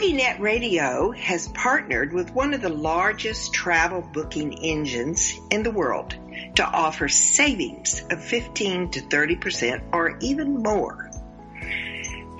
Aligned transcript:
TogiNet 0.00 0.40
Radio 0.40 1.10
has 1.10 1.48
partnered 1.48 2.14
with 2.14 2.32
one 2.32 2.54
of 2.54 2.62
the 2.62 2.70
largest 2.70 3.52
travel 3.52 4.00
booking 4.00 4.64
engines 4.64 5.38
in 5.50 5.62
the 5.62 5.70
world 5.70 6.16
to 6.54 6.64
offer 6.64 7.06
savings 7.06 8.02
of 8.10 8.24
15 8.24 8.92
to 8.92 9.02
30% 9.02 9.82
or 9.92 10.16
even 10.20 10.62
more. 10.62 11.10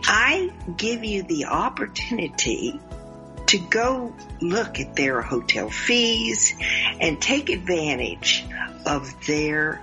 I 0.04 0.50
give 0.75 1.04
you 1.04 1.23
the 1.23 1.45
opportunity 1.45 2.80
to 3.48 3.59
go 3.59 4.14
look 4.40 4.80
at 4.80 4.96
their 4.96 5.20
hotel 5.20 5.68
fees 5.68 6.54
and 6.98 7.20
take 7.20 7.50
advantage 7.50 8.42
of 8.86 9.27
their 9.27 9.82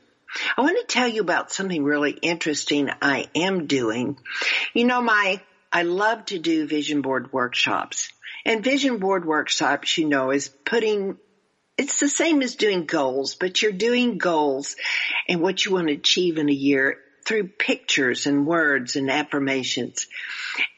I 0.58 0.62
want 0.62 0.78
to 0.80 0.94
tell 0.94 1.08
you 1.08 1.22
about 1.22 1.52
something 1.52 1.84
really 1.84 2.12
interesting 2.12 2.90
I 3.02 3.28
am 3.36 3.68
doing. 3.68 4.18
You 4.74 4.86
know, 4.86 5.02
my, 5.02 5.42
I 5.72 5.84
love 5.84 6.26
to 6.26 6.40
do 6.40 6.68
vision 6.68 7.02
board 7.02 7.32
workshops. 7.32 8.10
And 8.46 8.64
vision 8.64 8.98
board 8.98 9.26
workshops, 9.26 9.98
you 9.98 10.08
know, 10.08 10.32
is 10.32 10.50
putting 10.66 11.18
it's 11.78 12.00
the 12.00 12.10
same 12.10 12.42
as 12.42 12.56
doing 12.56 12.86
goals, 12.86 13.36
but 13.36 13.62
you're 13.62 13.72
doing 13.72 14.18
goals 14.18 14.76
and 15.28 15.42
what 15.42 15.66
you 15.66 15.72
want 15.72 15.88
to 15.88 15.94
achieve 15.94 16.38
in 16.38 16.50
a 16.50 16.54
year 16.54 16.98
through 17.26 17.48
pictures 17.48 18.28
and 18.28 18.46
words 18.46 18.96
and 18.96 19.10
affirmations. 19.10 20.08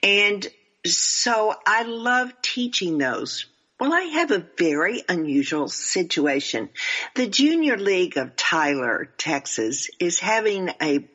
And 0.04 0.48
so 0.86 1.54
I 1.66 1.84
love 1.84 2.34
teaching 2.42 2.98
those. 2.98 3.46
Well, 3.80 3.92
I 3.92 4.02
have 4.02 4.32
a 4.32 4.46
very 4.58 5.04
unusual 5.10 5.68
situation. 5.68 6.70
The 7.16 7.28
Junior 7.28 7.78
League 7.78 8.16
of 8.16 8.38
Tyler, 8.38 9.10
Texas 9.18 9.90
is 10.00 10.20
having 10.20 10.70
a 10.82 11.10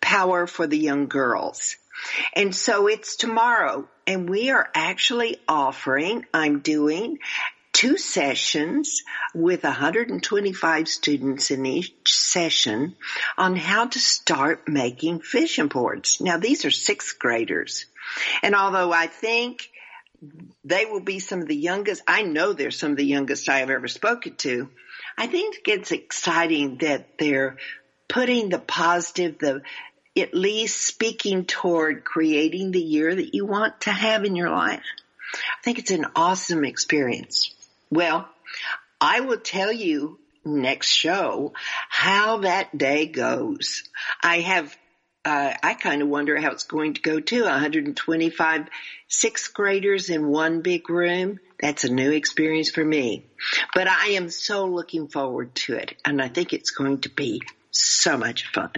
power 0.00 0.48
for 0.48 0.66
the 0.66 0.78
young 0.78 1.06
girls. 1.06 1.76
And 2.34 2.54
so 2.54 2.88
it's 2.88 3.16
tomorrow 3.16 3.88
and 4.06 4.28
we 4.28 4.50
are 4.50 4.68
actually 4.74 5.36
offering, 5.46 6.26
I'm 6.34 6.60
doing 6.60 7.18
two 7.80 7.96
sessions 7.96 9.04
with 9.34 9.62
125 9.62 10.86
students 10.86 11.50
in 11.50 11.64
each 11.64 12.12
session 12.12 12.94
on 13.38 13.56
how 13.56 13.86
to 13.86 13.98
start 13.98 14.68
making 14.68 15.22
vision 15.22 15.66
boards. 15.66 16.20
Now 16.20 16.36
these 16.36 16.66
are 16.66 16.70
sixth 16.70 17.18
graders. 17.18 17.86
And 18.42 18.54
although 18.54 18.92
I 18.92 19.06
think 19.06 19.70
they 20.62 20.84
will 20.84 21.00
be 21.00 21.20
some 21.20 21.40
of 21.40 21.48
the 21.48 21.56
youngest, 21.56 22.02
I 22.06 22.20
know 22.20 22.52
they're 22.52 22.70
some 22.70 22.90
of 22.90 22.98
the 22.98 23.06
youngest 23.06 23.48
I 23.48 23.60
have 23.60 23.70
ever 23.70 23.88
spoken 23.88 24.36
to. 24.36 24.68
I 25.16 25.26
think 25.26 25.60
it's 25.66 25.90
exciting 25.90 26.76
that 26.82 27.16
they're 27.18 27.56
putting 28.10 28.50
the 28.50 28.58
positive, 28.58 29.38
the 29.38 29.62
at 30.18 30.34
least 30.34 30.86
speaking 30.86 31.46
toward 31.46 32.04
creating 32.04 32.72
the 32.72 32.82
year 32.82 33.14
that 33.14 33.34
you 33.34 33.46
want 33.46 33.80
to 33.82 33.90
have 33.90 34.26
in 34.26 34.36
your 34.36 34.50
life. 34.50 34.84
I 35.32 35.62
think 35.64 35.78
it's 35.78 35.92
an 35.92 36.04
awesome 36.14 36.66
experience. 36.66 37.54
Well, 37.90 38.28
I 39.00 39.20
will 39.20 39.40
tell 39.40 39.72
you 39.72 40.18
next 40.44 40.88
show 40.88 41.52
how 41.88 42.38
that 42.38 42.76
day 42.76 43.06
goes. 43.06 43.82
I 44.22 44.40
have 44.40 44.76
uh, 45.22 45.52
I 45.62 45.74
kind 45.74 46.00
of 46.00 46.08
wonder 46.08 46.40
how 46.40 46.50
it's 46.50 46.64
going 46.64 46.94
to 46.94 47.02
go 47.02 47.20
too. 47.20 47.42
125 47.42 48.68
sixth 49.08 49.52
graders 49.52 50.08
in 50.08 50.28
one 50.28 50.62
big 50.62 50.88
room. 50.88 51.40
That's 51.60 51.84
a 51.84 51.92
new 51.92 52.10
experience 52.10 52.70
for 52.70 52.84
me. 52.84 53.26
But 53.74 53.86
I 53.86 54.12
am 54.12 54.30
so 54.30 54.64
looking 54.64 55.08
forward 55.08 55.54
to 55.56 55.74
it. 55.74 55.94
And 56.06 56.22
I 56.22 56.28
think 56.28 56.54
it's 56.54 56.70
going 56.70 57.02
to 57.02 57.10
be 57.10 57.42
so 57.70 58.16
much 58.16 58.50
fun. 58.52 58.72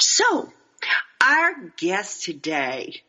So 0.00 0.52
our 1.20 1.54
guest 1.76 2.24
today 2.24 3.02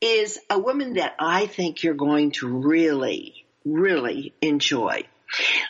is 0.00 0.38
a 0.48 0.58
woman 0.58 0.94
that 0.94 1.16
I 1.18 1.46
think 1.46 1.82
you're 1.82 1.94
going 1.94 2.30
to 2.32 2.48
really 2.48 3.41
really 3.64 4.34
enjoy. 4.40 5.04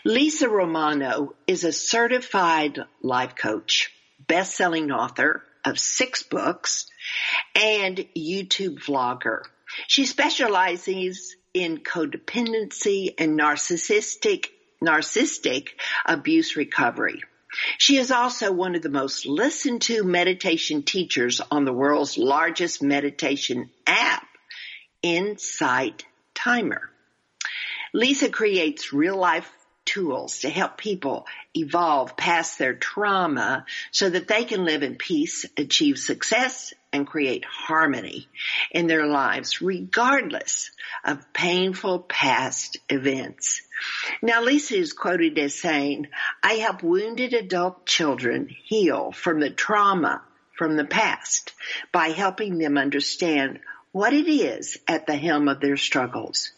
Lisa 0.04 0.48
Romano 0.48 1.34
is 1.46 1.64
a 1.64 1.72
certified 1.72 2.78
life 3.02 3.36
coach, 3.36 3.92
best-selling 4.26 4.90
author 4.90 5.42
of 5.64 5.78
six 5.78 6.22
books, 6.22 6.86
and 7.54 7.96
YouTube 8.16 8.84
vlogger. 8.84 9.42
She 9.86 10.06
specializes 10.06 11.36
in 11.54 11.78
codependency 11.78 13.14
and 13.18 13.38
narcissistic 13.38 14.46
narcissistic 14.82 15.68
abuse 16.04 16.56
recovery. 16.56 17.22
She 17.78 17.98
is 17.98 18.10
also 18.10 18.50
one 18.50 18.74
of 18.74 18.82
the 18.82 18.88
most 18.88 19.26
listened 19.26 19.82
to 19.82 20.04
meditation 20.04 20.82
teachers 20.82 21.40
on 21.50 21.64
the 21.64 21.72
world's 21.72 22.16
largest 22.16 22.82
meditation 22.82 23.70
app, 23.86 24.26
Insight 25.02 26.04
Timer. 26.34 26.91
Lisa 27.92 28.28
creates 28.28 28.92
real 28.92 29.16
life 29.16 29.50
tools 29.84 30.40
to 30.40 30.48
help 30.48 30.78
people 30.78 31.26
evolve 31.56 32.16
past 32.16 32.58
their 32.58 32.74
trauma 32.74 33.66
so 33.90 34.08
that 34.08 34.28
they 34.28 34.44
can 34.44 34.64
live 34.64 34.82
in 34.82 34.94
peace, 34.96 35.44
achieve 35.56 35.98
success, 35.98 36.72
and 36.92 37.06
create 37.06 37.44
harmony 37.44 38.28
in 38.70 38.86
their 38.86 39.06
lives 39.06 39.60
regardless 39.60 40.70
of 41.04 41.32
painful 41.32 42.00
past 42.00 42.76
events. 42.88 43.62
Now 44.20 44.42
Lisa 44.42 44.76
is 44.76 44.92
quoted 44.92 45.38
as 45.38 45.54
saying, 45.54 46.08
I 46.42 46.54
help 46.54 46.82
wounded 46.82 47.34
adult 47.34 47.86
children 47.86 48.48
heal 48.48 49.12
from 49.12 49.40
the 49.40 49.50
trauma 49.50 50.22
from 50.56 50.76
the 50.76 50.84
past 50.84 51.52
by 51.92 52.08
helping 52.08 52.58
them 52.58 52.78
understand 52.78 53.60
what 53.90 54.12
it 54.12 54.28
is 54.28 54.78
at 54.86 55.06
the 55.06 55.16
helm 55.16 55.48
of 55.48 55.60
their 55.60 55.76
struggles. 55.76 56.52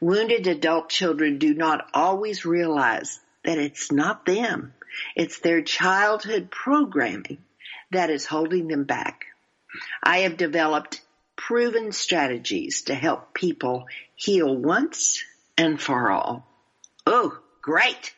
Wounded 0.00 0.46
adult 0.46 0.88
children 0.88 1.38
do 1.38 1.54
not 1.54 1.88
always 1.94 2.44
realize 2.44 3.20
that 3.44 3.58
it's 3.58 3.90
not 3.90 4.26
them. 4.26 4.74
It's 5.16 5.40
their 5.40 5.62
childhood 5.62 6.50
programming 6.50 7.38
that 7.90 8.10
is 8.10 8.26
holding 8.26 8.68
them 8.68 8.84
back. 8.84 9.26
I 10.02 10.18
have 10.18 10.36
developed 10.36 11.00
proven 11.36 11.92
strategies 11.92 12.82
to 12.82 12.94
help 12.94 13.34
people 13.34 13.86
heal 14.14 14.54
once 14.54 15.22
and 15.56 15.80
for 15.80 16.10
all. 16.10 16.46
Oh, 17.06 17.38
Great. 17.68 18.14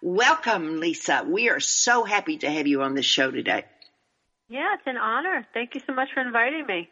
Welcome, 0.00 0.78
Lisa. 0.78 1.24
We 1.26 1.48
are 1.48 1.58
so 1.58 2.04
happy 2.04 2.38
to 2.38 2.48
have 2.48 2.68
you 2.68 2.82
on 2.82 2.94
the 2.94 3.02
show 3.02 3.32
today. 3.32 3.64
Yeah, 4.48 4.74
it's 4.74 4.86
an 4.86 4.96
honor. 4.96 5.44
Thank 5.52 5.74
you 5.74 5.80
so 5.84 5.92
much 5.92 6.10
for 6.14 6.20
inviting 6.20 6.64
me. 6.66 6.88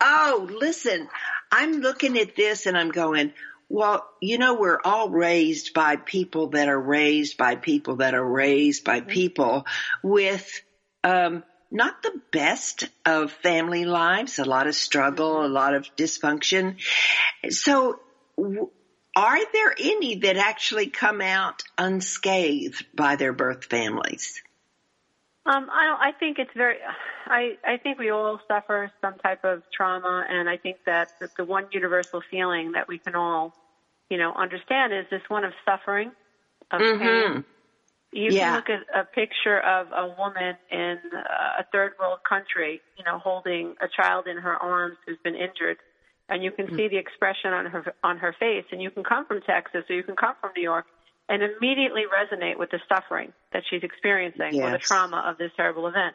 Oh, 0.00 0.48
listen, 0.50 1.08
I'm 1.52 1.74
looking 1.74 2.18
at 2.18 2.34
this 2.34 2.66
and 2.66 2.76
I'm 2.76 2.90
going, 2.90 3.32
well, 3.68 4.08
you 4.20 4.38
know, 4.38 4.54
we're 4.54 4.80
all 4.82 5.10
raised 5.10 5.74
by 5.74 5.96
people 5.96 6.48
that 6.48 6.68
are 6.68 6.80
raised 6.80 7.36
by 7.36 7.56
people 7.56 7.96
that 7.96 8.14
are 8.14 8.24
raised 8.24 8.84
by 8.84 9.00
mm-hmm. 9.00 9.10
people 9.10 9.66
with, 10.02 10.62
um, 11.04 11.44
not 11.70 12.02
the 12.02 12.20
best 12.32 12.88
of 13.04 13.30
family 13.30 13.84
lives, 13.84 14.38
a 14.38 14.44
lot 14.44 14.66
of 14.66 14.74
struggle, 14.74 15.34
mm-hmm. 15.36 15.50
a 15.50 15.54
lot 15.54 15.74
of 15.74 15.94
dysfunction. 15.96 16.76
So 17.50 18.00
are 19.14 19.52
there 19.52 19.74
any 19.78 20.16
that 20.20 20.36
actually 20.36 20.88
come 20.88 21.20
out 21.20 21.62
unscathed 21.76 22.86
by 22.94 23.16
their 23.16 23.32
birth 23.32 23.64
families? 23.64 24.42
Um, 25.48 25.70
I 25.72 25.86
don't, 25.86 26.00
I 26.00 26.12
think 26.12 26.38
it's 26.38 26.50
very. 26.54 26.76
I 27.26 27.56
I 27.66 27.78
think 27.78 27.98
we 27.98 28.10
all 28.10 28.38
suffer 28.46 28.92
some 29.00 29.14
type 29.14 29.44
of 29.44 29.62
trauma, 29.74 30.26
and 30.28 30.46
I 30.46 30.58
think 30.58 30.76
that 30.84 31.18
the, 31.20 31.30
the 31.38 31.44
one 31.46 31.66
universal 31.72 32.20
feeling 32.30 32.72
that 32.72 32.86
we 32.86 32.98
can 32.98 33.14
all, 33.14 33.54
you 34.10 34.18
know, 34.18 34.34
understand 34.34 34.92
is 34.92 35.06
this 35.10 35.22
one 35.28 35.44
of 35.44 35.52
suffering, 35.64 36.12
of 36.70 36.82
mm-hmm. 36.82 37.02
pain. 37.02 37.44
You 38.12 38.28
yeah. 38.30 38.46
can 38.46 38.54
look 38.56 38.68
at 38.68 39.00
a 39.00 39.04
picture 39.04 39.58
of 39.58 39.86
a 39.92 40.14
woman 40.18 40.56
in 40.70 40.98
a 41.58 41.64
third 41.72 41.92
world 41.98 42.18
country, 42.28 42.82
you 42.98 43.04
know, 43.04 43.18
holding 43.18 43.74
a 43.80 43.88
child 43.88 44.26
in 44.26 44.36
her 44.36 44.54
arms 44.54 44.98
who's 45.06 45.18
been 45.24 45.34
injured, 45.34 45.78
and 46.28 46.44
you 46.44 46.50
can 46.50 46.66
mm-hmm. 46.66 46.76
see 46.76 46.88
the 46.88 46.98
expression 46.98 47.54
on 47.54 47.64
her 47.66 47.94
on 48.04 48.18
her 48.18 48.34
face. 48.38 48.66
And 48.70 48.82
you 48.82 48.90
can 48.90 49.02
come 49.02 49.24
from 49.24 49.40
Texas, 49.40 49.84
or 49.88 49.96
you 49.96 50.02
can 50.02 50.16
come 50.16 50.34
from 50.42 50.50
New 50.54 50.62
York, 50.62 50.84
and 51.28 51.42
immediately 51.42 52.04
resonate 52.08 52.58
with 52.58 52.70
the 52.70 52.80
suffering 52.88 53.32
that 53.52 53.62
she's 53.68 53.82
experiencing 53.82 54.54
yes. 54.54 54.64
or 54.64 54.70
the 54.70 54.78
trauma 54.78 55.24
of 55.26 55.38
this 55.38 55.50
terrible 55.56 55.86
event. 55.86 56.14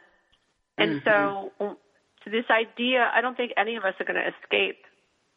And 0.78 1.02
mm-hmm. 1.02 1.52
so, 1.60 1.78
to 2.24 2.30
this 2.30 2.46
idea, 2.50 3.10
I 3.14 3.22
don't 3.22 3.38
think 3.38 3.52
any 3.58 3.76
of 3.76 3.84
us 3.84 3.94
are 4.00 4.06
going 4.06 4.20
to 4.20 4.28
escape, 4.28 4.78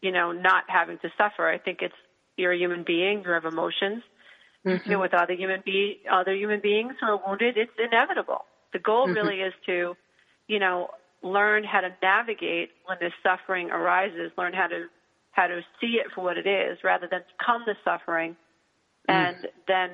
you 0.01 0.13
know, 0.13 0.33
not 0.33 0.65
having 0.69 0.99
to 0.99 1.11
suffer. 1.19 1.49
I 1.49 1.59
think 1.59 1.79
it's 1.83 1.95
you're 2.37 2.53
a 2.53 2.59
human 2.59 2.85
being, 2.85 3.23
you 3.25 3.31
have 3.31 3.45
emotions. 3.45 4.03
Mm-hmm. 4.67 4.91
You 4.91 4.97
know, 4.97 5.01
with 5.01 5.15
other 5.15 5.35
human 5.35 5.63
be 5.65 6.01
other 6.11 6.35
human 6.35 6.61
beings 6.61 6.95
who 7.01 7.07
are 7.07 7.21
wounded, 7.25 7.57
it's 7.57 7.73
inevitable. 7.79 8.45
The 8.73 8.79
goal 8.79 9.07
mm-hmm. 9.07 9.15
really 9.15 9.41
is 9.41 9.53
to, 9.67 9.97
you 10.49 10.59
know, 10.59 10.89
learn 11.23 11.65
how 11.65 11.81
to 11.81 11.91
navigate 12.03 12.71
when 12.85 12.99
this 13.01 13.13
suffering 13.23 13.71
arises, 13.71 14.33
learn 14.37 14.55
how 14.55 14.67
to 14.67 14.87
how 15.33 15.47
to 15.47 15.61
see 15.81 15.99
it 16.01 16.07
for 16.15 16.25
what 16.25 16.39
it 16.39 16.47
is, 16.47 16.79
rather 16.83 17.07
than 17.09 17.21
become 17.39 17.63
the 17.67 17.75
suffering. 17.85 18.37
And 19.09 19.37
mm. 19.37 19.47
then 19.67 19.91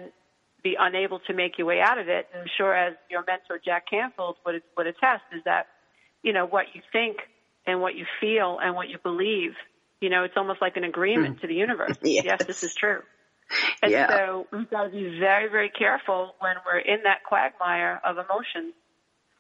be 0.63 0.77
unable 0.79 1.19
to 1.21 1.35
make 1.35 1.59
your 1.59 1.67
way 1.67 1.81
out 1.81 1.99
of 1.99 2.09
it. 2.09 2.29
And 2.33 2.43
I'm 2.43 2.49
sure, 2.57 2.75
as 2.75 2.95
your 3.11 3.25
mentor 3.27 3.61
Jack 3.65 3.89
Canfield 3.91 4.37
would 4.47 4.63
would 4.77 4.87
attest, 4.87 5.25
is 5.35 5.43
that 5.45 5.67
you 6.23 6.33
know 6.33 6.47
what 6.47 6.67
you 6.75 6.83
think 6.93 7.19
and 7.67 7.81
what 7.81 7.95
you 7.95 8.07
feel 8.21 8.59
and 8.63 8.75
what 8.75 8.89
you 8.89 8.99
believe. 9.03 9.53
You 10.01 10.11
know, 10.11 10.25
it's 10.25 10.37
almost 10.37 10.61
like 10.61 10.77
an 10.77 10.85
agreement 10.85 11.37
mm. 11.37 11.41
to 11.43 11.47
the 11.47 11.55
universe. 11.55 11.97
yes. 12.03 12.25
yes, 12.25 12.45
this 12.45 12.63
is 12.65 12.75
true. 12.75 13.03
And 13.83 13.93
yeah. 13.93 14.09
so 14.09 14.47
we've 14.51 14.71
got 14.71 14.85
to 14.85 14.91
be 14.91 15.19
very, 15.19 15.49
very 15.49 15.69
careful 15.71 16.35
when 16.41 16.55
we're 16.65 16.79
in 16.79 17.03
that 17.05 17.23
quagmire 17.25 18.01
of 18.05 18.17
emotions, 18.17 18.75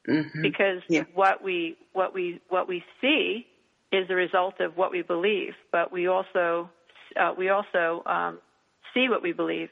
mm-hmm. 0.08 0.42
because 0.42 0.82
yeah. 0.88 1.04
what 1.14 1.42
we 1.42 1.76
what 1.92 2.14
we 2.14 2.40
what 2.48 2.69
we 2.69 2.84
see 3.00 3.46
is 3.90 4.08
the 4.08 4.14
result 4.14 4.60
of 4.60 4.76
what 4.76 4.90
we 4.90 5.02
believe, 5.02 5.54
but 5.70 5.92
we 5.92 6.06
also 6.08 6.70
uh, 7.19 7.32
we 7.36 7.48
also 7.48 8.02
um, 8.06 8.38
see 8.94 9.08
what 9.08 9.22
we 9.22 9.32
believe. 9.32 9.68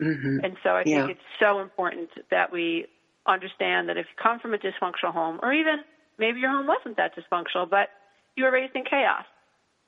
Mm-hmm. 0.00 0.44
And 0.44 0.56
so 0.62 0.70
I 0.70 0.84
think 0.84 0.96
yeah. 0.96 1.06
it's 1.08 1.20
so 1.38 1.60
important 1.60 2.10
that 2.30 2.52
we 2.52 2.86
understand 3.26 3.88
that 3.88 3.96
if 3.96 4.06
you 4.06 4.22
come 4.22 4.40
from 4.40 4.54
a 4.54 4.58
dysfunctional 4.58 5.12
home, 5.12 5.40
or 5.42 5.52
even 5.52 5.78
maybe 6.18 6.40
your 6.40 6.50
home 6.50 6.66
wasn't 6.66 6.96
that 6.96 7.12
dysfunctional, 7.14 7.68
but 7.68 7.88
you 8.36 8.44
were 8.44 8.50
raised 8.50 8.74
in 8.74 8.84
chaos. 8.84 9.24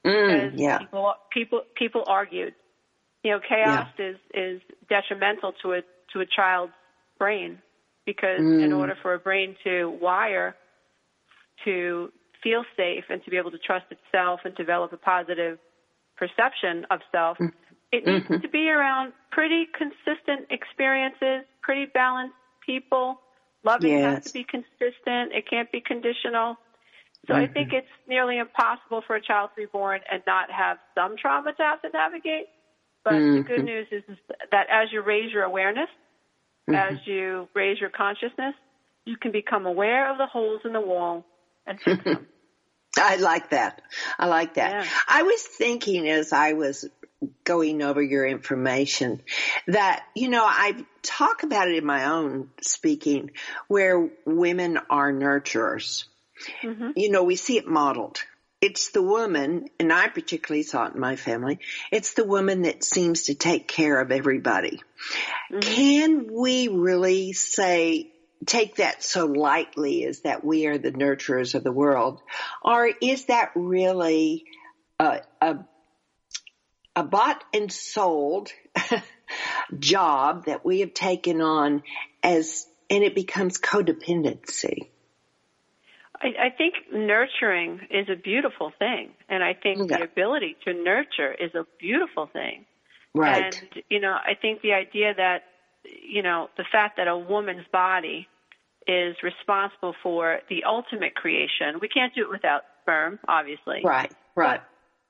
Mm, 0.04 0.52
yeah. 0.56 0.78
People, 0.78 1.14
people, 1.32 1.62
people 1.76 2.04
argued. 2.06 2.54
You 3.22 3.32
know, 3.32 3.40
chaos 3.40 3.88
yeah. 3.98 4.06
is 4.06 4.16
is 4.34 4.60
detrimental 4.88 5.52
to 5.62 5.74
a 5.74 5.80
to 6.12 6.20
a 6.20 6.26
child's 6.26 6.72
brain 7.18 7.58
because 8.04 8.40
mm. 8.40 8.62
in 8.62 8.72
order 8.72 8.96
for 9.00 9.14
a 9.14 9.18
brain 9.18 9.56
to 9.64 9.96
wire 10.00 10.56
to 11.64 12.10
feel 12.42 12.64
safe 12.76 13.04
and 13.08 13.22
to 13.24 13.30
be 13.30 13.36
able 13.36 13.52
to 13.52 13.58
trust 13.58 13.86
itself 13.90 14.40
and 14.44 14.54
develop 14.56 14.92
a 14.92 14.96
positive 14.96 15.58
perception 16.16 16.84
of 16.90 17.00
self, 17.12 17.38
mm. 17.38 17.52
It 17.92 18.06
needs 18.06 18.24
mm-hmm. 18.24 18.40
to 18.40 18.48
be 18.48 18.70
around 18.70 19.12
pretty 19.30 19.66
consistent 19.76 20.46
experiences, 20.50 21.44
pretty 21.60 21.86
balanced 21.92 22.34
people. 22.64 23.20
Loving 23.64 23.92
yes. 23.92 24.14
has 24.14 24.24
to 24.24 24.32
be 24.32 24.44
consistent. 24.44 25.32
It 25.32 25.48
can't 25.48 25.70
be 25.70 25.80
conditional. 25.80 26.56
So 27.26 27.34
mm-hmm. 27.34 27.42
I 27.42 27.46
think 27.46 27.72
it's 27.72 27.86
nearly 28.08 28.38
impossible 28.38 29.02
for 29.06 29.14
a 29.14 29.22
child 29.22 29.50
to 29.54 29.62
be 29.62 29.66
born 29.66 30.00
and 30.10 30.22
not 30.26 30.50
have 30.50 30.78
some 30.96 31.16
trauma 31.16 31.52
to 31.52 31.62
have 31.62 31.82
to 31.82 31.90
navigate. 31.90 32.46
But 33.04 33.14
mm-hmm. 33.14 33.36
the 33.36 33.42
good 33.42 33.64
news 33.64 33.86
is, 33.92 34.02
is, 34.08 34.16
that 34.50 34.66
as 34.70 34.88
you 34.90 35.02
raise 35.02 35.30
your 35.32 35.42
awareness, 35.42 35.88
mm-hmm. 36.68 36.74
as 36.74 36.98
you 37.06 37.48
raise 37.54 37.78
your 37.78 37.90
consciousness, 37.90 38.54
you 39.04 39.16
can 39.16 39.32
become 39.32 39.66
aware 39.66 40.10
of 40.10 40.18
the 40.18 40.26
holes 40.26 40.62
in 40.64 40.72
the 40.72 40.80
wall 40.80 41.24
and 41.66 41.78
fix 41.80 42.02
them. 42.04 42.26
I 42.96 43.16
like 43.16 43.50
that. 43.50 43.82
I 44.18 44.26
like 44.26 44.54
that. 44.54 44.84
Yeah. 44.84 44.90
I 45.08 45.22
was 45.22 45.42
thinking 45.42 46.08
as 46.08 46.32
I 46.32 46.52
was 46.52 46.88
going 47.44 47.82
over 47.82 48.02
your 48.02 48.26
information 48.26 49.22
that, 49.66 50.04
you 50.14 50.28
know, 50.28 50.44
I 50.44 50.84
talk 51.02 51.42
about 51.42 51.68
it 51.68 51.76
in 51.76 51.84
my 51.84 52.06
own 52.06 52.50
speaking 52.60 53.30
where 53.68 54.10
women 54.24 54.78
are 54.90 55.12
nurturers. 55.12 56.04
Mm-hmm. 56.62 56.90
You 56.96 57.10
know, 57.10 57.24
we 57.24 57.36
see 57.36 57.58
it 57.58 57.66
modeled. 57.66 58.22
It's 58.60 58.90
the 58.90 59.02
woman, 59.02 59.66
and 59.80 59.92
I 59.92 60.08
particularly 60.08 60.62
saw 60.62 60.86
it 60.86 60.94
in 60.94 61.00
my 61.00 61.16
family, 61.16 61.58
it's 61.90 62.14
the 62.14 62.24
woman 62.24 62.62
that 62.62 62.84
seems 62.84 63.22
to 63.22 63.34
take 63.34 63.66
care 63.66 64.00
of 64.00 64.12
everybody. 64.12 64.80
Mm-hmm. 65.50 65.60
Can 65.60 66.32
we 66.32 66.68
really 66.68 67.32
say, 67.32 68.12
take 68.46 68.76
that 68.76 69.02
so 69.02 69.26
lightly 69.26 70.04
as 70.04 70.20
that 70.20 70.44
we 70.44 70.66
are 70.66 70.78
the 70.78 70.92
nurturers 70.92 71.56
of 71.56 71.64
the 71.64 71.72
world? 71.72 72.20
Or 72.62 72.88
is 73.00 73.24
that 73.26 73.50
really 73.56 74.44
a, 74.98 75.20
a 75.40 75.58
a 76.94 77.02
bought 77.02 77.42
and 77.54 77.72
sold 77.72 78.50
job 79.78 80.46
that 80.46 80.64
we 80.64 80.80
have 80.80 80.94
taken 80.94 81.40
on 81.40 81.82
as, 82.22 82.66
and 82.90 83.02
it 83.02 83.14
becomes 83.14 83.58
codependency. 83.58 84.88
I, 86.20 86.46
I 86.46 86.50
think 86.56 86.74
nurturing 86.92 87.80
is 87.90 88.08
a 88.08 88.16
beautiful 88.16 88.72
thing, 88.78 89.10
and 89.28 89.42
I 89.42 89.54
think 89.54 89.88
the 89.88 90.02
ability 90.02 90.56
to 90.64 90.74
nurture 90.74 91.32
is 91.32 91.54
a 91.54 91.66
beautiful 91.78 92.28
thing. 92.32 92.66
Right. 93.14 93.54
And 93.54 93.82
you 93.90 94.00
know, 94.00 94.12
I 94.12 94.34
think 94.40 94.62
the 94.62 94.72
idea 94.72 95.14
that 95.16 95.42
you 95.84 96.22
know 96.22 96.48
the 96.56 96.64
fact 96.70 96.96
that 96.98 97.08
a 97.08 97.16
woman's 97.16 97.66
body 97.72 98.28
is 98.86 99.16
responsible 99.22 99.94
for 100.02 100.40
the 100.48 100.64
ultimate 100.64 101.14
creation. 101.14 101.78
We 101.80 101.88
can't 101.88 102.14
do 102.14 102.22
it 102.22 102.30
without 102.30 102.62
sperm, 102.82 103.18
obviously. 103.28 103.80
Right. 103.84 104.12
Right. 104.34 104.60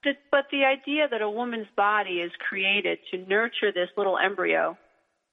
But 0.03 0.11
the, 0.11 0.19
but 0.31 0.45
the 0.51 0.65
idea 0.65 1.09
that 1.09 1.23
a 1.23 1.31
woman's 1.31 1.69
body 1.77 2.21
is 2.21 2.33
created 2.49 2.99
to 3.11 3.19
nurture 3.19 3.73
this 3.73 3.89
little 3.97 4.19
embryo, 4.19 4.77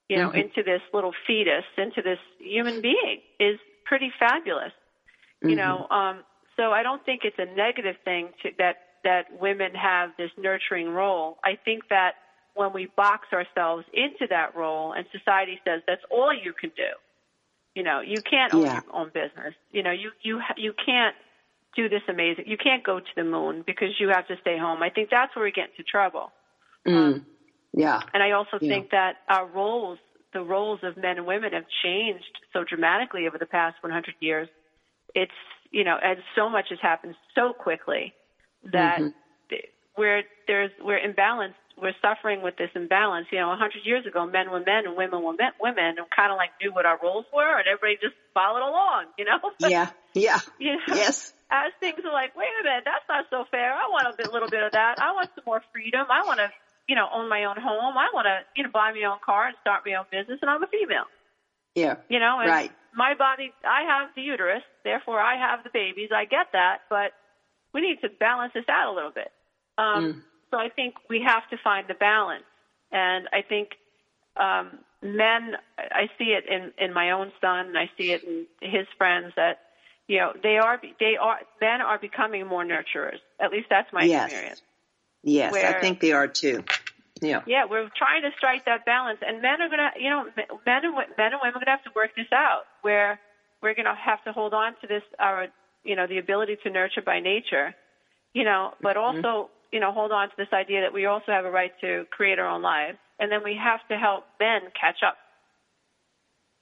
you 0.08 0.16
know, 0.16 0.28
mm-hmm. 0.28 0.38
into 0.38 0.62
this 0.62 0.82
little 0.92 1.12
fetus, 1.26 1.64
into 1.76 2.02
this 2.02 2.18
human 2.38 2.80
being 2.80 3.20
is 3.38 3.58
pretty 3.84 4.12
fabulous. 4.18 4.72
Mm-hmm. 5.42 5.50
You 5.50 5.56
know, 5.56 5.86
um, 5.90 6.24
so 6.56 6.72
I 6.72 6.82
don't 6.82 7.04
think 7.04 7.22
it's 7.24 7.38
a 7.38 7.46
negative 7.56 7.96
thing 8.04 8.28
to, 8.42 8.50
that 8.58 8.76
that 9.02 9.26
women 9.40 9.74
have 9.74 10.10
this 10.18 10.30
nurturing 10.36 10.90
role. 10.90 11.38
I 11.42 11.58
think 11.64 11.88
that 11.88 12.12
when 12.54 12.72
we 12.72 12.86
box 12.96 13.28
ourselves 13.32 13.86
into 13.94 14.26
that 14.28 14.54
role 14.54 14.92
and 14.92 15.06
society 15.10 15.58
says 15.64 15.80
that's 15.86 16.02
all 16.10 16.34
you 16.34 16.52
can 16.52 16.70
do, 16.76 16.92
you 17.74 17.82
know, 17.82 18.00
you 18.00 18.20
can't 18.20 18.52
own 18.52 18.66
your 18.66 18.84
own 18.92 19.06
business. 19.14 19.54
You 19.70 19.82
know, 19.82 19.92
you 19.92 20.10
you 20.22 20.40
you 20.56 20.74
can't 20.84 21.16
do 21.76 21.88
this 21.88 22.02
amazing. 22.08 22.44
You 22.46 22.56
can't 22.56 22.84
go 22.84 23.00
to 23.00 23.06
the 23.16 23.24
moon 23.24 23.62
because 23.66 23.88
you 23.98 24.08
have 24.08 24.26
to 24.28 24.36
stay 24.40 24.58
home. 24.58 24.82
I 24.82 24.90
think 24.90 25.08
that's 25.10 25.34
where 25.36 25.44
we 25.44 25.52
get 25.52 25.70
into 25.70 25.82
trouble. 25.82 26.32
Mm. 26.86 26.96
Um, 26.96 27.26
yeah. 27.72 28.00
And 28.12 28.22
I 28.22 28.32
also 28.32 28.58
yeah. 28.60 28.68
think 28.68 28.90
that 28.90 29.16
our 29.28 29.46
roles, 29.46 29.98
the 30.32 30.42
roles 30.42 30.80
of 30.82 30.96
men 30.96 31.18
and 31.18 31.26
women, 31.26 31.52
have 31.52 31.64
changed 31.82 32.24
so 32.52 32.64
dramatically 32.64 33.26
over 33.26 33.38
the 33.38 33.46
past 33.46 33.76
100 33.82 34.14
years. 34.20 34.48
It's 35.14 35.32
you 35.70 35.84
know, 35.84 35.96
and 36.02 36.18
so 36.34 36.48
much 36.48 36.66
has 36.70 36.80
happened 36.82 37.14
so 37.34 37.52
quickly 37.52 38.12
that 38.72 38.98
mm-hmm. 38.98 39.56
we're 39.96 40.22
there's 40.48 40.70
we're 40.82 40.98
imbalanced. 40.98 41.54
We're 41.80 41.94
suffering 42.02 42.42
with 42.42 42.56
this 42.56 42.70
imbalance. 42.74 43.28
You 43.30 43.38
know, 43.38 43.48
100 43.48 43.84
years 43.84 44.04
ago, 44.04 44.26
men 44.26 44.50
were 44.50 44.60
men 44.60 44.84
and 44.86 44.96
women 44.96 45.22
were 45.22 45.32
men, 45.32 45.52
women, 45.60 45.94
and 45.96 46.06
kind 46.14 46.32
of 46.32 46.36
like 46.36 46.50
knew 46.60 46.72
what 46.74 46.86
our 46.86 46.98
roles 47.02 47.24
were, 47.32 47.58
and 47.58 47.66
everybody 47.68 47.94
just 48.02 48.16
followed 48.34 48.66
along. 48.66 49.06
You 49.16 49.24
know. 49.26 49.38
yeah. 49.60 49.90
Yeah. 50.12 50.40
You 50.58 50.72
know? 50.72 50.94
Yes 50.96 51.32
as 51.50 51.72
things 51.80 52.00
are 52.04 52.12
like, 52.12 52.36
wait 52.36 52.48
a 52.60 52.64
minute, 52.64 52.84
that's 52.84 53.04
not 53.08 53.26
so 53.30 53.44
fair. 53.50 53.74
I 53.74 53.88
want 53.90 54.06
a 54.06 54.16
bit, 54.16 54.32
little 54.32 54.48
bit 54.48 54.62
of 54.62 54.72
that. 54.72 54.98
I 55.00 55.12
want 55.12 55.30
some 55.34 55.44
more 55.46 55.62
freedom. 55.72 56.06
I 56.10 56.24
want 56.24 56.38
to 56.38 56.50
you 56.90 56.96
know, 56.96 57.08
own 57.14 57.28
my 57.28 57.44
own 57.44 57.56
home. 57.56 57.96
I 57.96 58.10
want 58.12 58.26
to, 58.26 58.40
you 58.56 58.64
know, 58.64 58.70
buy 58.70 58.90
my 58.90 59.04
own 59.04 59.18
car 59.24 59.46
and 59.46 59.56
start 59.60 59.84
my 59.86 59.94
own 59.94 60.06
business, 60.10 60.40
and 60.42 60.50
I'm 60.50 60.60
a 60.60 60.66
female. 60.66 61.04
Yeah. 61.76 61.94
You 62.08 62.18
know, 62.18 62.40
and 62.40 62.50
right. 62.50 62.72
my 62.92 63.14
body, 63.14 63.52
I 63.64 63.82
have 63.82 64.08
the 64.16 64.22
uterus, 64.22 64.64
therefore 64.82 65.20
I 65.20 65.36
have 65.36 65.62
the 65.62 65.70
babies. 65.72 66.10
I 66.12 66.24
get 66.24 66.48
that, 66.52 66.78
but 66.90 67.12
we 67.72 67.80
need 67.80 68.00
to 68.00 68.08
balance 68.08 68.54
this 68.54 68.64
out 68.68 68.92
a 68.92 68.94
little 68.94 69.12
bit. 69.12 69.30
Um, 69.78 70.04
Mm. 70.04 70.22
So 70.50 70.58
I 70.58 70.68
think 70.68 70.94
we 71.08 71.22
have 71.24 71.48
to 71.50 71.56
find 71.62 71.86
the 71.86 71.94
balance, 71.94 72.42
and 72.90 73.28
I 73.32 73.42
think 73.42 73.68
um, 74.36 74.80
men. 75.00 75.54
I 75.78 76.08
see 76.18 76.34
it 76.34 76.44
in 76.48 76.72
in 76.76 76.92
my 76.92 77.12
own 77.12 77.30
son, 77.40 77.68
and 77.68 77.78
I 77.78 77.88
see 77.96 78.10
it 78.10 78.24
in 78.24 78.46
his 78.60 78.88
friends 78.98 79.32
that 79.36 79.60
you 80.10 80.18
know 80.18 80.32
they 80.42 80.58
are 80.58 80.76
they 80.98 81.16
are 81.16 81.38
men 81.60 81.80
are 81.80 81.98
becoming 81.98 82.44
more 82.44 82.64
nurturers. 82.64 83.20
At 83.40 83.52
least 83.52 83.68
that's 83.70 83.88
my 83.92 84.04
Yes. 84.06 84.24
experience. 84.24 84.60
Yes, 85.22 85.54
I 85.54 85.80
think 85.80 86.00
they 86.00 86.10
are 86.12 86.26
too. 86.26 86.64
Yeah. 87.22 87.42
Yeah, 87.46 87.66
we're 87.70 87.88
trying 87.96 88.22
to 88.22 88.30
strike 88.36 88.64
that 88.64 88.84
balance, 88.84 89.20
and 89.22 89.40
men 89.40 89.60
are 89.62 89.68
gonna, 89.68 89.90
you 89.96 90.10
know, 90.10 90.24
men 90.66 90.84
and 90.84 90.94
men 91.16 91.32
and 91.32 91.40
women 91.40 91.54
are 91.54 91.60
gonna 91.60 91.70
have 91.70 91.82
to 91.84 91.92
work 91.94 92.10
this 92.16 92.32
out. 92.34 92.62
Where 92.82 93.20
we're 93.62 93.74
gonna 93.74 93.94
have 93.94 94.20
to 94.24 94.32
hold 94.32 94.52
on 94.52 94.72
to 94.80 94.88
this, 94.88 95.02
our, 95.20 95.46
you 95.84 95.94
know, 95.94 96.08
the 96.08 96.18
ability 96.18 96.56
to 96.64 96.70
nurture 96.70 97.02
by 97.02 97.20
nature, 97.20 97.72
you 98.34 98.42
know, 98.42 98.72
but 98.82 98.96
Mm-hmm. 98.96 99.18
also, 99.18 99.50
you 99.70 99.78
know, 99.78 99.92
hold 99.92 100.10
on 100.10 100.28
to 100.28 100.34
this 100.36 100.52
idea 100.52 100.80
that 100.80 100.92
we 100.92 101.06
also 101.06 101.30
have 101.30 101.44
a 101.44 101.50
right 101.50 101.72
to 101.82 102.04
create 102.10 102.40
our 102.40 102.48
own 102.48 102.62
lives, 102.62 102.98
and 103.20 103.30
then 103.30 103.44
we 103.44 103.54
have 103.62 103.80
to 103.90 103.96
help 103.96 104.24
men 104.40 104.62
catch 104.80 104.98
up, 105.06 105.18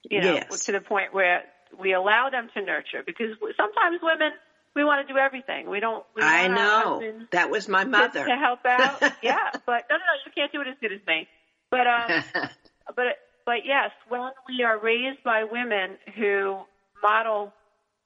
you 0.09 0.19
know, 0.21 0.35
Yes. 0.35 0.65
to 0.65 0.71
the 0.71 0.81
point 0.81 1.13
where 1.15 1.41
we 1.77 1.93
allow 1.93 2.29
them 2.29 2.49
to 2.53 2.61
nurture, 2.61 3.03
because 3.05 3.37
sometimes 3.57 3.99
women 4.01 4.31
we 4.75 4.83
want 4.83 5.05
to 5.05 5.13
do 5.13 5.17
everything. 5.19 5.69
We 5.69 5.79
don't. 5.79 6.05
We 6.15 6.21
I 6.21 6.47
know. 6.47 7.01
That 7.31 7.49
was 7.49 7.67
my 7.67 7.83
to- 7.83 7.89
mother. 7.89 8.25
to 8.25 8.35
help 8.35 8.65
out. 8.65 9.01
yeah, 9.23 9.49
but 9.65 9.85
no, 9.89 9.95
no, 9.97 10.05
no, 10.05 10.15
you 10.25 10.31
can't 10.35 10.51
do 10.51 10.61
it 10.61 10.67
as 10.67 10.75
good 10.81 10.93
as 10.93 10.99
me. 11.07 11.27
But 11.71 11.87
um, 11.87 12.23
but 12.95 13.05
but 13.45 13.65
yes, 13.65 13.91
when 14.07 14.29
we 14.47 14.63
are 14.63 14.79
raised 14.79 15.23
by 15.23 15.43
women 15.43 15.97
who 16.15 16.59
model 17.01 17.53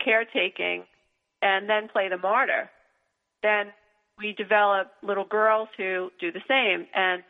caretaking 0.03 0.83
and 1.41 1.69
then 1.69 1.89
play 1.89 2.09
the 2.09 2.17
martyr, 2.17 2.69
then 3.41 3.67
we 4.17 4.33
develop 4.33 4.91
little 5.01 5.25
girls 5.25 5.67
who 5.77 6.09
do 6.19 6.31
the 6.31 6.41
same 6.47 6.87
and 6.93 7.23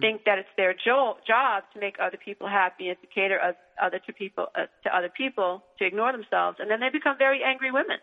think 0.00 0.24
that 0.24 0.38
it's 0.38 0.48
their 0.56 0.74
jo- 0.74 1.16
job 1.26 1.64
to 1.72 1.80
make 1.80 1.96
other 2.00 2.18
people 2.22 2.48
happy 2.48 2.88
and 2.88 3.00
to 3.00 3.06
cater 3.06 3.40
oth- 3.40 3.56
other 3.82 3.98
to 4.06 4.12
people 4.12 4.46
uh, 4.54 4.66
to 4.84 4.96
other 4.96 5.08
people 5.08 5.62
to 5.78 5.86
ignore 5.86 6.12
themselves, 6.12 6.58
and 6.60 6.70
then 6.70 6.80
they 6.80 6.90
become 6.90 7.16
very 7.18 7.42
angry 7.44 7.70
women 7.72 7.98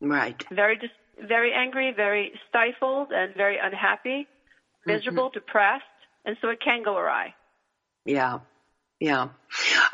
right. 0.00 0.44
very 0.50 0.76
dis- 0.76 0.90
very 1.20 1.52
angry, 1.52 1.92
very 1.94 2.32
stifled, 2.48 3.08
and 3.12 3.34
very 3.34 3.58
unhappy, 3.60 4.26
miserable, 4.86 5.30
depressed, 5.30 5.84
and 6.24 6.36
so 6.40 6.48
it 6.48 6.60
can 6.62 6.82
go 6.84 6.96
awry. 6.96 7.34
Yeah. 8.04 8.40
Yeah. 9.00 9.28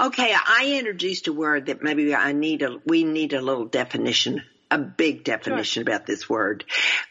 Okay, 0.00 0.34
I 0.34 0.76
introduced 0.78 1.28
a 1.28 1.32
word 1.32 1.66
that 1.66 1.82
maybe 1.82 2.14
I 2.14 2.32
need 2.32 2.62
a 2.62 2.78
we 2.86 3.04
need 3.04 3.34
a 3.34 3.40
little 3.40 3.66
definition, 3.66 4.42
a 4.74 4.78
big 4.78 5.24
definition 5.24 5.82
about 5.82 6.06
this 6.06 6.28
word. 6.28 6.64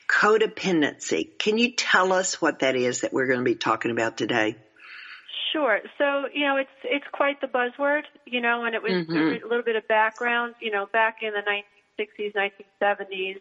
Codependency. 0.10 1.38
Can 1.40 1.58
you 1.58 1.72
tell 1.76 2.14
us 2.14 2.42
what 2.42 2.60
that 2.60 2.76
is 2.76 3.02
that 3.02 3.14
we're 3.14 3.28
going 3.28 3.40
to 3.40 3.46
be 3.46 3.56
talking 3.56 3.92
about 3.92 4.18
today? 4.18 4.56
Sure. 5.52 5.80
So 5.98 6.26
you 6.34 6.46
know, 6.46 6.58
it's 6.58 6.70
it's 6.84 7.06
quite 7.14 7.40
the 7.40 7.48
buzzword, 7.48 8.04
you 8.26 8.42
know, 8.42 8.66
and 8.66 8.74
it 8.76 8.82
was 8.82 8.92
Mhm. 8.92 9.44
a 9.44 9.48
little 9.48 9.64
bit 9.64 9.76
of 9.76 9.88
background. 9.88 10.56
You 10.60 10.72
know, 10.72 10.88
back 10.92 11.18
in 11.22 11.34
the 11.34 11.44
1960s, 11.44 12.34
1970s, 12.36 13.40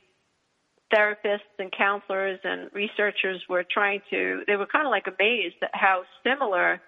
therapists 0.95 1.41
and 1.59 1.73
counselors 1.73 2.39
and 2.45 2.69
researchers 2.73 3.43
were 3.49 3.65
trying 3.71 4.03
to. 4.11 4.43
They 4.47 4.57
were 4.57 4.67
kind 4.67 4.87
of 4.87 4.91
like 4.91 5.07
amazed 5.07 5.57
at 5.63 5.71
how 5.73 6.05
similar 6.23 6.81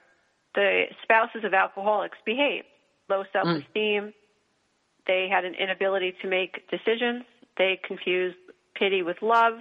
the 0.55 0.85
spouses 1.03 1.43
of 1.45 1.55
alcoholics 1.55 2.19
behaved. 2.25 2.67
Low 3.09 3.25
self-esteem. 3.33 4.13
They 5.07 5.29
had 5.31 5.45
an 5.45 5.55
inability 5.55 6.15
to 6.23 6.29
make 6.29 6.69
decisions. 6.71 7.25
They 7.59 7.79
confused 7.87 8.37
pity 8.75 9.03
with 9.03 9.17
love. 9.23 9.55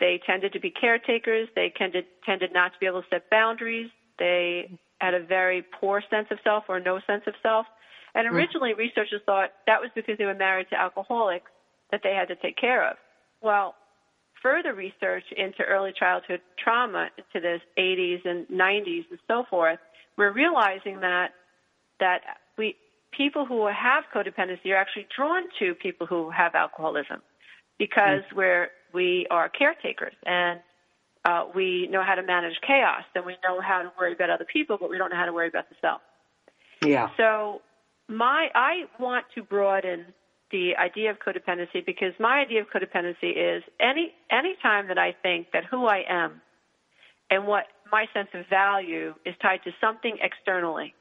They 0.00 0.20
tended 0.26 0.52
to 0.52 0.60
be 0.60 0.70
caretakers. 0.70 1.48
They 1.54 1.72
tended, 1.76 2.04
tended 2.24 2.52
not 2.52 2.72
to 2.72 2.78
be 2.78 2.86
able 2.86 3.02
to 3.02 3.08
set 3.10 3.30
boundaries. 3.30 3.90
They 4.18 4.78
had 5.00 5.14
a 5.14 5.24
very 5.24 5.64
poor 5.80 6.02
sense 6.10 6.28
of 6.30 6.38
self 6.44 6.64
or 6.68 6.80
no 6.80 7.00
sense 7.06 7.22
of 7.26 7.34
self. 7.42 7.66
And 8.14 8.28
mm. 8.28 8.32
originally, 8.32 8.74
researchers 8.74 9.20
thought 9.26 9.50
that 9.66 9.80
was 9.80 9.90
because 9.94 10.18
they 10.18 10.24
were 10.24 10.34
married 10.34 10.68
to 10.70 10.80
alcoholics 10.80 11.50
that 11.90 12.00
they 12.02 12.14
had 12.14 12.28
to 12.28 12.36
take 12.36 12.56
care 12.56 12.88
of. 12.88 12.96
Well, 13.40 13.74
further 14.42 14.74
research 14.74 15.24
into 15.36 15.62
early 15.62 15.92
childhood 15.98 16.40
trauma 16.62 17.08
into 17.16 17.46
the 17.46 17.58
80s 17.80 18.24
and 18.24 18.46
90s 18.48 19.04
and 19.10 19.18
so 19.26 19.44
forth, 19.48 19.78
we're 20.16 20.32
realizing 20.32 21.00
that 21.00 21.30
that 22.00 22.20
people 23.18 23.44
who 23.44 23.66
have 23.66 24.04
codependency 24.14 24.70
are 24.70 24.76
actually 24.76 25.06
drawn 25.14 25.42
to 25.58 25.74
people 25.74 26.06
who 26.06 26.30
have 26.30 26.54
alcoholism 26.54 27.20
because 27.78 28.22
we're 28.34 28.68
we 28.94 29.26
are 29.30 29.48
caretakers 29.50 30.14
and 30.24 30.60
uh, 31.24 31.44
we 31.54 31.88
know 31.88 32.02
how 32.02 32.14
to 32.14 32.22
manage 32.22 32.54
chaos 32.66 33.02
and 33.14 33.26
we 33.26 33.36
know 33.44 33.60
how 33.60 33.82
to 33.82 33.92
worry 33.98 34.14
about 34.14 34.30
other 34.30 34.46
people, 34.50 34.78
but 34.80 34.88
we 34.88 34.96
don't 34.96 35.10
know 35.10 35.16
how 35.16 35.26
to 35.26 35.32
worry 35.32 35.48
about 35.48 35.68
the 35.68 35.74
self. 35.80 36.00
Yeah. 36.82 37.08
So 37.16 37.60
my 38.08 38.48
I 38.54 38.84
want 38.98 39.26
to 39.34 39.42
broaden 39.42 40.06
the 40.50 40.76
idea 40.76 41.10
of 41.10 41.18
codependency 41.18 41.84
because 41.84 42.14
my 42.18 42.38
idea 42.40 42.62
of 42.62 42.68
codependency 42.70 43.56
is 43.58 43.62
any 43.80 44.14
any 44.30 44.54
time 44.62 44.88
that 44.88 44.98
I 44.98 45.14
think 45.22 45.48
that 45.52 45.64
who 45.64 45.86
I 45.86 46.04
am 46.08 46.40
and 47.30 47.46
what 47.46 47.64
my 47.92 48.06
sense 48.14 48.28
of 48.32 48.46
value 48.48 49.14
is 49.26 49.34
tied 49.42 49.62
to 49.64 49.72
something 49.80 50.16
externally, 50.22 50.94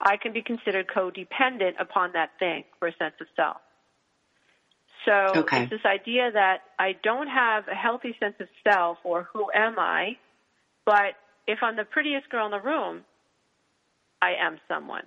I 0.00 0.16
can 0.16 0.32
be 0.32 0.42
considered 0.42 0.86
codependent 0.88 1.74
upon 1.78 2.12
that 2.12 2.30
thing 2.38 2.64
for 2.78 2.88
a 2.88 2.94
sense 2.96 3.14
of 3.20 3.26
self. 3.36 3.58
So 5.04 5.12
Okay. 5.40 5.62
it's 5.62 5.70
this 5.70 5.84
idea 5.84 6.30
that 6.32 6.62
I 6.78 6.92
don't 7.02 7.28
have 7.28 7.68
a 7.68 7.74
healthy 7.74 8.16
sense 8.20 8.34
of 8.40 8.48
self 8.64 8.98
or 9.04 9.28
who 9.32 9.50
am 9.54 9.78
I, 9.78 10.16
but 10.84 11.14
if 11.46 11.62
I'm 11.62 11.76
the 11.76 11.84
prettiest 11.84 12.28
girl 12.30 12.46
in 12.46 12.52
the 12.52 12.60
room, 12.60 13.04
I 14.20 14.34
am 14.34 14.58
someone. 14.68 15.04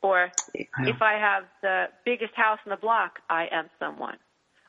Or 0.00 0.32
if 0.54 1.00
I 1.00 1.14
have 1.14 1.44
the 1.60 1.86
biggest 2.04 2.34
house 2.34 2.58
in 2.66 2.70
the 2.70 2.76
block, 2.76 3.20
I 3.30 3.46
am 3.52 3.70
someone. 3.78 4.16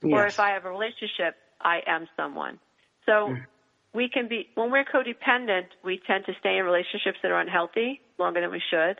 Or 0.03 0.27
if 0.27 0.39
I 0.39 0.49
have 0.51 0.65
a 0.65 0.69
relationship, 0.69 1.35
I 1.61 1.81
am 1.87 2.07
someone. 2.17 2.59
So 3.05 3.29
mm. 3.29 3.45
we 3.93 4.09
can 4.09 4.27
be, 4.27 4.49
when 4.55 4.69
we're 4.69 4.83
codependent, 4.83 5.67
we 5.83 5.99
tend 6.05 6.25
to 6.25 6.33
stay 6.39 6.57
in 6.57 6.65
relationships 6.65 7.17
that 7.23 7.31
are 7.31 7.39
unhealthy 7.39 8.01
longer 8.19 8.41
than 8.41 8.51
we 8.51 8.61
should. 8.69 8.99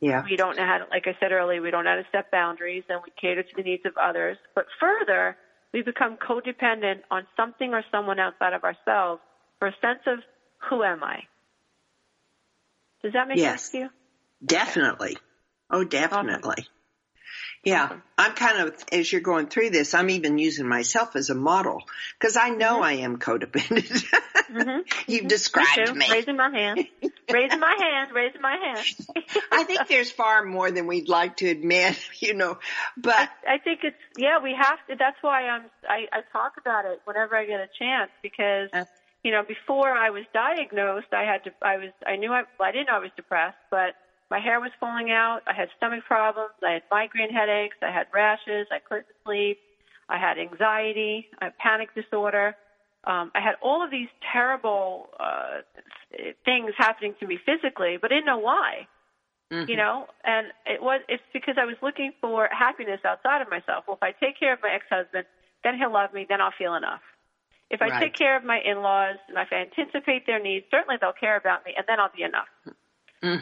Yeah. 0.00 0.22
We 0.24 0.36
don't 0.36 0.56
know 0.56 0.66
how 0.66 0.78
to, 0.78 0.84
like 0.90 1.06
I 1.06 1.16
said 1.20 1.32
earlier, 1.32 1.62
we 1.62 1.70
don't 1.70 1.84
know 1.84 1.90
how 1.90 1.96
to 1.96 2.06
set 2.12 2.30
boundaries 2.30 2.84
and 2.88 3.00
we 3.04 3.12
cater 3.20 3.42
to 3.42 3.56
the 3.56 3.62
needs 3.62 3.82
of 3.84 3.92
others. 3.96 4.36
But 4.54 4.66
further, 4.80 5.36
we 5.72 5.82
become 5.82 6.16
codependent 6.16 7.00
on 7.10 7.26
something 7.36 7.72
or 7.74 7.82
someone 7.90 8.18
outside 8.18 8.52
of 8.52 8.64
ourselves 8.64 9.22
for 9.58 9.68
a 9.68 9.74
sense 9.80 10.00
of 10.06 10.18
who 10.68 10.82
am 10.82 11.02
I? 11.04 11.20
Does 13.02 13.12
that 13.12 13.28
make 13.28 13.38
Yes. 13.38 13.62
sense 13.62 13.70
to 13.70 13.78
you? 13.78 13.88
Definitely. 14.44 15.16
Oh, 15.70 15.84
definitely. 15.84 16.66
Yeah, 17.64 17.96
I'm 18.16 18.32
kind 18.32 18.68
of, 18.68 18.74
as 18.92 19.10
you're 19.10 19.20
going 19.20 19.48
through 19.48 19.70
this, 19.70 19.92
I'm 19.92 20.10
even 20.10 20.38
using 20.38 20.68
myself 20.68 21.16
as 21.16 21.28
a 21.28 21.34
model 21.34 21.82
because 22.18 22.36
I 22.36 22.50
know 22.50 22.80
I 22.82 22.92
am 22.92 23.18
codependent. 23.18 24.04
You've 25.06 25.28
described 25.28 25.86
too. 25.86 25.94
me. 25.94 26.10
Raising 26.10 26.36
my 26.36 26.50
hand. 26.50 26.86
raising 27.30 27.60
my 27.60 27.76
hand. 27.78 28.12
Raising 28.14 28.40
my 28.40 28.56
hand. 28.56 28.86
I 29.52 29.64
think 29.64 29.88
there's 29.88 30.10
far 30.10 30.44
more 30.44 30.70
than 30.70 30.86
we'd 30.86 31.08
like 31.08 31.38
to 31.38 31.48
admit, 31.48 31.98
you 32.20 32.34
know, 32.34 32.58
but 32.96 33.28
I 33.46 33.58
think 33.58 33.80
it's 33.82 33.96
yeah. 34.16 34.38
We 34.42 34.54
have 34.58 34.78
to. 34.88 34.96
That's 34.98 35.18
why 35.20 35.48
I'm. 35.48 35.64
I, 35.88 36.06
I 36.12 36.20
talk 36.32 36.54
about 36.58 36.84
it 36.86 37.00
whenever 37.04 37.36
I 37.36 37.44
get 37.44 37.60
a 37.60 37.68
chance 37.78 38.10
because 38.22 38.70
Uh. 38.72 38.84
you 39.22 39.32
know 39.32 39.42
before 39.46 39.90
I 39.90 40.10
was 40.10 40.24
diagnosed, 40.32 41.12
I 41.12 41.24
had 41.24 41.44
to. 41.44 41.50
I 41.60 41.76
was. 41.76 41.90
I 42.06 42.16
knew 42.16 42.32
I. 42.32 42.44
Well, 42.58 42.68
I 42.68 42.72
didn't 42.72 42.86
know 42.86 42.94
I 42.96 43.00
was 43.00 43.10
depressed, 43.16 43.58
but 43.70 43.94
my 44.30 44.38
hair 44.38 44.60
was 44.60 44.70
falling 44.78 45.10
out. 45.10 45.40
I 45.46 45.54
had 45.54 45.68
stomach 45.76 46.04
problems. 46.06 46.52
I 46.62 46.72
had 46.72 46.82
migraine 46.90 47.30
headaches. 47.30 47.76
I 47.82 47.90
had 47.90 48.06
rashes. 48.12 48.66
I 48.70 48.78
couldn't 48.78 49.06
sleep. 49.24 49.58
I 50.08 50.18
had 50.18 50.38
anxiety. 50.38 51.26
I 51.40 51.46
had 51.46 51.58
panic 51.58 51.94
disorder. 51.94 52.54
Um, 53.04 53.30
I 53.34 53.40
had 53.40 53.54
all 53.62 53.82
of 53.82 53.90
these 53.90 54.08
terrible 54.32 55.08
uh, 55.18 55.62
things 56.44 56.72
happening 56.76 57.14
to 57.20 57.26
me 57.26 57.38
physically, 57.44 57.96
but 58.00 58.10
I 58.12 58.16
didn't 58.16 58.26
know 58.26 58.38
why 58.38 58.86
you 59.68 59.76
know 59.76 60.06
and 60.24 60.48
it 60.66 60.82
was 60.82 61.00
it's 61.08 61.22
because 61.32 61.54
i 61.58 61.64
was 61.64 61.76
looking 61.82 62.12
for 62.20 62.48
happiness 62.52 63.00
outside 63.04 63.40
of 63.40 63.48
myself 63.48 63.84
well 63.86 63.96
if 63.96 64.02
i 64.02 64.12
take 64.24 64.38
care 64.38 64.52
of 64.52 64.58
my 64.62 64.70
ex-husband 64.74 65.24
then 65.64 65.76
he'll 65.78 65.92
love 65.92 66.12
me 66.12 66.26
then 66.28 66.40
i'll 66.40 66.52
feel 66.58 66.74
enough 66.74 67.00
if 67.70 67.80
i 67.80 67.88
Right. 67.88 68.02
take 68.02 68.14
care 68.14 68.36
of 68.36 68.44
my 68.44 68.60
in-laws 68.60 69.16
and 69.28 69.38
if 69.38 69.48
i 69.50 69.56
anticipate 69.56 70.26
their 70.26 70.38
needs 70.38 70.66
certainly 70.70 70.96
they'll 71.00 71.12
care 71.18 71.36
about 71.36 71.64
me 71.64 71.72
and 71.76 71.86
then 71.88 71.98
i'll 71.98 72.12
be 72.14 72.22
enough 72.22 72.48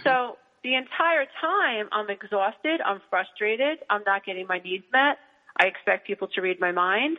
so 0.04 0.38
the 0.66 0.74
entire 0.74 1.26
time 1.40 1.86
i'm 1.92 2.10
exhausted 2.10 2.80
i'm 2.84 3.00
frustrated 3.08 3.78
i'm 3.88 4.02
not 4.04 4.26
getting 4.26 4.46
my 4.48 4.58
needs 4.58 4.84
met 4.92 5.16
i 5.62 5.66
expect 5.66 6.06
people 6.06 6.26
to 6.34 6.40
read 6.40 6.58
my 6.60 6.72
mind 6.72 7.16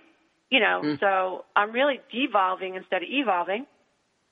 you 0.51 0.59
know 0.59 0.81
mm. 0.83 0.99
so 0.99 1.45
i'm 1.55 1.71
really 1.71 1.99
devolving 2.11 2.75
instead 2.75 3.01
of 3.01 3.09
evolving 3.09 3.65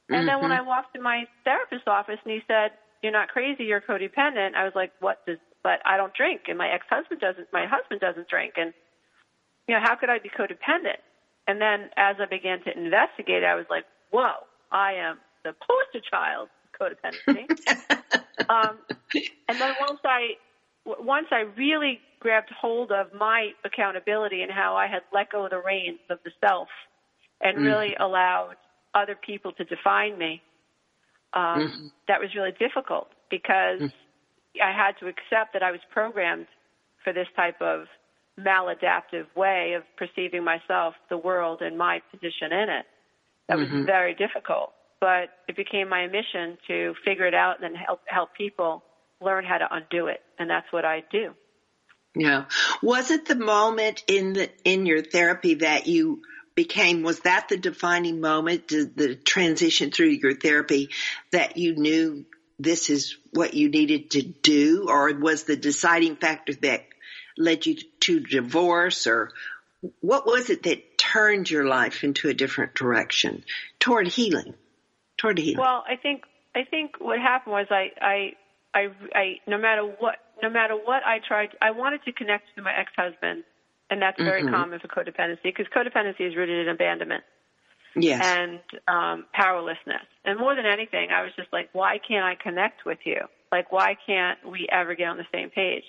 And 0.10 0.27
then 0.27 0.41
when 0.41 0.51
mm-hmm. 0.51 0.62
I 0.62 0.67
walked 0.67 0.93
to 0.95 1.01
my 1.01 1.25
therapist's 1.43 1.88
office 1.88 2.19
and 2.24 2.34
he 2.34 2.41
said, 2.48 2.72
"You're 3.01 3.12
not 3.12 3.29
crazy. 3.29 3.63
You're 3.63 3.81
codependent," 3.81 4.53
I 4.55 4.63
was 4.63 4.74
like, 4.75 4.91
"What 5.00 5.25
does?" 5.25 5.39
But 5.63 5.81
I 5.86 5.98
don't 5.98 6.13
drink, 6.13 6.41
and 6.48 6.57
my 6.57 6.69
ex-husband 6.69 7.19
doesn't. 7.19 7.48
My 7.51 7.65
husband 7.65 8.01
doesn't 8.01 8.27
drink, 8.27 8.53
and 8.57 8.74
you 9.67 9.74
know, 9.74 9.81
how 9.81 9.95
could 9.95 10.10
I 10.10 10.19
be 10.19 10.29
codependent? 10.29 11.01
And 11.48 11.60
then 11.60 11.89
as 11.98 12.17
I 12.19 12.25
began 12.25 12.62
to 12.65 12.77
investigate, 12.77 13.43
I 13.43 13.55
was 13.55 13.65
like, 13.69 13.86
"Whoa, 14.12 14.45
I 14.72 14.93
am 14.93 15.17
the 15.43 15.53
poster 15.53 16.05
child 16.07 16.50
of 16.65 16.69
codependency." 16.77 18.22
um, 18.50 18.80
and 19.48 19.60
then 19.62 19.74
once 19.80 20.00
I 20.06 20.36
once 20.86 21.27
I 21.32 21.42
really 21.58 22.01
grabbed 22.20 22.51
hold 22.51 22.92
of 22.92 23.13
my 23.13 23.51
accountability 23.65 24.42
and 24.42 24.51
how 24.51 24.75
I 24.75 24.88
had 24.88 25.04
let 25.13 25.32
go 25.32 25.46
of 25.46 25.51
the 25.51 25.62
reins 25.62 26.00
of 26.10 26.20
the 26.25 26.32
self 26.42 26.70
and 27.42 27.58
Mm-hmm. 27.58 27.63
really 27.63 27.96
allowed 28.00 28.56
other 28.96 29.15
people 29.15 29.51
to 29.54 29.65
define 29.65 30.18
me, 30.18 30.44
um, 31.34 31.74
Mhm. 31.74 31.92
that 32.08 32.20
was 32.22 32.36
really 32.36 32.54
difficult 32.60 33.10
because 33.30 33.82
I 34.62 34.72
had 34.72 34.98
to 35.00 35.08
accept 35.08 35.54
that 35.54 35.63
I 35.63 35.72
was 35.72 35.82
programmed 35.92 36.48
for 37.04 37.13
this 37.13 37.27
type 37.36 37.62
of 37.62 37.88
maladaptive 38.39 39.27
way 39.36 39.74
of 39.74 39.84
perceiving 39.98 40.44
myself, 40.44 40.96
the 41.10 41.18
world, 41.18 41.62
and 41.62 41.77
my 41.77 42.01
position 42.12 42.54
in 42.54 42.70
it. 42.70 42.86
That 43.50 43.60
was 43.60 43.70
Mhm. 43.70 43.86
very 43.86 44.15
difficult, 44.15 44.75
but 45.06 45.30
it 45.48 45.56
became 45.56 45.88
my 45.88 46.08
mission 46.08 46.58
to 46.68 46.96
figure 47.06 47.28
it 47.28 47.36
out 47.36 47.64
and 47.64 47.78
help 47.78 48.02
help 48.08 48.34
people 48.36 48.84
learn 49.22 49.46
how 49.46 49.60
to 49.60 49.68
undo 49.70 50.08
it, 50.08 50.20
and 50.40 50.50
that's 50.50 50.66
what 50.72 50.84
I 50.84 51.04
do. 51.12 51.36
Yeah. 52.16 52.46
Was 52.82 53.12
it 53.12 53.28
the 53.28 53.36
moment 53.36 54.04
in 54.08 54.34
the 54.34 54.50
in 54.64 54.88
your 54.88 55.04
therapy 55.04 55.54
that 55.66 55.86
you 55.86 56.24
became 56.56 57.04
was 57.04 57.20
that 57.20 57.50
the 57.50 57.58
defining 57.58 58.20
moment 58.20 58.70
the 58.70 59.16
transition 59.24 59.92
through 59.92 60.08
your 60.08 60.34
therapy 60.34 60.90
that 61.32 61.56
you 61.56 61.76
knew 61.76 62.26
this 62.58 62.90
is 62.90 63.16
what 63.32 63.54
you 63.54 63.70
needed 63.70 64.10
to 64.10 64.24
do 64.24 64.88
or 64.90 65.14
was 65.14 65.44
the 65.44 65.56
deciding 65.56 66.16
factor 66.16 66.54
that 66.64 66.84
led 67.38 67.68
you 67.68 67.76
to 68.00 68.22
divorce 68.22 69.06
or 69.06 69.30
what 70.02 70.26
was 70.26 70.50
it 70.50 70.64
that 70.64 70.98
turned 70.98 71.52
your 71.52 71.66
life 71.66 72.04
into 72.04 72.28
a 72.28 72.34
different 72.34 72.74
direction 72.74 73.44
toward 73.80 74.08
healing 74.08 74.56
toward 75.17 75.38
healing 75.38 75.57
Well, 75.60 75.84
I 75.88 75.95
think 75.95 76.24
I 76.55 76.63
think 76.63 76.95
what 77.00 77.19
happened 77.19 77.53
was 77.53 77.67
I 77.69 77.91
I 78.01 78.34
I, 78.74 78.88
I 79.13 79.36
no 79.48 79.57
matter 79.57 79.84
what 79.84 80.15
no 80.41 80.50
matter 80.50 80.75
what 80.75 81.03
I 81.05 81.19
tried, 81.25 81.50
I 81.62 81.72
wanted 81.72 82.03
to 82.03 82.12
connect 82.12 82.45
to 82.55 82.62
my 82.62 82.74
ex-husband, 82.77 83.43
and 83.89 84.01
that's 84.01 84.17
very 84.24 84.43
Mhm. 84.43 84.51
common 84.51 84.79
for 84.79 84.88
codependency 84.88 85.43
because 85.43 85.67
codependency 85.75 86.22
is 86.27 86.36
rooted 86.36 86.67
in 86.67 86.69
abandonment 86.69 87.24
yes 87.95 88.22
and 88.22 88.62
um, 88.88 89.25
powerlessness. 89.34 90.07
And 90.25 90.39
more 90.39 90.55
than 90.55 90.65
anything, 90.65 91.10
I 91.12 91.24
was 91.24 91.31
just 91.36 91.51
like, 91.51 91.69
why 91.74 92.00
can't 92.07 92.25
I 92.25 92.36
connect 92.41 92.86
with 92.86 93.00
you? 93.05 93.17
Like, 93.51 93.72
why 93.72 93.98
can't 94.05 94.39
we 94.50 94.67
ever 94.72 94.95
get 94.95 95.07
on 95.07 95.17
the 95.17 95.27
same 95.34 95.50
page? 95.50 95.84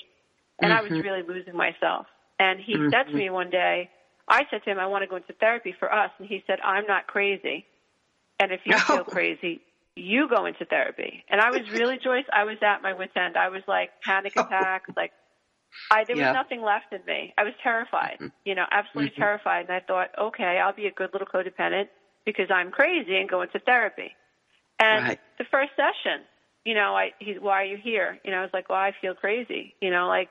And 0.62 0.73
I 0.73 0.80
was 0.83 0.92
Mhm. 0.92 1.02
really 1.02 1.23
losing 1.23 1.56
myself. 1.56 2.06
And 2.38 2.61
he 2.61 2.83
said 2.90 3.04
to 3.11 3.16
Mhm. 3.16 3.18
me 3.18 3.30
one 3.30 3.50
day, 3.50 3.90
I 4.28 4.45
said 4.50 4.62
to 4.64 4.71
him, 4.71 4.78
I 4.78 4.87
want 4.87 5.02
to 5.02 5.09
go 5.09 5.16
into 5.16 5.33
therapy 5.40 5.75
for 5.78 5.92
us. 5.92 6.11
And 6.18 6.28
he 6.28 6.42
said, 6.47 6.59
I'm 6.64 6.87
not 6.87 7.06
crazy. 7.06 7.66
And 8.40 8.52
if 8.52 8.61
you 8.66 8.78
No. 8.78 8.78
feel 8.87 9.05
crazy, 9.05 9.62
you 9.97 10.28
go 10.28 10.47
into 10.47 10.64
therapy. 10.66 11.25
And 11.28 11.40
I 11.40 11.50
was 11.50 11.62
really, 11.73 11.99
Joyce, 12.02 12.26
I 12.33 12.45
was 12.45 12.59
at 12.62 12.83
my 12.83 12.93
wit's 12.95 13.12
end. 13.16 13.37
I 13.37 13.49
was 13.49 13.62
like 13.66 13.90
panic 14.05 14.37
attacks, 14.37 14.90
like 14.97 15.12
I 15.90 16.05
there 16.07 16.16
Yeah. 16.16 16.31
was 16.33 16.33
nothing 16.33 16.62
left 16.62 16.93
in 16.93 17.05
me. 17.07 17.33
I 17.38 17.45
was 17.45 17.55
terrified, 17.62 18.19
you 18.45 18.55
know, 18.55 18.66
absolutely 18.71 19.12
Mhm. 19.12 19.19
terrified. 19.19 19.66
And 19.69 19.73
I 19.76 19.81
thought, 19.81 20.11
okay, 20.19 20.59
I'll 20.62 20.75
be 20.75 20.87
a 20.87 20.93
good 20.93 21.11
little 21.12 21.26
codependent 21.28 21.88
because 22.26 22.50
I'm 22.50 22.71
crazy 22.71 23.16
and 23.16 23.28
go 23.28 23.43
into 23.43 23.61
therapy. 23.61 24.16
And 24.78 25.09
Right. 25.09 25.21
the 25.38 25.45
first 25.50 25.71
session, 25.76 26.26
you 26.64 26.75
know, 26.75 26.97
I 26.97 27.12
he's 27.19 27.38
why 27.40 27.62
are 27.62 27.64
you 27.64 27.78
here? 27.83 28.19
You 28.25 28.33
know, 28.33 28.38
I 28.38 28.43
was 28.43 28.50
like, 28.52 28.69
well, 28.69 28.78
I 28.78 28.93
feel 29.00 29.15
crazy. 29.15 29.75
You 29.80 29.91
know, 29.91 30.08
like 30.08 30.30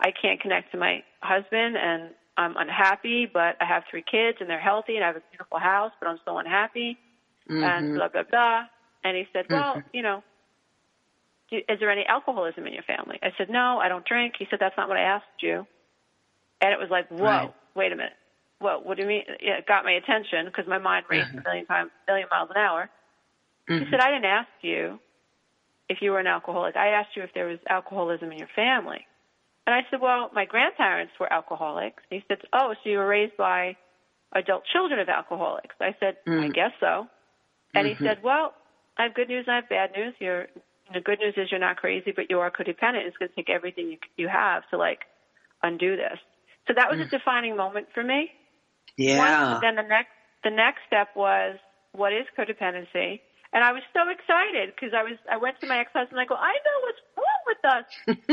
I 0.00 0.12
can't 0.12 0.40
connect 0.40 0.72
to 0.72 0.78
my 0.78 1.02
husband 1.22 1.76
and 1.76 2.14
I'm 2.36 2.56
unhappy, 2.56 3.26
but 3.32 3.56
I 3.60 3.66
have 3.66 3.84
three 3.90 4.04
kids 4.10 4.38
and 4.40 4.48
they're 4.48 4.60
healthy 4.60 4.96
and 4.96 5.04
I 5.04 5.08
have 5.08 5.16
a 5.16 5.22
beautiful 5.30 5.58
house, 5.58 5.92
but 6.00 6.08
I'm 6.08 6.18
still 6.18 6.38
unhappy 6.38 6.98
and 7.48 7.86
Mhm. 7.86 7.94
blah 7.94 8.08
blah 8.08 8.22
blah. 8.30 8.64
And 9.04 9.16
he 9.16 9.24
said, 9.32 9.46
well, 9.48 9.76
Mhm. 9.76 9.84
you 9.92 10.02
know, 10.02 10.22
do, 11.50 11.58
is 11.68 11.78
there 11.80 11.90
any 11.90 12.04
alcoholism 12.06 12.66
in 12.66 12.72
your 12.72 12.82
family? 12.82 13.18
I 13.22 13.32
said, 13.38 13.48
no, 13.50 13.78
I 13.78 13.88
don't 13.88 14.04
drink. 14.04 14.34
He 14.38 14.46
said, 14.50 14.58
that's 14.60 14.76
not 14.76 14.88
what 14.88 14.96
I 14.98 15.02
asked 15.02 15.42
you. 15.42 15.66
And 16.60 16.72
it 16.72 16.78
was 16.78 16.90
like, 16.90 17.08
whoa, 17.08 17.24
Right. 17.24 17.54
wait 17.74 17.92
a 17.92 17.96
minute. 17.96 18.16
Whoa, 18.58 18.80
what 18.80 18.96
do 18.96 19.02
you 19.02 19.08
mean? 19.08 19.24
Yeah, 19.40 19.58
it 19.58 19.66
got 19.66 19.84
my 19.84 19.92
attention 19.92 20.46
because 20.46 20.66
my 20.66 20.78
mind 20.78 21.04
raced 21.10 21.28
Uh-huh. 21.34 21.42
a 21.44 21.48
million 21.48 21.66
times, 21.66 21.90
million 22.08 22.28
miles 22.30 22.50
an 22.50 22.56
hour. 22.56 22.90
He 23.68 23.84
Mhm. 23.84 23.90
said, 23.90 24.00
I 24.00 24.10
didn't 24.10 24.24
ask 24.24 24.48
you 24.62 25.00
if 25.88 25.98
you 26.02 26.10
were 26.12 26.20
an 26.20 26.26
alcoholic. 26.26 26.76
I 26.76 26.88
asked 26.88 27.14
you 27.16 27.22
if 27.22 27.32
there 27.34 27.46
was 27.46 27.58
alcoholism 27.68 28.32
in 28.32 28.38
your 28.38 28.48
family. 28.56 29.06
And 29.66 29.74
I 29.74 29.82
said, 29.90 30.00
well, 30.00 30.30
my 30.32 30.46
grandparents 30.46 31.12
were 31.20 31.32
alcoholics. 31.32 32.02
And 32.10 32.20
he 32.20 32.24
said, 32.28 32.38
oh, 32.52 32.74
so 32.82 32.88
you 32.90 32.98
were 32.98 33.06
raised 33.06 33.36
by 33.36 33.76
adult 34.34 34.64
children 34.72 35.00
of 35.00 35.08
alcoholics. 35.08 35.74
I 35.80 35.94
said, 36.00 36.16
I 36.26 36.48
Mhm. 36.48 36.52
guess 36.54 36.72
so. 36.80 37.08
And 37.76 37.86
Mhm. 37.86 37.90
he 37.90 37.96
said, 38.02 38.18
well, 38.22 38.54
I 38.98 39.04
have 39.04 39.14
good 39.14 39.28
news 39.28 39.46
and 39.48 39.54
I 39.54 39.56
have 39.58 39.68
bad 39.70 39.92
news. 39.92 40.14
You're, 40.20 40.48
the 40.94 41.02
good 41.02 41.20
news 41.20 41.34
is 41.38 41.52
you're 41.52 41.60
not 41.60 41.76
crazy, 41.78 42.12
but 42.16 42.30
you 42.30 42.40
are 42.40 42.50
codependent. 42.52 43.06
It's 43.06 43.18
going 43.18 43.30
to 43.30 43.36
take 43.36 43.50
everything 43.50 43.92
you, 43.92 43.98
you 44.18 44.28
have 44.28 44.64
to 44.72 44.78
like 44.78 45.00
undo 45.62 45.96
this. 45.96 46.18
So 46.68 46.74
that 46.76 46.90
was 46.90 47.00
a 47.00 47.06
defining 47.06 47.56
moment 47.56 47.88
for 47.94 48.04
me. 48.04 48.32
yeah 48.98 49.16
Once, 49.16 49.38
then 49.60 49.76
the 49.76 49.82
next 49.82 50.10
the 50.44 50.50
next 50.50 50.82
step 50.86 51.08
was 51.14 51.58
what 51.92 52.12
is 52.12 52.26
codependency, 52.38 53.20
and 53.52 53.64
I 53.64 53.72
was 53.72 53.82
so 53.94 54.08
excited 54.10 54.74
because 54.74 54.94
I 54.94 55.04
was 55.04 55.18
I 55.30 55.38
went 55.38 55.58
to 55.60 55.66
my 55.68 55.78
ex 55.80 55.92
husband. 55.94 56.20
I 56.20 56.26
go, 56.26 56.36
I 56.36 56.52
know 56.52 56.78
what's 56.82 57.00
wrong 57.16 57.42
with 57.46 57.64
us. 57.64 57.84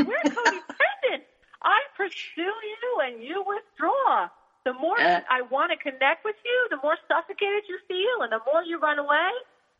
We're 0.04 0.26
codependent. 0.36 1.24
I 1.62 1.80
pursue 1.96 2.42
you 2.42 3.00
and 3.04 3.22
you 3.22 3.44
withdraw. 3.46 4.28
The 4.64 4.72
more 4.72 4.98
Uh. 5.00 5.20
I 5.28 5.42
want 5.42 5.72
to 5.72 5.76
connect 5.76 6.24
with 6.24 6.36
you, 6.44 6.66
the 6.70 6.78
more 6.82 6.96
suffocated 7.08 7.64
you 7.68 7.78
feel, 7.88 8.22
and 8.22 8.32
the 8.32 8.40
more 8.50 8.62
you 8.62 8.78
run 8.78 8.98
away. 8.98 9.30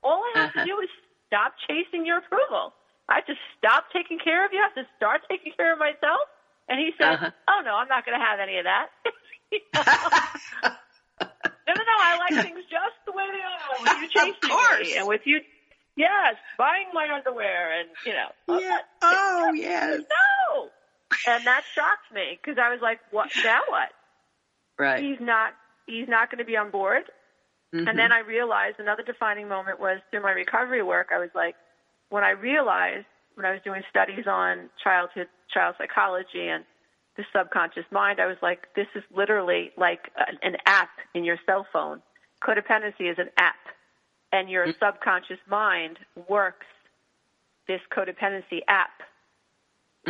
All 0.03 0.23
I 0.23 0.33
have 0.41 0.51
Uh-huh. 0.51 0.61
to 0.61 0.67
do 0.67 0.81
is 0.81 0.91
stop 1.27 1.55
chasing 1.67 2.05
your 2.05 2.19
approval. 2.19 2.75
I 3.09 3.17
have 3.17 3.27
to 3.27 3.35
stop 3.57 3.91
taking 3.93 4.19
care 4.19 4.45
of 4.45 4.53
you. 4.53 4.59
I 4.61 4.65
have 4.65 4.75
to 4.75 4.87
start 4.97 5.23
taking 5.29 5.53
care 5.57 5.73
of 5.73 5.79
myself. 5.79 6.21
And 6.69 6.79
he 6.81 6.93
said, 6.99 7.15
Uh-huh. 7.15 7.31
"Oh 7.49 7.61
no, 7.65 7.75
I'm 7.77 7.89
not 7.89 8.05
going 8.05 8.19
to 8.19 8.25
have 8.25 8.41
any 8.41 8.59
of 8.59 8.65
that." 8.65 8.89
No, 11.67 11.73
no, 11.73 11.81
no. 11.83 11.97
I 11.99 12.19
like 12.19 12.45
things 12.45 12.61
just 12.69 12.97
the 13.07 13.13
way 13.13 13.25
they 13.33 13.41
are. 13.41 13.81
With 13.81 14.03
you 14.03 14.09
chasing 14.21 14.51
course. 14.51 14.81
me, 14.87 14.97
and 14.99 15.09
with 15.09 15.23
you, 15.25 15.41
yes, 15.97 16.37
buying 16.59 16.89
my 16.93 17.09
underwear, 17.09 17.73
and 17.81 17.89
you 18.05 18.13
know, 18.13 18.61
yeah 18.61 18.79
oh 19.01 19.53
yes 19.55 20.03
no. 20.53 20.69
And 21.27 21.47
that 21.47 21.63
shocked 21.75 22.13
me 22.13 22.39
because 22.41 22.59
I 22.59 22.69
was 22.71 22.81
like, 22.83 23.01
"What 23.13 23.31
now? 23.43 23.61
What? 23.69 23.89
Right 24.79 25.03
He's 25.03 25.21
not. 25.21 25.55
He's 25.87 26.09
not 26.09 26.31
going 26.31 26.39
to 26.39 26.45
be 26.45 26.57
on 26.57 26.71
board." 26.71 27.05
Mhm. 27.75 27.89
And 27.89 27.99
then 27.99 28.13
I 28.13 28.21
realized 28.21 28.79
another 28.79 29.03
defining 29.03 29.49
moment 29.49 29.81
was 29.81 30.01
through 30.11 30.23
my 30.23 30.31
recovery 30.31 30.83
work. 30.83 31.11
I 31.13 31.19
was 31.19 31.31
like, 31.35 31.57
when 32.09 32.23
I 32.23 32.31
realized 32.31 33.07
when 33.35 33.45
I 33.45 33.51
was 33.51 33.61
doing 33.65 33.83
studies 33.91 34.27
on 34.27 34.71
childhood 34.83 35.29
child 35.53 35.75
psychology 35.79 36.49
and 36.49 36.65
the 37.17 37.25
subconscious 37.33 37.85
mind, 37.91 38.21
I 38.21 38.27
was 38.27 38.37
like, 38.43 38.69
this 38.75 38.87
is 38.95 39.03
literally 39.15 39.73
like 39.77 40.11
an, 40.17 40.39
an 40.43 40.57
app 40.67 40.91
in 41.15 41.25
your 41.25 41.39
cell 41.47 41.67
phone. 41.73 42.03
Codependency 42.43 43.11
is 43.11 43.19
an 43.19 43.31
app, 43.37 43.55
and 44.33 44.51
your 44.51 44.67
subconscious 44.81 45.39
mind 45.49 45.99
works 46.29 46.67
this 47.67 47.81
codependency 47.97 48.61
app 48.69 48.91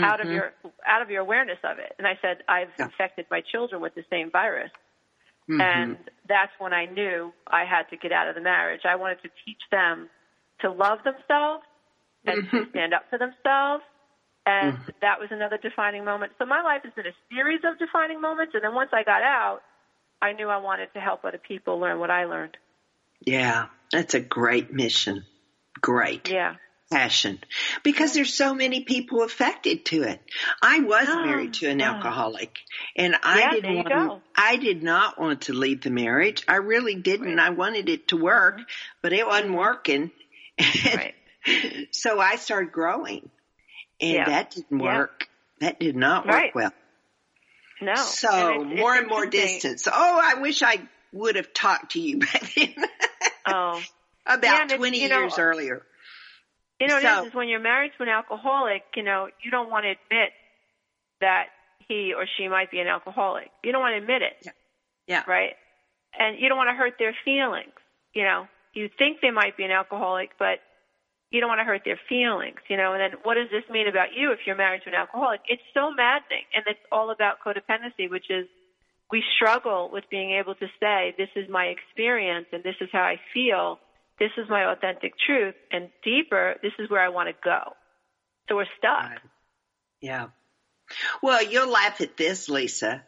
out 0.02 0.20
of 0.20 0.26
Mhm. 0.26 0.34
your 0.34 0.52
out 0.86 1.02
of 1.02 1.10
your 1.10 1.20
awareness 1.22 1.58
of 1.64 1.78
it. 1.78 1.92
And 1.98 2.06
I 2.06 2.18
said, 2.20 2.38
I've 2.48 2.70
Yeah. 2.78 2.86
infected 2.86 3.26
my 3.30 3.40
children 3.40 3.80
with 3.80 3.94
the 3.94 4.04
same 4.10 4.30
virus. 4.30 4.70
Mhm. 5.48 5.60
And 5.60 6.10
that's 6.28 6.52
when 6.58 6.72
I 6.72 6.86
knew 6.86 7.32
I 7.46 7.64
had 7.64 7.88
to 7.90 7.96
get 7.96 8.12
out 8.12 8.28
of 8.28 8.34
the 8.34 8.40
marriage. 8.40 8.82
I 8.84 8.96
wanted 8.96 9.22
to 9.22 9.28
teach 9.44 9.60
them 9.70 10.10
to 10.60 10.70
love 10.70 11.02
themselves 11.04 11.64
and 12.26 12.42
to 12.50 12.50
Mhm. 12.50 12.68
stand 12.70 12.94
up 12.94 13.04
for 13.10 13.18
themselves. 13.18 13.84
And 14.46 14.74
Mhm. 14.74 14.94
that 15.00 15.20
was 15.20 15.28
another 15.30 15.58
defining 15.58 16.04
moment. 16.04 16.32
So 16.38 16.44
my 16.46 16.60
life 16.62 16.82
has 16.84 16.92
been 16.94 17.06
a 17.06 17.14
series 17.30 17.60
of 17.64 17.78
defining 17.78 18.20
moments. 18.20 18.54
And 18.54 18.62
then 18.64 18.74
once 18.74 18.90
I 18.92 19.02
got 19.04 19.22
out, 19.22 19.62
I 20.22 20.32
knew 20.32 20.48
I 20.48 20.56
wanted 20.58 20.92
to 20.94 21.00
help 21.00 21.24
other 21.24 21.38
people 21.38 21.78
learn 21.78 21.98
what 21.98 22.10
I 22.10 22.24
learned. 22.24 22.56
yeah 23.26 23.66
that's 23.92 24.14
a 24.14 24.20
great 24.20 24.70
mission 24.72 25.24
great 25.80 26.28
Yeah. 26.28 26.56
Passion 26.90 27.38
because 27.82 28.12
there's 28.14 28.32
so 28.32 28.54
many 28.54 28.84
people 28.84 29.22
affected 29.22 29.84
to 29.86 30.02
it. 30.02 30.20
I 30.62 30.80
was 30.80 31.06
Oh, 31.08 31.24
married 31.24 31.54
to 31.54 31.68
an 31.68 31.80
oh. 31.80 31.84
alcoholic 31.84 32.58
and 32.96 33.16
I 33.22 33.40
Yeah, 33.40 33.50
didn't 33.52 33.74
want 33.76 33.88
go. 33.88 34.22
I 34.36 34.56
did 34.56 34.82
not 34.82 35.18
want 35.18 35.42
to 35.42 35.52
leave 35.54 35.80
the 35.82 35.90
marriage. 35.90 36.44
I 36.46 36.56
really 36.56 36.94
didn't. 36.94 37.38
I 37.38 37.50
wanted 37.50 37.88
it 37.88 38.08
to 38.08 38.16
work, 38.16 38.60
but 39.02 39.12
it 39.12 39.26
wasn't 39.26 39.54
working. 39.54 40.10
Mm-hmm. 40.58 40.96
Right. 40.98 41.14
so 41.90 42.20
I 42.20 42.36
started 42.36 42.72
growing 42.72 43.28
and 44.00 44.12
Yeah. 44.12 44.24
that 44.26 44.50
didn't 44.52 44.78
Yeah. 44.80 44.98
work. 44.98 45.28
That 45.60 45.80
did 45.80 45.96
not 45.96 46.26
work 46.26 46.34
Right. 46.34 46.54
well. 46.54 46.72
No. 47.80 47.94
So 47.96 48.28
And 48.30 48.54
it's- 48.62 48.72
it's 48.72 48.80
more 48.80 48.94
and 48.94 49.08
more 49.08 49.26
distance. 49.26 49.88
Oh, 49.88 50.20
I 50.22 50.34
wish 50.40 50.62
I 50.62 50.78
would 51.12 51.36
have 51.36 51.52
talked 51.52 51.92
to 51.92 52.00
you 52.00 52.18
back 52.20 52.54
then. 52.54 52.74
Oh, 53.46 53.82
about 54.26 54.70
Yeah, 54.70 54.76
20 54.76 55.02
you 55.02 55.08
know, 55.08 55.20
years 55.20 55.38
earlier. 55.38 55.84
You 56.84 56.88
know, 56.88 57.00
So- 57.00 57.22
is, 57.22 57.28
is 57.28 57.34
when 57.34 57.48
you're 57.48 57.60
married 57.60 57.92
to 57.96 58.02
an 58.02 58.08
alcoholic, 58.08 58.82
you 58.96 59.02
know, 59.02 59.28
you 59.42 59.50
don't 59.50 59.70
want 59.70 59.84
to 59.84 59.90
admit 59.90 60.30
that 61.20 61.46
he 61.88 62.12
or 62.14 62.26
she 62.36 62.48
might 62.48 62.70
be 62.70 62.80
an 62.80 62.86
alcoholic. 62.88 63.50
You 63.62 63.72
don't 63.72 63.80
want 63.80 63.94
to 63.94 63.98
admit 63.98 64.22
it, 64.22 64.36
Yeah. 64.44 64.52
Yeah. 65.06 65.24
right? 65.26 65.56
And 66.18 66.38
you 66.38 66.48
don't 66.48 66.58
want 66.58 66.68
to 66.68 66.74
hurt 66.74 66.94
their 66.98 67.14
feelings. 67.24 67.72
You 68.14 68.24
know, 68.24 68.48
you 68.72 68.88
think 68.98 69.20
they 69.20 69.30
might 69.30 69.56
be 69.56 69.64
an 69.64 69.70
alcoholic, 69.70 70.30
but 70.38 70.60
you 71.30 71.40
don't 71.40 71.48
want 71.48 71.60
to 71.60 71.64
hurt 71.64 71.82
their 71.84 71.98
feelings, 72.08 72.60
you 72.68 72.76
know. 72.76 72.92
And 72.92 73.00
then 73.00 73.18
what 73.24 73.34
does 73.34 73.50
this 73.50 73.64
mean 73.70 73.88
about 73.88 74.12
you 74.14 74.30
if 74.32 74.40
you're 74.46 74.56
married 74.56 74.82
to 74.84 74.88
an 74.90 74.94
alcoholic? 74.94 75.40
It's 75.48 75.62
so 75.74 75.90
maddening. 75.90 76.44
And 76.54 76.64
it's 76.68 76.78
all 76.92 77.10
about 77.10 77.40
codependency, 77.44 78.08
which 78.08 78.30
is 78.30 78.46
we 79.10 79.22
struggle 79.36 79.90
with 79.92 80.04
being 80.10 80.32
able 80.38 80.54
to 80.56 80.66
say, 80.80 81.14
this 81.18 81.28
is 81.36 81.48
my 81.50 81.66
experience 81.66 82.46
and 82.52 82.62
this 82.62 82.76
is 82.80 82.88
how 82.92 83.02
I 83.02 83.18
feel. 83.32 83.78
This 84.18 84.30
is 84.38 84.48
my 84.48 84.70
authentic 84.72 85.14
truth. 85.24 85.54
And 85.72 85.88
deeper, 86.04 86.54
this 86.62 86.72
is 86.78 86.88
where 86.90 87.02
I 87.04 87.08
want 87.08 87.28
to 87.28 87.34
go. 87.42 87.74
So 88.48 88.56
we're 88.56 88.66
stuck. 88.78 89.10
Right. 89.10 89.18
Yeah. 90.00 90.26
Well, 91.22 91.42
you'll 91.42 91.70
laugh 91.70 92.00
at 92.00 92.16
this, 92.16 92.48
Lisa. 92.48 93.02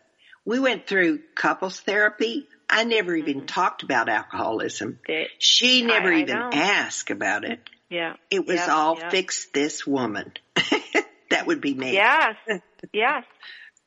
We 0.45 0.61
went 0.61 0.87
through 0.87 1.21
couples 1.35 1.79
therapy. 1.81 2.47
I 2.71 2.85
never 2.85 3.15
even 3.15 3.37
mm-hmm. 3.39 3.47
talked 3.47 3.83
about 3.83 4.09
alcoholism. 4.09 4.99
It- 5.07 5.31
She 5.39 5.83
never 5.83 6.13
I 6.13 6.21
even 6.21 6.39
know. 6.39 6.51
asked 6.53 7.11
about 7.11 7.45
it. 7.45 7.61
yeah. 7.91 8.15
It 8.31 8.47
was 8.47 8.57
Yeah, 8.57 8.75
all 8.75 8.99
yeah. 8.99 9.11
fix 9.11 9.47
this 9.53 9.87
woman. 9.87 10.33
that 11.31 11.47
would 11.47 11.61
be 11.61 11.75
me. 11.75 11.93
Yes. 11.93 12.35
Yes. 12.93 13.25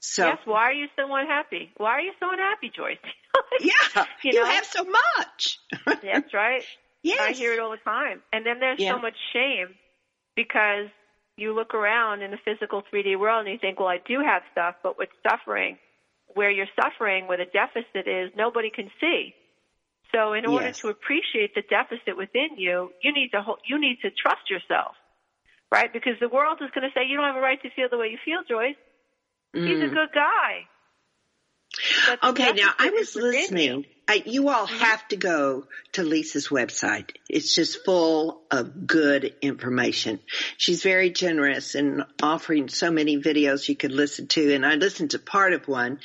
So 0.02 0.28
yes. 0.28 0.38
Why 0.46 0.62
are 0.70 0.72
you 0.74 0.88
so 0.96 1.14
unhappy? 1.14 1.74
Why 1.76 1.90
are 1.90 2.00
you 2.00 2.14
so 2.22 2.28
unhappy, 2.32 2.72
Joyce? 2.74 2.98
yeah, 3.60 4.06
You 4.24 4.32
you, 4.32 4.40
know? 4.40 4.46
have 4.46 4.64
so 4.64 4.86
much. 4.86 5.60
That's 6.02 6.34
right. 6.34 6.64
Yes. 7.04 7.20
I 7.22 7.34
hear 7.34 7.54
it 7.54 7.60
all 7.60 7.72
the 7.72 7.78
time. 7.78 8.22
And 8.34 8.46
then 8.46 8.60
there's 8.60 8.80
Yeah. 8.80 8.96
so 8.96 9.00
much 9.00 9.16
shame 9.34 9.76
because 10.36 10.88
you 11.38 11.54
look 11.54 11.74
around 11.74 12.22
in 12.22 12.32
the 12.32 12.38
physical 12.44 12.82
3D 12.92 13.16
world 13.16 13.46
and 13.46 13.54
you 13.54 13.60
think, 13.60 13.80
well, 13.80 13.88
I 13.90 14.00
do 14.06 14.20
have 14.20 14.44
stuff, 14.52 14.76
but 14.84 14.98
with 14.98 15.10
suffering, 15.28 15.78
where 16.28 16.52
you're 16.52 16.68
suffering, 16.82 17.28
where 17.28 17.38
the 17.38 17.46
deficit 17.46 18.08
is, 18.08 18.32
nobody 18.36 18.70
can 18.70 18.90
see. 19.00 19.34
So 20.14 20.34
in 20.34 20.46
order 20.46 20.68
Yes. 20.68 20.80
to 20.82 20.90
appreciate 20.90 21.54
the 21.56 21.62
deficit 21.62 22.18
within 22.18 22.58
you, 22.58 22.92
you 23.02 23.14
need 23.14 23.30
to 23.32 23.42
hold, 23.42 23.60
you 23.66 23.80
need 23.80 24.00
to 24.02 24.10
trust 24.12 24.50
yourself, 24.50 24.96
right? 25.72 25.92
Because 25.92 26.20
the 26.20 26.30
world 26.30 26.60
is 26.62 26.70
going 26.72 26.84
to 26.88 26.94
say 26.94 27.06
you 27.08 27.16
don't 27.16 27.26
have 27.26 27.36
a 27.36 27.40
right 27.42 27.62
to 27.62 27.70
feel 27.72 27.88
the 27.90 27.98
way 27.98 28.08
you 28.08 28.18
feel, 28.26 28.44
Joyce. 28.50 28.76
He's 29.54 29.64
a 29.82 29.86
Mm. 29.90 29.94
good 29.94 30.12
guy. 30.14 30.68
Okay, 32.24 32.52
now 32.54 32.74
I 32.78 32.90
was 32.90 33.16
listening. 33.16 33.64
you. 33.64 33.86
I, 34.10 34.24
you 34.26 34.50
all 34.50 34.66
Mm-hmm. 34.68 34.78
have 34.80 35.08
to 35.10 35.16
go 35.18 35.66
to 35.94 36.04
Lisa's 36.04 36.48
website. 36.50 37.12
It's 37.30 37.54
just 37.54 37.86
full 37.86 38.42
of 38.50 38.88
good 38.88 39.36
information. 39.42 40.20
She's 40.58 40.82
very 40.84 41.12
generous 41.12 41.76
in 41.76 42.04
offering 42.22 42.70
so 42.70 42.90
many 42.92 43.18
videos 43.22 43.70
you 43.70 43.76
could 43.76 43.92
listen 43.92 44.28
to, 44.30 44.54
and 44.54 44.66
I 44.66 44.76
listened 44.76 45.12
to 45.12 45.20
part 45.20 45.54
of 45.54 45.68
one. 45.68 46.00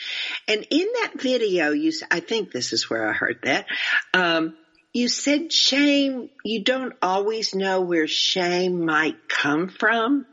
And 0.46 0.66
in 0.70 0.86
that 1.00 1.12
video, 1.20 1.70
you, 1.70 1.92
I 2.10 2.20
think 2.20 2.52
this 2.52 2.72
is 2.74 2.90
where 2.90 3.08
I 3.08 3.12
heard 3.12 3.38
that. 3.44 3.66
Um, 4.12 4.54
you 4.92 5.08
said 5.08 5.50
shame. 5.52 6.28
You 6.44 6.62
don't 6.62 6.92
always 7.02 7.54
know 7.54 7.80
where 7.80 8.06
shame 8.06 8.84
might 8.84 9.28
come 9.28 9.68
from. 9.68 10.26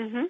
Mhm. 0.00 0.24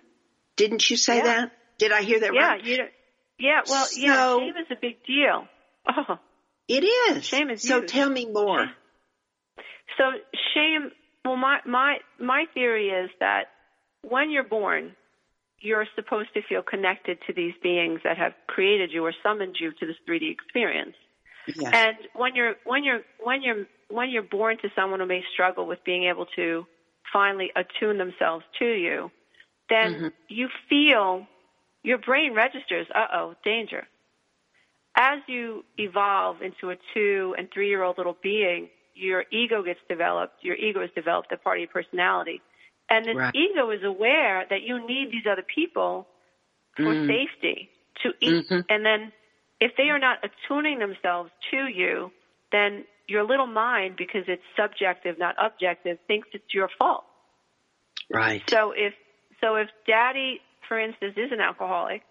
Didn't 0.57 0.91
you 0.91 0.97
say 0.97 1.19
Yeah. 1.19 1.25
that? 1.25 1.53
Did 1.79 1.93
I 1.93 2.03
hear 2.03 2.21
that 2.21 2.35
Yeah, 2.35 2.49
right? 2.49 2.65
you 2.65 2.77
don't, 2.79 2.91
yeah, 3.39 3.61
well, 3.69 3.87
yeah, 3.97 4.17
So- 4.17 4.39
shame 4.41 4.55
is 4.57 4.67
a 4.71 4.77
big 4.81 5.05
deal. 5.07 5.47
Oh, 5.89 6.19
It 6.69 6.85
is. 6.85 7.25
Shame 7.25 7.51
is 7.51 7.63
so 7.63 7.83
tell 7.83 8.09
me 8.09 8.27
more. 8.27 8.67
so 9.99 10.05
shame. 10.55 10.91
Well, 11.25 11.37
my 11.37 11.59
my 11.67 11.99
my 12.19 12.45
theory 12.55 12.89
is 12.89 13.11
that 13.21 13.45
when 14.03 14.31
you're 14.31 14.45
born, 14.45 14.97
you're 15.61 15.87
supposed 15.95 16.31
to 16.35 16.43
feel 16.49 16.63
connected 16.63 17.19
to 17.27 17.33
these 17.33 17.55
beings 17.63 18.01
that 18.05 18.17
have 18.19 18.33
created 18.47 18.91
you 18.93 19.05
or 19.05 19.13
summoned 19.23 19.57
you 19.61 19.71
to 19.79 19.87
this 19.87 19.97
3D 20.09 20.31
experience. 20.33 20.97
Yeah. 21.47 21.71
And 21.73 21.97
when 22.15 22.35
you're 22.35 22.55
when 22.65 22.85
you're 22.85 23.03
when 23.21 23.43
you're 23.43 23.67
when 23.89 24.11
you're 24.11 24.23
born 24.23 24.57
to 24.63 24.69
someone 24.75 25.01
who 25.01 25.07
may 25.07 25.23
struggle 25.33 25.67
with 25.67 25.79
being 25.85 26.05
able 26.05 26.27
to 26.37 26.67
finally 27.13 27.51
attune 27.55 27.99
themselves 27.99 28.45
to 28.59 28.65
you, 28.65 29.11
then 29.69 29.95
Mhm. 29.95 30.13
you 30.29 30.49
feel 30.69 31.27
your 31.83 31.99
brain 31.99 32.33
registers, 32.33 32.87
uh 32.95 33.07
oh, 33.13 33.35
danger. 33.45 33.87
As 34.97 35.21
you 35.27 35.65
evolve 35.79 36.43
into 36.43 36.71
a 36.71 36.77
two 36.93 37.35
and 37.39 37.49
three 37.53 37.69
year 37.69 37.83
old 37.83 37.97
little 37.99 38.17
being, 38.23 38.69
your 38.95 39.25
ego 39.31 39.63
gets 39.63 39.81
developed, 39.89 40.35
your 40.43 40.55
ego 40.57 40.83
is 40.83 40.91
developed, 40.95 41.33
a 41.33 41.37
part 41.39 41.59
of 41.59 41.61
your 41.61 41.69
personality. 41.69 42.43
And 42.91 43.07
this 43.07 43.17
Right. 43.17 43.35
ego 43.35 43.71
is 43.71 43.83
aware 43.83 44.45
that 44.51 44.63
you 44.63 44.87
need 44.87 45.11
these 45.11 45.27
other 45.27 45.43
people 45.43 46.07
for 46.77 46.95
Mm. 46.95 47.07
safety 47.07 47.71
to 48.03 48.15
eat. 48.21 48.47
Mhm. 48.49 48.65
And 48.69 48.85
then 48.85 49.13
if 49.61 49.75
they 49.77 49.89
are 49.91 49.99
not 49.99 50.19
attuning 50.23 50.79
themselves 50.79 51.31
to 51.51 51.67
you, 51.67 52.13
then 52.51 52.87
your 53.09 53.23
little 53.23 53.47
mind, 53.47 53.97
because 53.97 54.29
it's 54.29 54.45
subjective, 54.57 55.19
not 55.19 55.35
objective, 55.39 55.99
thinks 56.07 56.29
it's 56.33 56.53
your 56.53 56.69
fault. 56.69 57.05
Right. 58.11 58.43
So 58.51 58.73
if 58.73 58.95
so 59.41 59.57
if 59.57 59.71
daddy, 59.87 60.41
for 60.69 60.79
instance, 60.79 61.17
is 61.17 61.33
an 61.33 61.41
alcoholic 61.41 62.03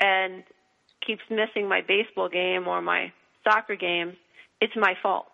and 0.00 0.44
keeps 1.06 1.22
missing 1.30 1.68
my 1.68 1.80
baseball 1.80 2.28
game 2.28 2.66
or 2.68 2.80
my 2.80 3.12
soccer 3.44 3.76
games, 3.76 4.14
it's 4.60 4.74
my 4.76 4.94
fault. 5.02 5.26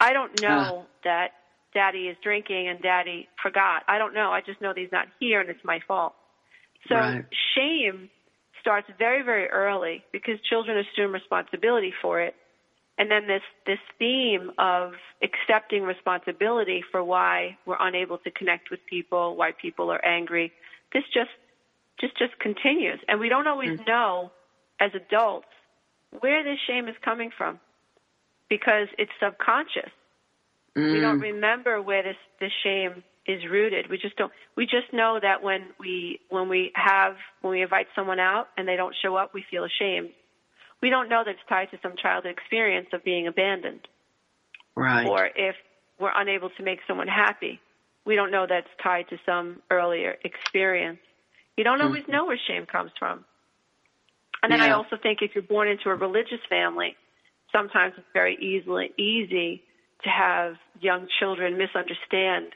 I 0.00 0.12
don't 0.12 0.32
ah. 0.44 0.46
know 0.46 0.86
that 1.04 1.32
daddy 1.72 2.08
is 2.08 2.16
drinking 2.22 2.68
and 2.68 2.80
daddy 2.80 3.28
forgot. 3.42 3.82
I 3.88 3.98
don't 3.98 4.14
know. 4.14 4.30
I 4.30 4.40
just 4.40 4.60
know 4.60 4.68
that 4.68 4.78
he's 4.78 4.92
not 4.92 5.08
here 5.18 5.40
and 5.40 5.50
it's 5.50 5.64
my 5.64 5.80
fault. 5.86 6.14
So 6.88 6.94
Right. 6.94 7.24
shame 7.56 8.10
starts 8.60 8.88
very, 8.98 9.22
very 9.22 9.48
early 9.48 10.04
because 10.12 10.40
children 10.48 10.78
assume 10.78 11.12
responsibility 11.12 11.92
for 12.00 12.20
it. 12.20 12.34
And 12.96 13.10
then 13.10 13.26
this, 13.26 13.42
this 13.66 13.80
theme 13.98 14.52
of 14.56 14.92
accepting 15.20 15.82
responsibility 15.82 16.84
for 16.92 17.02
why 17.02 17.58
we're 17.66 17.76
unable 17.80 18.18
to 18.18 18.30
connect 18.30 18.70
with 18.70 18.80
people, 18.86 19.34
why 19.34 19.50
people 19.50 19.90
are 19.90 20.04
angry, 20.04 20.52
this 20.92 21.02
just, 21.12 21.30
just, 22.00 22.16
just 22.16 22.38
continues. 22.38 23.00
And 23.08 23.18
we 23.18 23.28
don't 23.28 23.48
always 23.48 23.80
hmm. 23.80 23.84
know 23.84 24.30
as 24.80 24.90
adults 24.94 25.46
where 26.20 26.42
this 26.44 26.58
shame 26.66 26.88
is 26.88 26.94
coming 27.04 27.30
from 27.36 27.58
because 28.48 28.88
it's 28.98 29.12
subconscious. 29.20 29.90
We 30.76 31.00
don't 31.00 31.18
Mm. 31.20 31.22
remember 31.22 31.80
where 31.80 32.02
this, 32.02 32.16
this 32.40 32.52
shame 32.62 33.04
is 33.26 33.44
rooted. 33.46 33.88
We 33.88 33.96
just 33.96 34.16
don't. 34.16 34.32
We 34.56 34.66
just 34.66 34.92
know 34.92 35.18
that 35.20 35.42
when 35.42 35.66
we 35.78 36.20
when 36.28 36.48
we 36.48 36.72
have 36.74 37.16
when 37.40 37.52
we 37.52 37.62
invite 37.62 37.86
someone 37.94 38.18
out 38.20 38.48
and 38.56 38.66
they 38.68 38.76
don't 38.76 38.94
show 39.00 39.16
up, 39.16 39.32
we 39.32 39.42
feel 39.50 39.64
ashamed. 39.64 40.10
We 40.82 40.90
don't 40.90 41.08
know 41.08 41.22
that 41.24 41.30
it's 41.30 41.40
tied 41.48 41.70
to 41.70 41.78
some 41.80 41.94
childhood 41.96 42.32
experience 42.32 42.88
of 42.92 43.02
being 43.04 43.26
abandoned, 43.26 43.86
right. 44.74 45.06
or 45.06 45.30
if 45.34 45.54
we're 45.98 46.12
unable 46.14 46.50
to 46.50 46.62
make 46.62 46.80
someone 46.86 47.08
happy, 47.08 47.60
we 48.04 48.16
don't 48.16 48.30
know 48.30 48.46
that's 48.46 48.68
tied 48.82 49.08
to 49.08 49.18
some 49.24 49.62
earlier 49.70 50.16
experience. 50.24 50.98
You 51.56 51.64
don't 51.64 51.80
always 51.80 52.02
know 52.08 52.26
where 52.26 52.36
shame 52.46 52.66
comes 52.66 52.90
from. 52.98 53.24
And 54.44 54.52
then 54.52 54.60
I 54.60 54.72
also 54.72 54.98
think 55.02 55.20
if 55.22 55.30
you're 55.34 55.42
born 55.42 55.68
into 55.68 55.88
a 55.88 55.94
religious 55.94 56.40
family, 56.50 56.96
sometimes 57.50 57.94
it's 57.96 58.06
very 58.12 58.36
easily 58.36 58.92
easy 58.98 59.62
to 60.02 60.10
have 60.10 60.56
young 60.82 61.08
children 61.18 61.56
misunderstand 61.56 62.48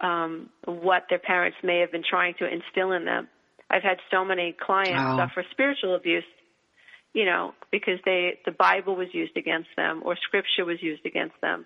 um, 0.00 0.50
what 0.64 1.04
their 1.08 1.20
parents 1.20 1.56
may 1.62 1.78
have 1.78 1.92
been 1.92 2.02
trying 2.02 2.34
to 2.40 2.52
instill 2.52 2.90
in 2.90 3.04
them. 3.04 3.28
I've 3.70 3.84
had 3.84 3.98
so 4.10 4.24
many 4.24 4.56
clients 4.60 5.06
Oh. 5.06 5.16
suffer 5.16 5.44
spiritual 5.52 5.94
abuse, 5.94 6.24
you 7.12 7.24
know, 7.24 7.54
because 7.70 8.00
they 8.04 8.40
the 8.44 8.50
Bible 8.50 8.96
was 8.96 9.06
used 9.12 9.36
against 9.36 9.68
them 9.76 10.02
or 10.04 10.16
Scripture 10.16 10.64
was 10.64 10.82
used 10.82 11.06
against 11.06 11.40
them, 11.40 11.64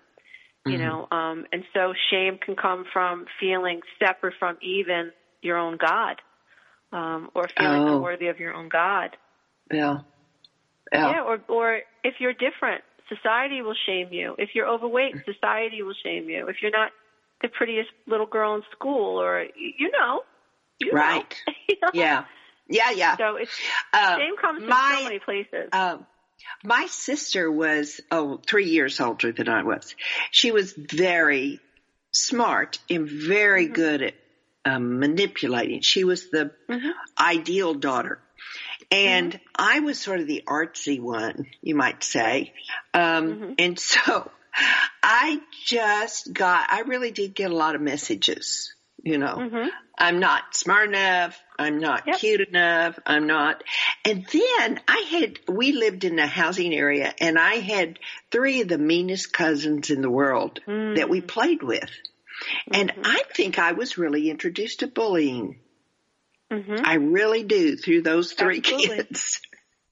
you 0.67 0.77
Mhm. 0.77 0.79
know, 0.85 1.07
um, 1.11 1.47
and 1.51 1.63
so 1.73 1.95
shame 2.11 2.37
can 2.37 2.55
come 2.55 2.85
from 2.93 3.25
feeling 3.39 3.81
separate 3.97 4.35
from 4.37 4.59
even 4.61 5.11
your 5.41 5.57
own 5.57 5.77
God, 5.77 6.21
um, 6.91 7.31
or 7.33 7.49
feeling 7.57 7.81
Oh. 7.87 7.95
unworthy 7.95 8.27
of 8.27 8.39
your 8.39 8.53
own 8.53 8.69
God. 8.69 9.17
Bill. 9.69 10.05
Bill. 10.91 11.09
Yeah, 11.11 11.23
or 11.23 11.39
or 11.47 11.79
if 12.03 12.15
you're 12.19 12.33
different, 12.33 12.83
society 13.07 13.61
will 13.61 13.75
shame 13.85 14.09
you. 14.11 14.35
If 14.37 14.49
you're 14.55 14.67
overweight, 14.67 15.15
Mm. 15.15 15.25
society 15.33 15.81
will 15.83 15.93
shame 16.03 16.29
you. 16.29 16.47
If 16.47 16.57
you're 16.61 16.71
not 16.71 16.91
the 17.41 17.49
prettiest 17.49 17.89
little 18.07 18.25
girl 18.25 18.55
in 18.55 18.63
school, 18.71 19.21
or 19.21 19.45
you 19.55 19.91
know, 19.91 20.21
you 20.79 20.87
know. 20.93 20.99
Right. 20.99 21.35
You 21.69 21.75
know? 21.83 21.89
Yeah. 21.93 22.25
Yeah, 22.67 22.91
yeah. 22.91 23.15
So 23.17 23.35
it's 23.37 23.51
Uh, 23.93 24.17
shame 24.17 24.35
comes 24.41 24.59
from 24.59 24.69
my- 24.69 24.95
so 24.97 25.03
many 25.05 25.19
places. 25.19 25.69
Um, 25.71 26.05
my 26.63 26.87
sister 26.87 27.51
was 27.51 28.01
oh 28.11 28.39
three 28.47 28.65
years 28.69 28.99
older 28.99 29.31
than 29.31 29.47
I 29.49 29.63
was. 29.63 29.95
She 30.31 30.51
was 30.51 30.73
very 30.73 31.59
smart 32.11 32.79
and 32.89 33.07
very 33.07 33.65
Mm-hmm. 33.65 33.73
good 33.73 34.01
at 34.01 34.13
um, 34.65 34.99
manipulating. 34.99 35.81
She 35.81 36.03
was 36.03 36.29
the 36.31 36.51
Mhm. 36.69 36.91
ideal 37.19 37.73
daughter, 37.75 38.19
and 38.91 39.33
Mm-hmm. 39.33 39.43
I 39.55 39.79
was 39.81 39.99
sort 39.99 40.19
of 40.19 40.27
the 40.27 40.43
artsy 40.47 40.99
one, 40.99 41.45
you 41.61 41.75
might 41.75 42.03
say. 42.03 42.53
Um, 42.93 43.35
Mhm. 43.35 43.55
And 43.59 43.79
so 43.79 44.31
I 45.03 45.39
just 45.65 46.33
got, 46.33 46.71
I 46.71 46.81
really 46.81 47.11
did 47.11 47.35
get 47.35 47.51
a 47.51 47.55
lot 47.55 47.75
of 47.75 47.81
messages, 47.81 48.73
you 49.03 49.17
know. 49.17 49.35
Mhm. 49.37 49.69
I'm 49.97 50.19
not 50.19 50.55
smart 50.55 50.89
enough. 50.89 51.39
I'm 51.57 51.79
not 51.79 52.07
Yep. 52.07 52.17
cute 52.17 52.47
enough. 52.49 52.97
I'm 53.05 53.27
not. 53.27 53.63
And 54.05 54.25
then 54.31 54.79
I 54.87 55.05
had, 55.11 55.39
we 55.47 55.73
lived 55.73 56.03
in 56.05 56.17
a 56.19 56.25
housing 56.27 56.73
area 56.73 57.13
and 57.19 57.37
I 57.37 57.55
had 57.55 57.99
three 58.31 58.61
of 58.61 58.69
the 58.69 58.77
meanest 58.77 59.33
cousins 59.33 59.89
in 59.89 60.01
the 60.01 60.09
world 60.09 60.61
Mm. 60.65 60.95
that 60.95 61.09
we 61.09 61.21
played 61.21 61.61
with. 61.63 61.89
And 62.71 62.91
Mhm. 62.93 63.01
I 63.03 63.23
think 63.35 63.59
I 63.59 63.73
was 63.73 63.97
really 63.97 64.29
introduced 64.29 64.79
to 64.79 64.87
bullying. 64.87 65.59
Mhm. 66.51 66.81
I 66.83 66.95
really 66.95 67.43
do 67.43 67.75
through 67.75 68.01
those 68.01 68.33
three 68.33 68.57
Absolutely. 68.57 68.97
kids. 68.97 69.41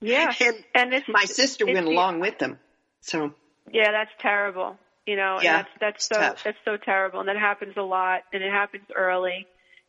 Yeah. 0.01 0.31
And 0.41 0.63
And 0.73 0.93
it's 0.93 1.07
my 1.07 1.25
sister 1.25 1.65
it's 1.67 1.73
went 1.73 1.85
the- 1.87 1.91
along 1.93 2.19
with 2.19 2.37
them. 2.39 2.59
So 3.01 3.33
Yeah, 3.71 3.91
that's 3.91 4.11
terrible. 4.19 4.77
You 5.05 5.15
know, 5.15 5.39
Yeah, 5.41 5.59
and 5.59 5.65
that's 5.65 5.79
that's 5.79 6.07
so 6.07 6.15
tough. 6.19 6.43
that's 6.43 6.57
so 6.65 6.77
terrible, 6.77 7.19
and 7.21 7.29
that 7.29 7.37
happens 7.37 7.73
a 7.77 7.81
lot, 7.81 8.23
and 8.33 8.43
it 8.43 8.51
happens 8.51 8.85
early. 8.95 9.47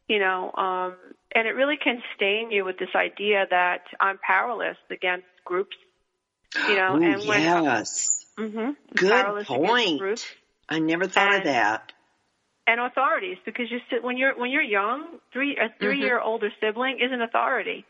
You 0.09 0.20
know, 0.20 0.52
um, 0.54 0.96
and 1.35 1.46
it 1.46 1.52
really 1.52 1.76
can 1.76 2.02
stain 2.14 2.50
you 2.50 2.64
with 2.64 2.78
this 2.78 2.94
idea 2.94 3.44
that 3.50 3.83
I'm 4.00 4.18
powerless 4.18 4.78
against 4.90 5.26
groups. 5.44 5.76
You 6.68 6.76
know, 6.76 6.96
Ooh, 6.96 7.02
and 7.02 7.28
when 7.28 7.42
yes. 7.42 8.09
hmm 8.38 8.70
Good 8.94 9.44
point. 9.44 9.98
groups 9.98 10.24
I 10.68 10.78
never 10.78 11.09
thought 11.09 11.35
of 11.38 11.44
that. 11.44 11.92
And 12.68 12.78
authorities 12.81 13.38
because 13.44 13.66
you 13.70 13.78
sit 13.90 14.04
when 14.04 14.16
you're 14.16 14.38
when 14.38 14.50
you're 14.50 14.62
young, 14.62 15.18
three 15.33 15.57
a 15.57 15.72
three 15.81 15.98
year 15.98 16.20
older 16.20 16.50
sibling 16.61 16.98
is 17.00 17.11
an 17.11 17.22
authority. 17.22 17.85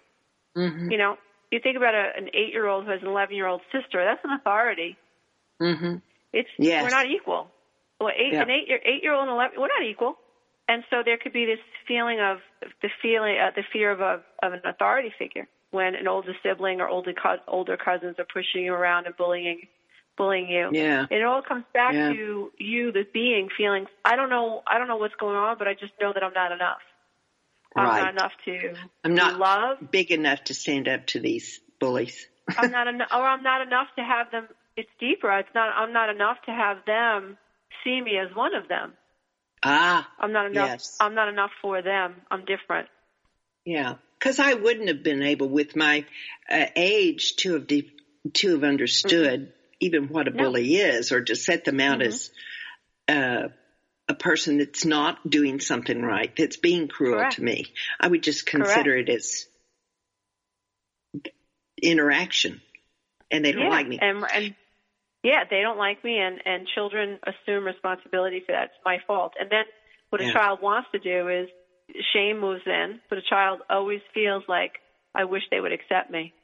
Mhm. 0.57 0.91
You 0.93 0.99
know, 0.99 1.19
you 1.51 1.59
think 1.61 1.77
about 1.77 1.95
a, 1.95 2.12
an 2.17 2.29
eight 2.33 2.53
year 2.53 2.67
old 2.67 2.85
who 2.85 2.91
has 2.93 3.03
an 3.03 3.09
eleven 3.09 3.35
year 3.37 3.47
old 3.47 3.61
sister. 3.73 4.05
That's 4.05 4.25
an 4.25 4.31
authority. 4.33 4.97
Mhm. 5.61 6.01
It's 6.33 6.49
Yes. 6.59 6.83
we're 6.85 6.97
not 6.97 7.07
equal. 7.07 7.51
Well, 8.01 8.11
eight 8.17 8.33
Yeah. 8.33 8.43
an 8.43 8.51
eight 8.51 8.69
year 8.69 8.81
eight 8.85 9.03
year 9.03 9.12
old 9.12 9.23
and 9.29 9.33
eleven 9.33 9.61
we're 9.61 9.67
not 9.69 9.83
equal, 9.83 10.17
and 10.69 10.85
so 10.91 11.03
there 11.05 11.19
could 11.19 11.33
be 11.33 11.45
this 11.45 11.61
feeling 11.87 12.21
of 12.21 12.41
the 12.81 12.88
feeling 13.03 13.37
uh, 13.38 13.51
the 13.57 13.64
fear 13.73 13.91
of 13.91 14.01
a 14.01 14.23
of 14.43 14.53
an 14.53 14.61
authority 14.64 15.11
figure 15.19 15.49
when 15.73 15.95
an 15.97 16.07
older 16.07 16.35
sibling 16.43 16.81
or 16.81 16.88
older 16.88 17.12
cous 17.12 17.41
older 17.49 17.77
cousins 17.77 18.17
are 18.21 18.27
pushing 18.33 18.64
you 18.64 18.73
around 18.73 19.07
and 19.07 19.17
bullying 19.17 19.67
bullying 20.18 20.48
you. 20.48 20.68
Yeah. 20.72 21.07
It 21.11 21.22
all 21.24 21.40
comes 21.42 21.64
back 21.72 21.94
Yeah. 21.94 22.12
to 22.12 22.52
you, 22.59 22.92
the 22.92 23.07
being, 23.12 23.48
feeling. 23.57 23.87
I 24.04 24.16
don't 24.16 24.28
know. 24.28 24.62
I 24.66 24.76
don't 24.78 24.88
know 24.88 24.96
what's 24.98 25.14
going 25.14 25.37
on, 25.37 25.57
but 25.57 25.68
I 25.68 25.74
just 25.74 25.92
know 26.00 26.12
that 26.12 26.22
I'm 26.22 26.35
not 26.35 26.52
enough. 26.52 26.83
I'm 27.76 27.87
Right. 27.87 28.00
not 28.02 28.11
enough 28.14 28.33
to 28.46 28.74
I'm 29.04 29.14
not 29.14 29.38
love. 29.38 29.90
big 29.90 30.11
enough 30.11 30.44
to 30.44 30.54
stand 30.54 30.88
up 30.88 31.07
to 31.09 31.20
these 31.20 31.61
bullies. 31.78 32.26
I'm 32.59 32.70
not 32.70 32.88
enough, 32.88 33.09
or 33.12 33.22
I'm 33.22 33.42
not 33.42 33.61
enough 33.62 33.88
to 33.96 34.02
have 34.02 34.31
them. 34.31 34.48
It's 34.76 34.90
deeper. 34.98 35.31
It's 35.38 35.48
not. 35.54 35.68
I'm 35.76 35.92
not 35.92 36.09
enough 36.09 36.38
to 36.46 36.50
have 36.52 36.78
them 36.87 37.38
see 37.85 38.00
me 38.00 38.18
as 38.18 38.35
one 38.35 38.54
of 38.54 38.68
them. 38.68 38.94
ah, 39.64 40.09
I'm 40.18 40.33
not 40.33 40.46
enough. 40.46 40.68
Yes. 40.68 40.96
I'm 41.00 41.14
not 41.14 41.28
enough 41.28 41.50
for 41.62 41.83
them. 41.83 42.22
I'm 42.31 42.44
different. 42.44 42.88
yeah. 43.64 43.94
Because 44.18 44.40
I 44.40 44.54
wouldn't 44.54 44.88
have 44.88 45.04
been 45.04 45.22
able, 45.22 45.48
with 45.48 45.76
my 45.76 46.04
uh, 46.50 46.66
age, 46.74 47.37
to 47.37 47.52
have 47.52 47.68
de- 47.68 47.92
to 48.35 48.50
have 48.54 48.64
understood 48.64 49.52
even 49.81 50.09
what 50.09 50.29
a 50.29 50.31
No. 50.31 50.45
bully 50.45 50.77
is, 50.77 51.12
or 51.12 51.23
to 51.23 51.37
set 51.37 51.64
them 51.64 51.81
out 51.81 52.01
Mhm. 52.01 52.07
as 52.07 52.31
uh, 53.09 53.49
a 54.09 54.14
person 54.14 54.59
that's 54.59 54.85
not 54.85 55.29
doing 55.29 55.61
something 55.61 56.03
right, 56.03 56.35
that's 56.37 56.57
being 56.57 56.88
cruel 56.88 57.19
Correct. 57.19 57.37
to 57.37 57.43
me. 57.43 57.67
I 58.01 58.09
would 58.09 58.23
just 58.23 58.47
consider 58.47 58.97
it 58.97 59.09
as 59.09 59.47
interaction, 61.81 62.61
and 63.31 63.45
they 63.45 63.53
don't 63.53 63.64
yeah. 63.64 63.69
like 63.69 63.87
me. 63.87 63.99
And 64.01 64.25
and 64.33 64.55
yeah, 65.23 65.45
they 65.49 65.62
don't 65.62 65.79
like 65.79 66.03
me, 66.05 66.19
and 66.19 66.41
and 66.45 66.67
children 66.75 67.19
assume 67.25 67.64
responsibility 67.64 68.41
for 68.41 68.53
that. 68.53 68.64
It's 68.64 68.85
my 68.85 68.99
fault. 69.07 69.35
And 69.38 69.51
then 69.51 69.64
what 70.11 70.21
Yeah. 70.21 70.31
a 70.31 70.33
child 70.33 70.61
wants 70.62 70.88
to 70.93 70.99
do 70.99 71.29
is 71.29 71.49
shame 72.12 72.41
moves 72.41 72.67
in, 72.67 73.01
but 73.09 73.19
a 73.19 73.23
child 73.23 73.61
always 73.71 74.01
feels 74.14 74.45
like 74.49 74.73
I 75.14 75.25
wish 75.25 75.43
they 75.51 75.61
would 75.61 75.73
accept 75.73 76.11
me. 76.11 76.35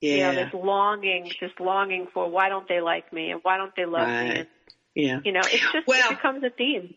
Yeah, 0.00 0.30
You 0.30 0.36
know, 0.36 0.44
this 0.44 0.54
longing, 0.54 1.32
this 1.40 1.50
longing 1.58 2.06
for 2.12 2.30
why 2.30 2.48
don't 2.48 2.68
they 2.68 2.80
like 2.80 3.12
me 3.12 3.30
and 3.30 3.40
why 3.42 3.56
don't 3.56 3.74
they 3.76 3.84
love 3.84 4.06
me? 4.08 4.14
And, 4.14 4.46
yeah. 4.94 5.20
you 5.24 5.32
know, 5.32 5.40
it's 5.44 5.72
just 5.72 5.86
Well- 5.86 6.10
it 6.10 6.16
becomes 6.16 6.42
a 6.44 6.50
theme. 6.50 6.94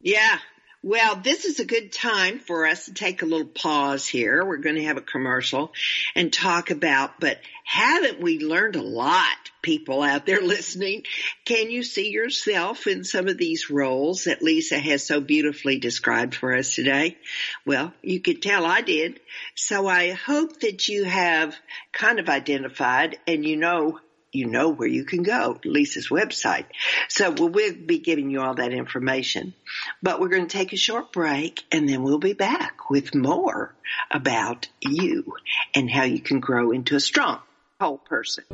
Yeah. 0.00 0.38
Well, 0.82 1.16
this 1.16 1.44
is 1.44 1.60
a 1.60 1.66
good 1.66 1.92
time 1.92 2.38
for 2.38 2.66
us 2.66 2.86
to 2.86 2.94
take 2.94 3.20
a 3.20 3.26
little 3.26 3.46
pause 3.46 4.06
here. 4.06 4.42
We're 4.42 4.56
going 4.56 4.76
to 4.76 4.84
have 4.84 4.96
a 4.96 5.02
commercial 5.02 5.74
and 6.14 6.32
talk 6.32 6.70
about, 6.70 7.20
but 7.20 7.38
haven't 7.64 8.18
we 8.18 8.38
learned 8.38 8.76
a 8.76 8.82
lot, 8.82 9.36
people 9.60 10.00
out 10.00 10.24
there 10.24 10.40
listening? 10.42 11.02
Can 11.44 11.70
you 11.70 11.82
see 11.82 12.08
yourself 12.08 12.86
in 12.86 13.04
some 13.04 13.28
of 13.28 13.36
these 13.36 13.68
roles 13.68 14.24
that 14.24 14.40
Lisa 14.40 14.78
has 14.78 15.06
so 15.06 15.20
beautifully 15.20 15.78
described 15.78 16.34
for 16.34 16.56
us 16.56 16.74
today? 16.74 17.18
Well, 17.66 17.92
you 18.00 18.20
could 18.20 18.40
tell 18.40 18.64
I 18.64 18.80
did. 18.80 19.20
So 19.54 19.86
I 19.86 20.12
hope 20.12 20.60
that 20.60 20.88
you 20.88 21.04
have 21.04 21.54
kind 21.92 22.18
of 22.18 22.30
identified 22.30 23.18
and 23.26 23.44
you 23.44 23.58
know 23.58 24.00
you 24.32 24.46
know 24.46 24.68
where 24.68 24.88
you 24.88 25.04
can 25.04 25.22
go, 25.22 25.58
Lisa's 25.64 26.08
website. 26.08 26.66
So 27.08 27.30
we'll, 27.30 27.48
we'll 27.48 27.74
be 27.74 27.98
giving 27.98 28.30
you 28.30 28.40
all 28.40 28.54
that 28.54 28.72
information. 28.72 29.54
But 30.02 30.20
we're 30.20 30.28
going 30.28 30.46
to 30.46 30.56
take 30.56 30.72
a 30.72 30.76
short 30.76 31.12
break 31.12 31.64
and 31.72 31.88
then 31.88 32.02
we'll 32.02 32.18
be 32.18 32.32
back 32.32 32.90
with 32.90 33.14
more 33.14 33.74
about 34.10 34.68
you 34.80 35.34
and 35.74 35.90
how 35.90 36.04
you 36.04 36.20
can 36.20 36.40
grow 36.40 36.70
into 36.70 36.96
a 36.96 37.00
strong 37.00 37.40
whole 37.80 37.98
person. 37.98 38.44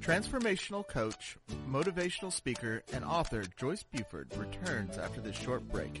Transformational 0.00 0.86
coach, 0.86 1.38
motivational 1.68 2.32
speaker, 2.32 2.82
and 2.92 3.04
author 3.04 3.44
Joyce 3.56 3.84
Buford 3.84 4.28
returns 4.36 4.98
after 4.98 5.20
this 5.20 5.36
short 5.36 5.66
break. 5.70 6.00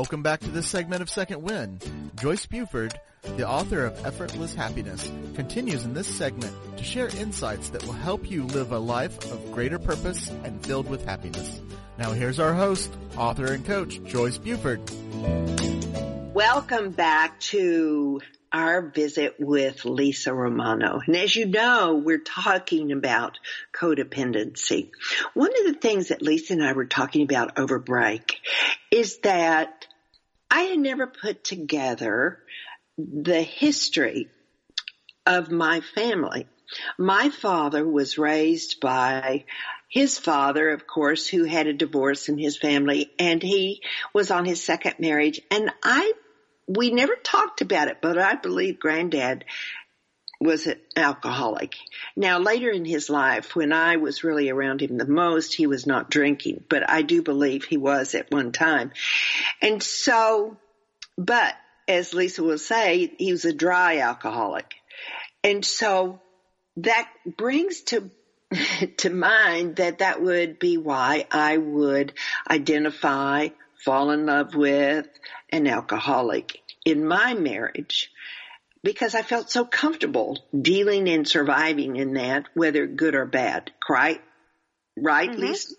Welcome 0.00 0.22
back 0.22 0.40
to 0.40 0.50
this 0.50 0.66
segment 0.66 1.02
of 1.02 1.10
Second 1.10 1.42
Wind. 1.42 1.84
Joyce 2.18 2.46
Buford, 2.46 2.98
the 3.36 3.46
author 3.46 3.84
of 3.84 4.06
Effortless 4.06 4.54
Happiness, 4.54 5.12
continues 5.34 5.84
in 5.84 5.92
this 5.92 6.06
segment 6.06 6.54
to 6.78 6.82
share 6.82 7.08
insights 7.18 7.68
that 7.68 7.84
will 7.84 7.92
help 7.92 8.30
you 8.30 8.44
live 8.44 8.72
a 8.72 8.78
life 8.78 9.30
of 9.30 9.52
greater 9.52 9.78
purpose 9.78 10.30
and 10.42 10.64
filled 10.64 10.88
with 10.88 11.04
happiness. 11.04 11.60
Now 11.98 12.12
here's 12.12 12.40
our 12.40 12.54
host, 12.54 12.90
author 13.18 13.52
and 13.52 13.62
coach, 13.62 14.02
Joyce 14.04 14.38
Buford. 14.38 14.80
Welcome 16.32 16.92
back 16.92 17.38
to 17.40 18.22
our 18.52 18.82
visit 18.82 19.36
with 19.38 19.84
Lisa 19.84 20.32
Romano. 20.32 21.00
And 21.06 21.14
as 21.14 21.36
you 21.36 21.46
know, 21.46 22.00
we're 22.02 22.18
talking 22.18 22.90
about 22.92 23.38
codependency. 23.72 24.90
One 25.34 25.50
of 25.50 25.66
the 25.66 25.78
things 25.78 26.08
that 26.08 26.22
Lisa 26.22 26.54
and 26.54 26.64
I 26.64 26.72
were 26.72 26.86
talking 26.86 27.22
about 27.22 27.58
over 27.58 27.78
break 27.78 28.40
is 28.90 29.18
that 29.18 29.86
I 30.50 30.62
had 30.62 30.78
never 30.78 31.06
put 31.06 31.44
together 31.44 32.40
the 32.98 33.42
history 33.42 34.28
of 35.26 35.50
my 35.50 35.80
family. 35.80 36.46
My 36.98 37.30
father 37.30 37.86
was 37.86 38.18
raised 38.18 38.80
by 38.80 39.44
his 39.88 40.18
father, 40.18 40.70
of 40.70 40.86
course, 40.86 41.26
who 41.26 41.44
had 41.44 41.66
a 41.66 41.72
divorce 41.72 42.28
in 42.28 42.38
his 42.38 42.56
family 42.56 43.10
and 43.18 43.42
he 43.42 43.82
was 44.12 44.30
on 44.30 44.44
his 44.44 44.62
second 44.62 44.94
marriage. 44.98 45.40
And 45.50 45.70
I 45.82 46.12
we 46.68 46.92
never 46.92 47.16
talked 47.16 47.62
about 47.62 47.88
it, 47.88 47.98
but 48.00 48.16
I 48.16 48.36
believe 48.36 48.78
granddad 48.78 49.44
was 50.40 50.66
an 50.66 50.80
alcoholic. 50.96 51.76
Now 52.16 52.38
later 52.38 52.70
in 52.70 52.86
his 52.86 53.10
life, 53.10 53.54
when 53.54 53.72
I 53.72 53.96
was 53.96 54.24
really 54.24 54.48
around 54.48 54.80
him 54.80 54.96
the 54.96 55.06
most, 55.06 55.54
he 55.54 55.66
was 55.66 55.86
not 55.86 56.10
drinking, 56.10 56.64
but 56.68 56.88
I 56.88 57.02
do 57.02 57.22
believe 57.22 57.64
he 57.64 57.76
was 57.76 58.14
at 58.14 58.30
one 58.30 58.50
time. 58.50 58.92
And 59.60 59.82
so, 59.82 60.56
but 61.18 61.54
as 61.86 62.14
Lisa 62.14 62.42
will 62.42 62.58
say, 62.58 63.12
he 63.18 63.32
was 63.32 63.44
a 63.44 63.52
dry 63.52 63.98
alcoholic. 63.98 64.74
And 65.44 65.64
so 65.64 66.20
that 66.78 67.08
brings 67.36 67.82
to 67.82 68.10
to 68.96 69.10
mind 69.10 69.76
that 69.76 69.98
that 69.98 70.22
would 70.22 70.58
be 70.58 70.76
why 70.76 71.26
I 71.30 71.56
would 71.56 72.14
identify, 72.50 73.48
fall 73.84 74.10
in 74.10 74.26
love 74.26 74.54
with 74.54 75.06
an 75.50 75.66
alcoholic 75.66 76.60
in 76.84 77.06
my 77.06 77.34
marriage 77.34 78.10
because 78.82 79.14
I 79.14 79.22
felt 79.22 79.50
so 79.50 79.64
comfortable 79.64 80.38
dealing 80.58 81.08
and 81.08 81.26
surviving 81.26 81.96
in 81.96 82.14
that, 82.14 82.46
whether 82.54 82.86
good 82.86 83.14
or 83.14 83.26
bad. 83.26 83.70
Right? 83.88 84.20
Right, 84.96 85.30
mm-hmm. 85.30 85.40
Lisa? 85.40 85.74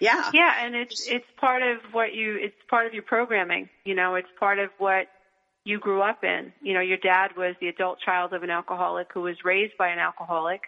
Yeah. 0.00 0.30
Yeah, 0.34 0.52
and 0.64 0.74
it's 0.74 1.06
it's 1.06 1.26
part 1.38 1.62
of 1.62 1.78
what 1.92 2.12
you 2.12 2.36
it's 2.40 2.56
part 2.68 2.86
of 2.86 2.94
your 2.94 3.04
programming. 3.04 3.68
You 3.84 3.94
know, 3.94 4.16
it's 4.16 4.28
part 4.38 4.58
of 4.58 4.70
what 4.78 5.06
you 5.64 5.78
grew 5.78 6.02
up 6.02 6.24
in. 6.24 6.52
You 6.60 6.74
know, 6.74 6.80
your 6.80 6.98
dad 6.98 7.36
was 7.36 7.54
the 7.60 7.68
adult 7.68 8.00
child 8.04 8.32
of 8.32 8.42
an 8.42 8.50
alcoholic 8.50 9.08
who 9.14 9.20
was 9.20 9.36
raised 9.44 9.74
by 9.78 9.88
an 9.88 10.00
alcoholic. 10.00 10.62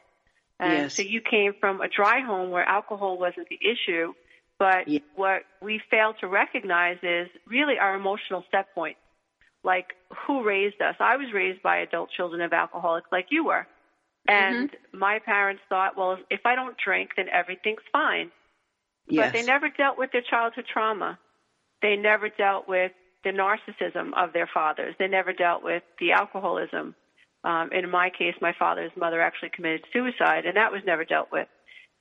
And 0.60 0.84
yes. 0.84 0.94
so 0.94 1.02
you 1.02 1.20
came 1.20 1.52
from 1.58 1.80
a 1.80 1.88
dry 1.88 2.20
home 2.20 2.50
where 2.50 2.62
alcohol 2.62 3.18
wasn't 3.18 3.48
the 3.48 3.58
issue, 3.58 4.12
but 4.56 4.86
yeah. 4.86 5.00
what 5.16 5.42
we 5.60 5.80
fail 5.90 6.14
to 6.20 6.28
recognize 6.28 6.98
is 7.02 7.26
really 7.48 7.74
our 7.80 7.96
emotional 7.96 8.44
set 8.52 8.72
point 8.72 8.96
like 9.64 9.86
who 10.26 10.44
raised 10.44 10.80
us. 10.80 10.96
I 11.00 11.16
was 11.16 11.32
raised 11.32 11.62
by 11.62 11.78
adult 11.78 12.10
children 12.16 12.40
of 12.40 12.52
alcoholics 12.52 13.08
like 13.12 13.26
you 13.30 13.44
were. 13.46 13.66
And 14.26 14.70
mm-hmm. 14.70 14.98
my 14.98 15.18
parents 15.24 15.62
thought, 15.68 15.96
well, 15.96 16.16
if 16.30 16.40
I 16.44 16.54
don't 16.54 16.76
drink, 16.82 17.10
then 17.16 17.26
everything's 17.30 17.82
fine. 17.92 18.30
Yes. 19.06 19.26
But 19.26 19.38
they 19.38 19.44
never 19.44 19.68
dealt 19.68 19.98
with 19.98 20.12
their 20.12 20.22
childhood 20.22 20.64
trauma. 20.72 21.18
They 21.82 21.96
never 21.96 22.30
dealt 22.30 22.66
with 22.66 22.92
the 23.22 23.30
narcissism 23.30 24.12
of 24.16 24.32
their 24.32 24.48
fathers. 24.52 24.94
They 24.98 25.08
never 25.08 25.32
dealt 25.32 25.62
with 25.62 25.82
the 26.00 26.12
alcoholism. 26.12 26.94
Um, 27.42 27.70
in 27.72 27.90
my 27.90 28.10
case, 28.10 28.34
my 28.40 28.54
father's 28.58 28.92
mother 28.96 29.20
actually 29.20 29.50
committed 29.50 29.84
suicide, 29.92 30.46
and 30.46 30.56
that 30.56 30.72
was 30.72 30.80
never 30.86 31.04
dealt 31.04 31.30
with. 31.30 31.46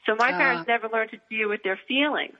So 0.05 0.15
my 0.15 0.31
uh, 0.31 0.37
parents 0.37 0.67
never 0.67 0.87
learned 0.87 1.11
to 1.11 1.19
deal 1.29 1.49
with 1.49 1.61
their 1.63 1.79
feelings. 1.87 2.35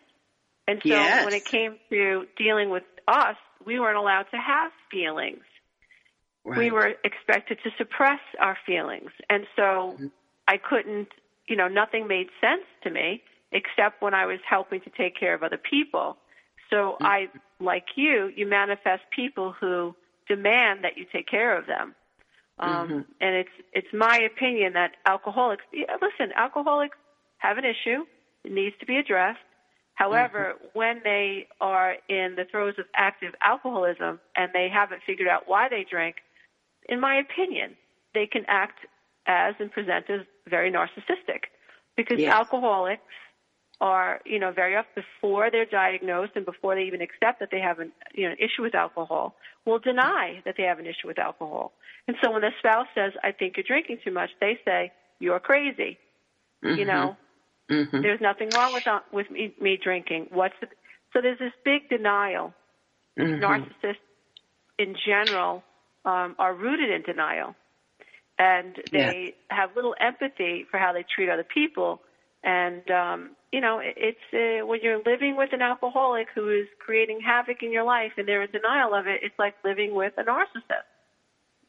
And 0.68 0.80
so 0.82 0.90
yes. 0.90 1.26
when 1.26 1.34
it 1.34 1.44
came 1.44 1.76
to 1.90 2.26
dealing 2.38 2.70
with 2.70 2.84
us, 3.08 3.36
we 3.66 3.80
weren't 3.80 3.98
allowed 3.98 4.28
to 4.32 4.38
have 4.38 4.72
feelings. 4.90 5.44
Right. 6.46 6.58
We 6.58 6.72
were 6.72 6.94
expected 7.04 7.60
to 7.64 7.70
suppress 7.78 8.20
our 8.40 8.58
feelings. 8.66 9.12
And 9.30 9.46
so 9.56 9.62
mm-hmm. 9.96 10.08
I 10.48 10.58
couldn't, 10.58 11.08
you 11.48 11.56
know, 11.56 11.68
nothing 11.68 12.08
made 12.08 12.28
sense 12.42 12.66
to 12.84 12.90
me 12.90 13.24
except 13.52 14.02
when 14.02 14.14
I 14.14 14.26
was 14.26 14.40
helping 14.48 14.82
to 14.82 14.90
take 14.90 15.18
care 15.18 15.34
of 15.34 15.44
other 15.44 15.58
people. 15.58 16.18
So 16.70 16.76
mm-hmm. 16.76 17.06
I, 17.06 17.28
like 17.60 17.86
you, 17.96 18.32
you 18.36 18.48
manifest 18.48 19.04
people 19.16 19.54
who 19.58 19.96
demand 20.28 20.84
that 20.84 20.98
you 20.98 21.06
take 21.12 21.28
care 21.28 21.58
of 21.58 21.66
them. 21.66 21.96
Um, 22.60 22.70
mm-hmm. 22.70 23.00
And 23.20 23.36
it's 23.36 23.50
it's 23.72 23.88
my 23.94 24.20
opinion 24.20 24.74
that 24.74 24.92
alcoholics, 25.06 25.64
listen, 25.74 26.34
alcoholics 26.36 26.98
have 27.38 27.58
an 27.58 27.66
issue. 27.66 28.06
It 28.44 28.52
needs 28.52 28.76
to 28.80 28.86
be 28.86 28.98
addressed. 28.98 29.40
However, 29.96 30.54
mm-hmm. 30.56 30.68
when 30.74 31.02
they 31.04 31.48
are 31.62 31.96
in 32.10 32.36
the 32.36 32.46
throes 32.50 32.76
of 32.78 32.86
active 32.96 33.34
alcoholism 33.42 34.20
and 34.36 34.52
they 34.54 34.70
haven't 34.70 35.02
figured 35.06 35.28
out 35.28 35.44
why 35.48 35.70
they 35.70 35.86
drink, 35.90 36.18
in 36.90 37.00
my 37.00 37.16
opinion, 37.16 37.76
they 38.14 38.28
can 38.28 38.44
act 38.48 38.80
as 39.26 39.56
and 39.60 39.72
present 39.72 40.10
as 40.10 40.22
very 40.48 40.72
narcissistic 40.72 41.46
because 41.96 42.20
yes. 42.20 42.34
alcoholics 42.34 43.02
are, 43.82 44.22
you 44.26 44.40
know, 44.40 44.52
very 44.52 44.76
often 44.76 44.92
before 44.96 45.50
they're 45.52 45.66
diagnosed 45.66 46.34
and 46.36 46.46
before 46.46 46.76
they 46.76 46.84
even 46.84 47.02
accept 47.02 47.40
that 47.40 47.50
they 47.52 47.60
have 47.60 47.80
an, 47.80 47.92
you 48.14 48.26
know, 48.26 48.32
an 48.32 48.38
issue 48.38 48.62
with 48.62 48.76
alcohol, 48.76 49.36
will 49.66 49.80
deny 49.80 50.42
that 50.46 50.56
they 50.58 50.64
have 50.64 50.80
an 50.80 50.86
issue 50.86 51.08
with 51.08 51.20
alcohol. 51.20 51.74
And 52.08 52.18
so 52.24 52.32
when 52.32 52.42
the 52.42 52.52
spouse 52.60 52.88
says, 52.94 53.14
I 53.24 53.32
think 53.32 53.58
you're 53.58 53.64
drinking 53.68 54.00
too 54.04 54.12
much, 54.12 54.30
they 54.40 54.60
say, 54.66 54.92
you're 55.20 55.40
crazy. 55.40 55.98
Mm-hmm. 56.64 56.80
You 56.80 56.86
know, 56.86 57.18
Mm-hmm. 57.70 58.02
There's 58.02 58.22
nothing 58.22 58.50
wrong 58.56 58.74
with 58.74 58.88
uh, 58.88 59.00
with 59.12 59.32
me, 59.32 59.54
me 59.60 59.80
drinking. 59.82 60.28
What's 60.32 60.56
the, 60.60 60.68
so 61.14 61.22
there's 61.22 61.40
this 61.40 61.54
big 61.64 61.90
denial. 61.90 62.54
Mm-hmm. 63.18 63.44
Narcissists, 63.44 63.96
in 64.78 64.96
general, 65.06 65.64
um, 66.06 66.36
are 66.40 66.54
rooted 66.54 66.90
in 66.90 67.02
denial, 67.04 67.56
and 68.38 68.76
they 68.92 69.34
yeah. 69.50 69.56
have 69.58 69.76
little 69.76 69.96
empathy 70.00 70.66
for 70.70 70.78
how 70.78 70.94
they 70.94 71.04
treat 71.04 71.30
other 71.30 71.46
people. 71.46 72.02
And 72.44 72.90
um, 72.92 73.32
you 73.52 73.62
know, 73.62 73.80
it's 73.82 74.18
uh, 74.34 74.66
when 74.66 74.80
you're 74.82 75.02
living 75.06 75.38
with 75.38 75.54
an 75.54 75.62
alcoholic 75.62 76.28
who 76.36 76.50
is 76.50 76.68
creating 76.80 77.22
havoc 77.22 77.64
in 77.64 77.72
your 77.72 77.84
life, 77.84 78.14
and 78.18 78.28
they're 78.28 78.44
in 78.44 78.52
denial 78.52 78.94
of 78.94 79.08
it. 79.08 79.22
It's 79.24 79.38
like 79.40 79.56
living 79.64 79.94
with 79.94 80.14
a 80.18 80.24
narcissist. 80.24 80.88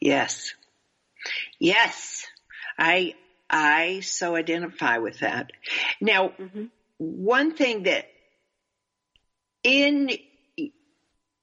Yes, 0.01 0.53
yes, 1.59 2.25
I 2.77 3.15
I 3.49 4.01
so 4.01 4.35
identify 4.35 4.97
with 4.97 5.19
that. 5.19 5.51
Now, 6.01 6.29
mm-hmm. 6.29 6.65
one 6.97 7.53
thing 7.55 7.83
that 7.83 8.05
in, 9.63 10.09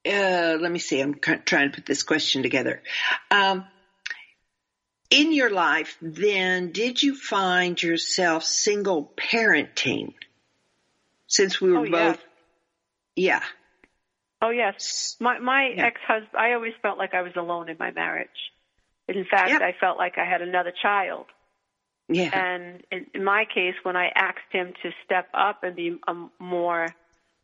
uh, 0.06 0.58
let 0.60 0.70
me 0.70 0.78
see, 0.78 1.00
I'm 1.00 1.14
trying 1.14 1.70
to 1.70 1.74
put 1.74 1.86
this 1.86 2.02
question 2.02 2.42
together. 2.42 2.82
Um, 3.30 3.64
in 5.10 5.32
your 5.32 5.50
life, 5.50 5.96
then, 6.00 6.72
did 6.72 7.02
you 7.02 7.14
find 7.14 7.80
yourself 7.80 8.44
single 8.44 9.12
parenting? 9.16 10.14
Since 11.26 11.60
we 11.60 11.72
were 11.72 11.86
oh, 11.86 11.90
both, 11.90 12.18
yeah. 13.16 13.40
yeah. 13.40 13.42
Oh 14.42 14.50
yes, 14.50 15.16
my 15.20 15.38
my 15.38 15.72
yeah. 15.74 15.86
ex-husband. 15.86 16.36
I 16.36 16.52
always 16.54 16.74
felt 16.82 16.98
like 16.98 17.14
I 17.14 17.22
was 17.22 17.32
alone 17.36 17.68
in 17.68 17.76
my 17.78 17.90
marriage. 17.92 18.28
In 19.08 19.24
fact, 19.24 19.50
yep. 19.50 19.62
I 19.62 19.74
felt 19.78 19.98
like 19.98 20.18
I 20.18 20.24
had 20.24 20.42
another 20.42 20.72
child. 20.82 21.26
Yeah. 22.08 22.30
And 22.32 22.82
in 23.14 23.24
my 23.24 23.44
case, 23.44 23.74
when 23.82 23.96
I 23.96 24.10
asked 24.14 24.50
him 24.50 24.72
to 24.82 24.90
step 25.04 25.28
up 25.32 25.62
and 25.62 25.76
be 25.76 25.98
a 26.06 26.14
more 26.38 26.88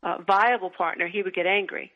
uh, 0.03 0.19
viable 0.27 0.71
partner, 0.71 1.09
he 1.09 1.23
would 1.23 1.35
get 1.35 1.47
angry. 1.47 1.93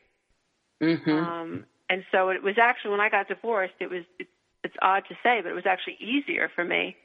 Mm-hmm. 0.83 1.11
Um, 1.11 1.65
and 1.89 2.05
so 2.11 2.31
it 2.31 2.43
was 2.43 2.57
actually 2.59 2.93
when 2.93 3.01
I 3.01 3.09
got 3.09 3.29
divorced, 3.29 3.75
it 3.81 3.91
was 3.91 4.03
it, 4.19 4.27
it's 4.65 4.75
odd 4.83 5.05
to 5.09 5.15
say, 5.23 5.41
but 5.43 5.51
it 5.51 5.55
was 5.55 5.67
actually 5.67 5.99
easier 6.01 6.51
for 6.55 6.65
me 6.65 6.97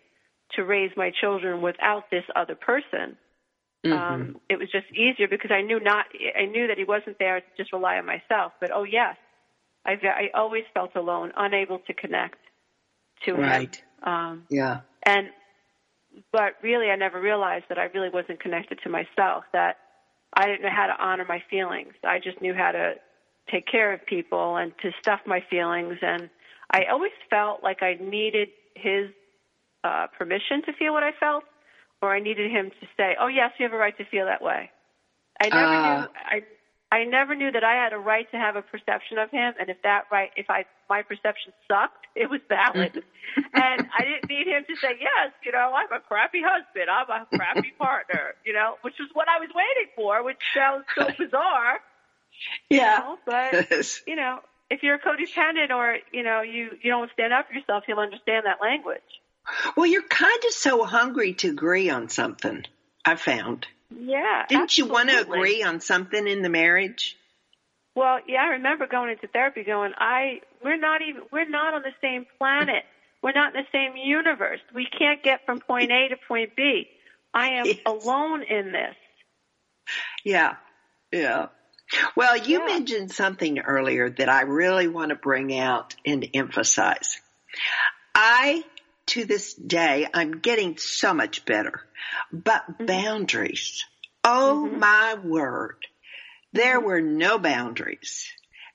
to 0.55 0.63
raise 0.63 0.91
my 0.95 1.11
children 1.21 1.61
without 1.61 2.09
this 2.09 2.23
other 2.35 2.55
person. 2.55 3.17
Mm-hmm. 3.85 3.93
Um, 3.93 4.41
it 4.49 4.57
was 4.57 4.69
just 4.71 4.85
easier 4.91 5.27
because 5.27 5.51
I 5.51 5.61
knew 5.61 5.79
not 5.79 6.05
I 6.37 6.45
knew 6.45 6.67
that 6.67 6.77
he 6.77 6.83
wasn't 6.83 7.19
there 7.19 7.41
to 7.41 7.45
just 7.57 7.71
rely 7.71 7.97
on 7.97 8.05
myself. 8.05 8.53
But 8.59 8.71
oh 8.73 8.83
yes, 8.83 9.15
I 9.85 9.91
I 9.91 10.29
always 10.33 10.63
felt 10.73 10.95
alone, 10.95 11.31
unable 11.35 11.79
to 11.79 11.93
connect 11.93 12.39
to 13.25 13.33
right. 13.33 13.75
him. 13.75 14.13
Um, 14.13 14.43
yeah. 14.49 14.81
And 15.03 15.27
but 16.31 16.55
really, 16.63 16.89
I 16.89 16.95
never 16.95 17.21
realized 17.21 17.65
that 17.69 17.77
I 17.77 17.85
really 17.85 18.09
wasn't 18.09 18.39
connected 18.39 18.79
to 18.83 18.89
myself. 18.89 19.43
That 19.53 19.77
I 20.33 20.47
didn't 20.47 20.63
know 20.63 20.75
how 20.75 20.87
to 20.87 21.03
honor 21.03 21.25
my 21.27 21.43
feelings. 21.49 21.93
I 22.03 22.19
just 22.19 22.41
knew 22.41 22.53
how 22.53 22.71
to 22.71 22.95
take 23.51 23.67
care 23.67 23.93
of 23.93 24.05
people 24.05 24.57
and 24.57 24.73
to 24.81 24.91
stuff 25.01 25.21
my 25.25 25.41
feelings. 25.49 25.97
And 26.01 26.29
I 26.71 26.85
always 26.85 27.11
felt 27.29 27.63
like 27.63 27.81
I 27.83 27.95
needed 27.99 28.49
his 28.75 29.09
uh, 29.83 30.07
permission 30.17 30.61
to 30.65 30.73
feel 30.73 30.93
what 30.93 31.03
I 31.03 31.11
felt, 31.19 31.43
or 32.01 32.13
I 32.15 32.19
needed 32.19 32.51
him 32.51 32.69
to 32.81 32.87
say, 32.97 33.15
"Oh 33.19 33.27
yes, 33.27 33.51
you 33.57 33.63
have 33.65 33.73
a 33.73 33.77
right 33.77 33.97
to 33.97 34.05
feel 34.05 34.25
that 34.25 34.41
way." 34.41 34.71
I 35.41 35.49
never 35.49 35.77
Uh. 35.77 36.01
knew. 36.01 36.07
I 36.25 36.43
I 36.89 37.03
never 37.03 37.35
knew 37.35 37.51
that 37.51 37.65
I 37.65 37.73
had 37.73 37.91
a 37.91 37.97
right 37.97 38.29
to 38.31 38.37
have 38.37 38.55
a 38.55 38.61
perception 38.61 39.17
of 39.17 39.29
him, 39.29 39.53
and 39.59 39.69
if 39.69 39.81
that 39.83 40.05
right, 40.11 40.31
if 40.37 40.49
I 40.49 40.65
my 40.89 41.01
perception 41.01 41.51
sucked, 41.67 42.07
it 42.15 42.29
was 42.29 42.41
valid, 42.49 43.03
and 43.53 43.87
I 43.97 44.03
didn't 44.03 44.29
need 44.29 44.47
him 44.47 44.63
to 44.69 44.75
say, 44.77 44.95
"Yes, 44.99 45.31
you 45.43 45.51
know, 45.51 45.73
I'm 45.75 45.91
a 45.91 45.99
crappy 45.99 46.41
husband, 46.41 46.89
I'm 46.89 47.09
a 47.09 47.27
crappy 47.35 47.73
partner," 47.77 48.35
you 48.45 48.53
know, 48.53 48.77
which 48.81 48.95
was 48.99 49.09
what 49.13 49.27
I 49.27 49.39
was 49.39 49.49
waiting 49.53 49.91
for, 49.95 50.23
which 50.23 50.41
sounds 50.55 50.85
so 50.95 51.07
bizarre, 51.19 51.79
you 52.69 52.77
Yeah. 52.77 52.99
know, 52.99 53.17
but 53.25 54.01
you 54.07 54.15
know, 54.15 54.39
if 54.69 54.83
you're 54.83 54.95
a 54.95 54.99
codependent 54.99 55.71
or 55.71 55.97
you 56.11 56.23
know 56.23 56.41
you 56.41 56.71
you 56.81 56.91
don't 56.91 57.11
stand 57.13 57.33
up 57.33 57.47
for 57.47 57.53
yourself, 57.53 57.83
you'll 57.87 57.99
understand 57.99 58.45
that 58.45 58.57
language. 58.61 59.01
well, 59.75 59.85
you're 59.85 60.01
kind 60.03 60.43
of 60.45 60.51
so 60.51 60.83
hungry 60.83 61.33
to 61.35 61.49
agree 61.49 61.89
on 61.89 62.09
something. 62.09 62.65
I 63.05 63.15
found. 63.15 63.65
Yeah. 63.97 64.45
Didn't 64.49 64.77
you 64.77 64.85
want 64.85 65.09
to 65.09 65.21
agree 65.21 65.63
on 65.63 65.79
something 65.79 66.27
in 66.27 66.41
the 66.41 66.49
marriage? 66.49 67.15
Well, 67.95 68.19
yeah, 68.27 68.41
I 68.43 68.47
remember 68.47 68.85
going 68.85 69.11
into 69.11 69.27
therapy 69.27 69.63
going, 69.63 69.93
I 69.97 70.41
we're 70.63 70.77
not 70.77 71.01
even 71.01 71.21
we're 71.31 71.47
not 71.49 71.73
on 71.73 71.81
the 71.83 71.93
same 72.01 72.25
planet. 72.37 72.83
We're 73.23 73.31
not 73.31 73.55
in 73.55 73.63
the 73.63 73.67
same 73.71 73.95
universe. 73.95 74.59
We 74.75 74.85
can't 74.85 75.23
get 75.23 75.45
from 75.45 75.59
point 75.59 75.91
A 75.91 76.09
to 76.09 76.17
point 76.27 76.55
B. 76.57 76.87
I 77.33 77.47
am 77.51 77.65
Yes. 77.65 77.77
alone 77.85 78.43
in 78.43 78.71
this. 78.73 78.95
Yeah. 80.23 80.55
Yeah. 81.11 81.47
Well, 82.15 82.37
you 82.37 82.59
Yeah. 82.59 82.65
mentioned 82.65 83.11
something 83.11 83.59
earlier 83.59 84.09
that 84.09 84.29
I 84.29 84.41
really 84.41 84.87
want 84.87 85.09
to 85.09 85.15
bring 85.15 85.57
out 85.57 85.95
and 86.05 86.27
emphasize. 86.33 87.19
I, 88.13 88.63
to 89.07 89.25
this 89.25 89.53
day, 89.53 90.07
I'm 90.13 90.39
getting 90.39 90.77
so 90.77 91.13
much 91.13 91.45
better, 91.45 91.85
but 92.31 92.85
boundaries. 92.85 93.85
Oh 94.23 94.69
Mhm. 94.69 94.79
my 94.79 95.13
word. 95.15 95.77
There 96.53 96.79
were 96.79 97.01
no 97.01 97.37
boundaries. 97.37 98.31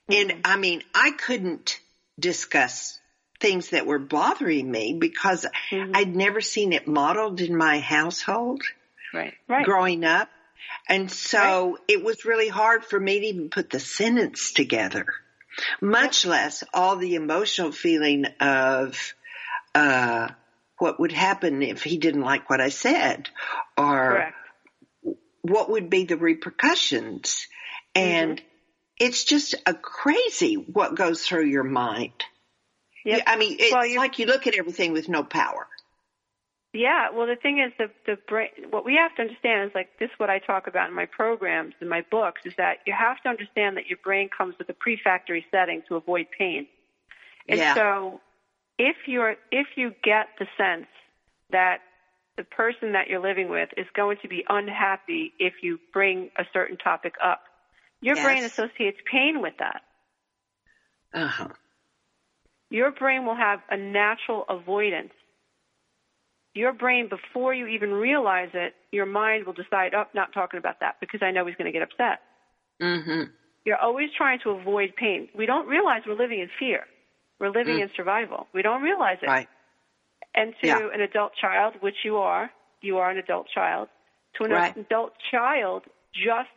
And 0.09 0.41
I 0.45 0.57
mean, 0.57 0.83
I 0.93 1.11
couldn't 1.11 1.79
discuss 2.19 2.99
things 3.39 3.69
that 3.71 3.85
were 3.85 3.99
bothering 3.99 4.69
me 4.71 4.93
because 4.93 5.45
Mhm. 5.71 5.95
I'd 5.95 6.15
never 6.15 6.41
seen 6.41 6.73
it 6.73 6.87
modeled 6.87 7.41
in 7.41 7.55
my 7.55 7.79
household 7.79 8.63
Right. 9.13 9.33
Right. 9.47 9.65
growing 9.65 10.03
up. 10.05 10.29
And 10.87 11.09
so 11.11 11.77
it 11.87 12.03
was 12.03 12.25
really 12.25 12.49
hard 12.49 12.83
for 12.83 12.99
me 12.99 13.19
to 13.19 13.25
even 13.27 13.49
put 13.49 13.69
the 13.69 13.79
sentence 13.79 14.51
together, 14.51 15.05
much 15.81 16.25
less 16.25 16.63
all 16.73 16.97
the 16.97 17.15
emotional 17.15 17.71
feeling 17.71 18.25
of, 18.39 19.13
uh, 19.75 20.29
what 20.77 20.99
would 20.99 21.11
happen 21.13 21.61
if 21.61 21.83
he 21.83 21.97
didn't 21.97 22.21
like 22.21 22.49
what 22.49 22.59
I 22.59 22.69
said 22.69 23.29
or 23.77 24.33
Correct. 25.03 25.17
what 25.41 25.69
would 25.69 25.89
be 25.89 26.03
the 26.03 26.17
repercussions. 26.17 27.47
And 27.95 28.41
it's 28.99 29.23
just 29.23 29.55
a 29.65 29.73
crazy 29.73 30.55
what 30.55 30.95
goes 30.95 31.25
through 31.25 31.45
your 31.45 31.63
mind. 31.63 32.11
Yep. 33.05 33.23
I 33.27 33.37
mean, 33.37 33.57
it's 33.59 33.71
Well, 33.71 33.95
like 33.95 34.19
you 34.19 34.25
look 34.25 34.47
at 34.47 34.55
everything 34.55 34.93
with 34.93 35.09
no 35.09 35.23
power. 35.23 35.67
Yeah, 36.73 37.09
well, 37.13 37.27
the 37.27 37.35
thing 37.35 37.59
is, 37.59 37.71
the 37.77 37.91
the 38.05 38.17
brain. 38.27 38.49
What 38.71 38.83
we 38.83 38.95
have 38.95 39.13
to 39.15 39.21
understand 39.21 39.69
is 39.69 39.75
like 39.75 39.89
this. 39.99 40.09
What 40.17 40.29
I 40.31 40.39
talk 40.39 40.67
about 40.67 40.89
in 40.89 40.95
my 40.95 41.05
programs, 41.05 41.75
in 41.79 41.87
my 41.87 42.03
books, 42.09 42.41
is 42.45 42.53
that 42.57 42.79
you 42.85 42.93
have 42.97 43.21
to 43.21 43.29
understand 43.29 43.77
that 43.77 43.87
your 43.87 43.99
brain 44.03 44.29
comes 44.35 44.55
with 44.57 44.69
a 44.69 44.73
prefactory 44.73 45.45
setting 45.51 45.83
to 45.87 45.95
avoid 45.95 46.27
pain. 46.37 46.67
And 47.47 47.61
Yeah. 47.61 47.75
so, 47.75 48.21
if 48.79 48.95
you're 49.07 49.35
if 49.51 49.67
you 49.77 49.93
get 50.03 50.27
the 50.39 50.47
sense 50.57 50.87
that 51.51 51.79
the 52.37 52.43
person 52.43 52.93
that 52.93 53.07
you're 53.07 53.21
living 53.21 53.49
with 53.49 53.69
is 53.77 53.85
going 53.95 54.17
to 54.23 54.27
be 54.27 54.43
unhappy 54.49 55.33
if 55.39 55.53
you 55.61 55.79
bring 55.93 56.31
a 56.37 56.45
certain 56.53 56.77
topic 56.77 57.13
up, 57.23 57.41
your 58.01 58.17
brain 58.17 58.43
associates 58.45 58.97
pain 59.11 59.41
with 59.41 59.53
that. 59.59 59.81
Uh 61.13 61.27
huh. 61.27 61.47
Your 62.69 62.91
brain 62.91 63.25
will 63.25 63.35
have 63.35 63.61
a 63.69 63.77
natural 63.77 64.45
avoidance. 64.49 65.13
Your 66.55 66.71
brain, 66.71 67.09
before 67.09 67.53
you 67.53 67.67
even 67.67 67.91
realize 67.91 68.49
it, 68.53 68.73
your 68.91 69.05
mind 69.07 69.45
will 69.45 69.53
decide, 69.53 69.93
oh, 69.95 70.03
not 70.13 70.33
talking 70.33 70.57
about 70.59 70.79
that 70.81 70.95
because 70.99 71.21
I 71.23 71.31
know 71.31 71.45
he's 71.45 71.55
going 71.55 71.65
to 71.65 71.71
get 71.71 71.81
upset. 71.81 72.19
Mm-hmm. 72.81 73.23
You're 73.65 73.77
always 73.77 74.09
trying 74.15 74.39
to 74.43 74.51
avoid 74.51 74.95
pain. 74.95 75.29
We 75.35 75.45
don't 75.45 75.67
realize 75.67 76.01
we're 76.05 76.15
living 76.15 76.39
in 76.41 76.49
fear. 76.59 76.81
We're 77.39 77.49
living 77.49 77.79
in 77.79 77.89
survival. 77.95 78.47
We 78.53 78.61
don't 78.61 78.81
realize 78.81 79.17
it. 79.21 79.27
Mm. 79.27 79.31
Right. 79.33 79.47
And 80.35 80.53
to 80.61 80.67
Yeah. 80.67 80.89
an 80.93 81.01
adult 81.01 81.33
child, 81.39 81.75
which 81.81 81.95
you 82.03 82.17
are, 82.17 82.51
you 82.81 82.97
are 82.97 83.09
an 83.09 83.17
adult 83.17 83.47
child, 83.53 83.87
to 84.35 84.43
an 84.45 84.51
Right. 84.51 84.75
adult 84.77 85.13
child 85.31 85.83
just 86.13 86.49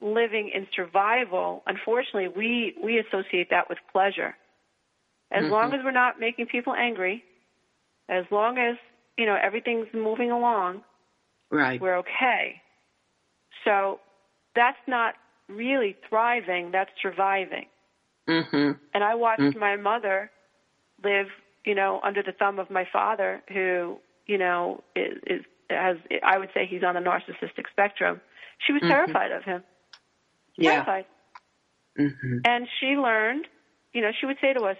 living 0.00 0.50
in 0.54 0.66
survival, 0.74 1.62
unfortunately, 1.66 2.28
we, 2.28 2.74
we 2.82 2.98
associate 2.98 3.50
that 3.50 3.68
with 3.68 3.78
pleasure. 3.92 4.36
As 5.30 5.42
Mm-hmm. 5.42 5.52
long 5.52 5.72
as 5.74 5.80
we're 5.84 5.90
not 5.90 6.20
making 6.20 6.46
people 6.46 6.74
angry, 6.74 7.24
as 8.08 8.24
long 8.30 8.58
as, 8.58 8.76
you 9.16 9.26
know, 9.26 9.36
everything's 9.40 9.88
moving 9.92 10.30
along, 10.30 10.82
Right. 11.50 11.80
we're 11.80 11.98
okay. 11.98 12.60
So 13.64 14.00
that's 14.54 14.78
not 14.86 15.14
really 15.48 15.96
thriving, 16.08 16.70
that's 16.72 16.90
surviving. 17.00 17.66
Mm-hmm. 18.28 18.72
And 18.94 19.04
I 19.04 19.14
watched 19.14 19.56
my 19.56 19.76
mother 19.76 20.30
live, 21.02 21.26
you 21.64 21.74
know, 21.74 22.00
under 22.02 22.22
the 22.22 22.32
thumb 22.32 22.58
of 22.58 22.70
my 22.70 22.86
father, 22.92 23.42
who, 23.52 23.98
you 24.26 24.38
know, 24.38 24.82
is, 24.96 25.18
is 25.26 25.40
has 25.70 25.96
I 26.22 26.38
would 26.38 26.50
say 26.54 26.66
he's 26.68 26.82
on 26.82 26.94
the 26.94 27.00
narcissistic 27.00 27.70
spectrum. 27.70 28.20
She 28.66 28.72
was 28.72 28.82
terrified 28.82 29.32
of 29.32 29.44
him. 29.44 29.62
Yeah. 30.56 30.82
Terrified. 30.82 31.04
Mm-hmm. 31.98 32.38
And 32.44 32.66
she 32.80 32.96
learned, 32.96 33.46
you 33.92 34.02
know, 34.02 34.10
she 34.18 34.26
would 34.26 34.38
say 34.40 34.52
to 34.52 34.64
us, 34.64 34.76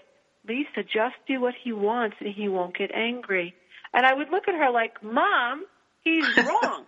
Lisa, 0.49 0.83
just 0.83 1.17
do 1.27 1.41
what 1.41 1.55
he 1.63 1.73
wants 1.73 2.17
and 2.21 2.33
he 2.35 2.49
won't 2.49 2.77
get 2.77 2.91
angry. 2.95 3.55
And 3.97 4.07
I 4.07 4.15
would 4.15 4.31
look 4.31 4.49
at 4.49 4.55
her 4.55 4.71
like, 4.71 5.03
Mom, 5.03 5.65
he's 6.05 6.29
wrong. 6.39 6.87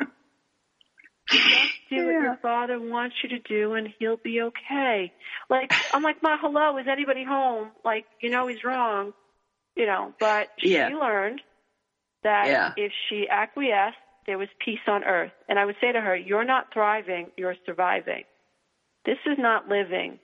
just 1.33 1.73
do 1.91 2.07
what 2.07 2.21
your 2.23 2.39
father 2.43 2.79
wants 2.81 3.17
you 3.23 3.31
to 3.31 3.39
do 3.41 3.75
and 3.75 3.89
he'll 3.99 4.19
be 4.23 4.43
okay. 4.43 5.13
Like, 5.51 5.71
I'm 5.93 6.03
like, 6.03 6.23
Ma, 6.23 6.37
hello, 6.41 6.79
is 6.79 6.87
anybody 6.91 7.25
home? 7.25 7.71
Like, 7.85 8.05
you 8.21 8.31
know 8.31 8.47
he's 8.47 8.63
wrong. 8.65 9.13
You 9.77 9.87
know, 9.87 10.13
but 10.21 10.49
she 10.59 10.69
Yeah. 10.71 10.89
learned 10.95 11.41
that 12.25 12.47
Yeah. 12.49 12.73
if 12.77 12.93
she 13.09 13.29
acquiesced, 13.29 13.97
there 14.27 14.39
was 14.39 14.49
peace 14.65 14.81
on 14.89 15.05
earth. 15.05 15.33
And 15.49 15.59
I 15.59 15.65
would 15.65 15.77
say 15.81 15.93
to 15.93 16.01
her, 16.01 16.17
You're 16.17 16.45
not 16.45 16.73
thriving, 16.73 17.31
you're 17.37 17.57
surviving. 17.65 18.25
This 19.07 19.19
is 19.27 19.39
not 19.39 19.69
living. 19.69 20.19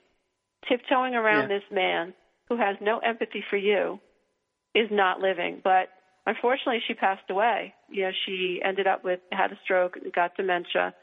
Tiptoeing 0.69 1.15
around 1.15 1.49
Yeah. 1.49 1.57
this 1.59 1.63
man 1.71 2.13
who 2.49 2.57
has 2.57 2.75
no 2.81 2.99
empathy 2.99 3.43
for 3.49 3.57
you 3.57 3.99
is 4.75 4.89
not 4.91 5.19
living. 5.21 5.61
But 5.63 5.89
unfortunately, 6.25 6.81
she 6.87 6.93
passed 6.93 7.29
away. 7.29 7.73
You 7.89 8.03
know, 8.03 8.11
she 8.25 8.59
ended 8.63 8.87
up 8.87 9.03
with 9.03 9.19
had 9.31 9.51
a 9.51 9.59
stroke, 9.63 9.95
and 9.97 10.11
got 10.13 10.35
dementia, 10.35 10.93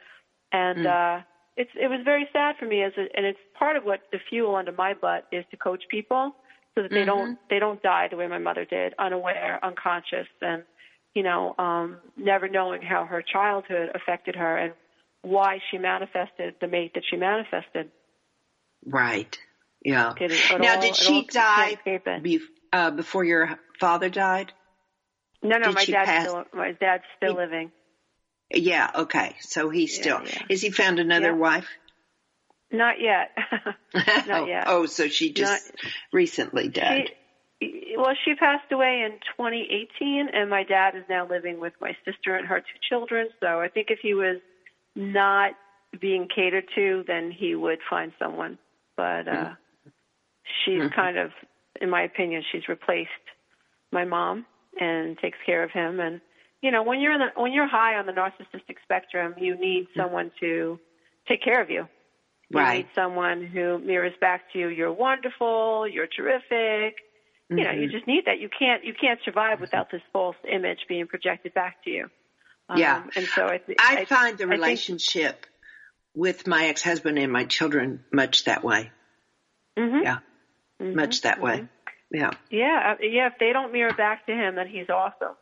and 0.53 0.87
uh, 0.87 1.21
it's 1.57 1.71
it 1.75 1.89
was 1.89 2.01
very 2.05 2.29
sad 2.33 2.57
for 2.59 2.67
me. 2.67 2.83
As 2.83 2.93
a, 2.97 3.03
and 3.17 3.27
it's 3.27 3.39
part 3.59 3.77
of 3.77 3.85
what 3.85 4.01
the 4.13 4.19
fuel 4.29 4.55
under 4.57 4.73
my 4.73 4.95
butt 4.95 5.27
is 5.33 5.45
to 5.51 5.57
coach 5.57 5.83
people 5.91 6.33
so 6.75 6.83
that 6.83 6.91
they 6.91 7.05
don't 7.05 7.39
they 7.51 7.59
don't 7.59 7.83
die 7.83 8.09
the 8.11 8.17
way 8.17 8.27
my 8.29 8.39
mother 8.39 8.65
did, 8.65 8.95
unaware, 8.99 9.59
unconscious, 9.63 10.29
and 10.41 10.63
you 11.15 11.23
know, 11.23 11.55
um, 11.59 11.99
never 12.17 12.49
knowing 12.49 12.81
how 12.83 13.05
her 13.05 13.23
childhood 13.23 13.91
affected 13.95 14.35
her 14.35 14.57
and 14.57 14.73
why 15.21 15.59
she 15.71 15.79
manifested 15.79 16.55
the 16.61 16.67
mate 16.67 16.93
that 16.95 17.05
she 17.09 17.17
manifested. 17.17 17.91
Right. 18.85 19.39
Yeah. 19.85 20.15
It, 20.19 20.33
it 20.33 20.61
now, 20.61 20.77
all- 20.77 20.81
did 20.81 20.97
she 20.97 21.15
all- 21.15 21.23
die 21.31 21.55
can't 21.57 21.79
escape 21.79 22.07
it. 22.07 22.23
be, 22.23 22.41
uh, 22.73 22.91
before 22.93 23.25
your 23.25 23.59
father 23.79 24.09
died? 24.09 24.53
No, 25.43 25.59
no, 25.59 25.67
did 25.67 25.75
my 25.75 25.85
dad's 25.85 26.09
pass- 26.09 26.29
still 26.29 26.45
my 26.55 26.73
dad's 26.73 27.05
still 27.17 27.33
He- 27.33 27.37
living. 27.37 27.73
Yeah. 28.55 28.91
Okay. 28.95 29.37
So 29.41 29.71
he's 29.71 29.97
Yeah, 29.97 30.03
still. 30.03 30.21
yeah. 30.27 30.43
Has 30.51 30.61
he 30.61 30.71
found 30.71 30.99
another 30.99 31.29
Yeah. 31.29 31.33
wife? 31.33 31.69
Not 32.71 33.01
yet. 33.01 33.37
oh, 34.31 34.47
yet. 34.47 34.65
oh, 34.67 34.87
so 34.87 35.09
she 35.09 35.33
just 35.33 35.73
Not- 35.73 35.93
recently 36.13 36.69
died. 36.69 37.11
She, 37.61 37.95
well, 37.97 38.15
she 38.25 38.35
passed 38.35 38.71
away 38.73 39.03
in 39.07 39.13
2018, 39.37 40.29
and 40.33 40.51
my 40.51 40.65
dad 40.65 40.97
is 40.97 41.05
now 41.09 41.27
living 41.27 41.61
with 41.61 41.75
my 41.81 41.97
sister 42.05 42.35
and 42.35 42.47
her 42.47 42.61
two 42.61 42.79
children. 42.89 43.29
So 43.41 43.61
I 43.61 43.69
think 43.69 43.89
if 43.91 44.01
he 44.01 44.15
was 44.15 44.39
not 44.97 45.53
being 46.01 46.29
catered 46.35 46.65
to, 46.75 47.05
then 47.07 47.31
he 47.31 47.55
would 47.55 47.79
find 47.89 48.13
someone. 48.19 48.59
But 48.97 49.29
uh, 49.29 49.31
mm-hmm. 49.31 49.91
she's 50.65 50.81
mm-hmm. 50.81 50.95
kind 50.95 51.19
of, 51.19 51.31
in 51.81 51.91
my 51.91 52.03
opinion, 52.03 52.43
she's 52.51 52.69
replaced 52.69 53.11
my 53.91 54.05
mom 54.05 54.47
and 54.79 55.19
takes 55.19 55.39
care 55.45 55.63
of 55.63 55.71
him. 55.71 56.01
And 56.01 56.21
you 56.63 56.71
know, 56.71 56.83
when 56.83 57.01
you're 57.01 57.13
in 57.13 57.21
the, 57.21 57.41
when 57.41 57.53
you're 57.53 57.69
high 57.69 57.97
on 57.97 58.07
the 58.07 58.13
narcissistic 58.13 58.77
spectrum, 58.83 59.35
you 59.39 59.57
need 59.57 59.85
mm-hmm. 59.85 60.01
someone 60.01 60.31
to 60.41 60.79
take 61.29 61.43
care 61.43 61.61
of 61.61 61.71
you. 61.71 61.89
You 62.51 62.59
right. 62.59 62.77
need 62.79 62.89
someone 62.95 63.45
who 63.45 63.79
mirrors 63.79 64.13
back 64.21 64.53
to 64.53 64.59
you, 64.59 64.69
"You're 64.69 64.93
wonderful. 64.93 65.89
You're 65.89 66.07
terrific." 66.07 66.97
Mm-hmm. 67.51 67.59
You 67.59 67.65
know, 67.65 67.71
you 67.71 67.87
mm-hmm. 67.87 67.97
just 67.97 68.07
need 68.07 68.25
that. 68.27 68.39
You 68.39 68.49
can't 68.57 68.85
you 68.85 68.95
can't 68.99 69.21
survive 69.25 69.61
without 69.61 69.91
this 69.91 70.03
false 70.13 70.37
image 70.51 70.81
being 70.89 71.07
projected 71.07 71.55
back 71.55 71.83
to 71.85 71.91
you. 71.91 72.11
Um, 72.69 72.79
yeah. 72.79 73.03
And 73.17 73.27
so 73.27 73.47
I, 73.47 73.59
th- 73.59 73.79
I, 73.81 73.97
I 73.99 74.05
find 74.05 74.39
the 74.39 74.47
relationship 74.47 75.33
think, 75.33 75.49
with 76.15 76.47
my 76.47 76.67
ex-husband 76.67 77.19
and 77.19 77.33
my 77.33 77.45
children 77.45 78.05
much 78.13 78.45
that 78.45 78.63
way. 78.63 78.91
Mm-hmm. 79.77 80.05
Yeah. 80.05 80.19
Mm-hmm. 80.81 80.97
Much 80.97 81.23
that 81.23 81.41
way. 81.41 81.67
Mm-hmm. 82.13 82.21
Yeah. 82.21 82.31
Yeah. 82.51 82.93
Uh, 82.93 83.03
yeah. 83.03 83.27
If 83.29 83.35
they 83.39 83.53
don't 83.53 83.73
mirror 83.73 83.95
back 83.95 84.27
to 84.27 84.33
him, 84.33 84.57
then 84.57 84.69
he's 84.69 84.89
awesome. 84.89 85.37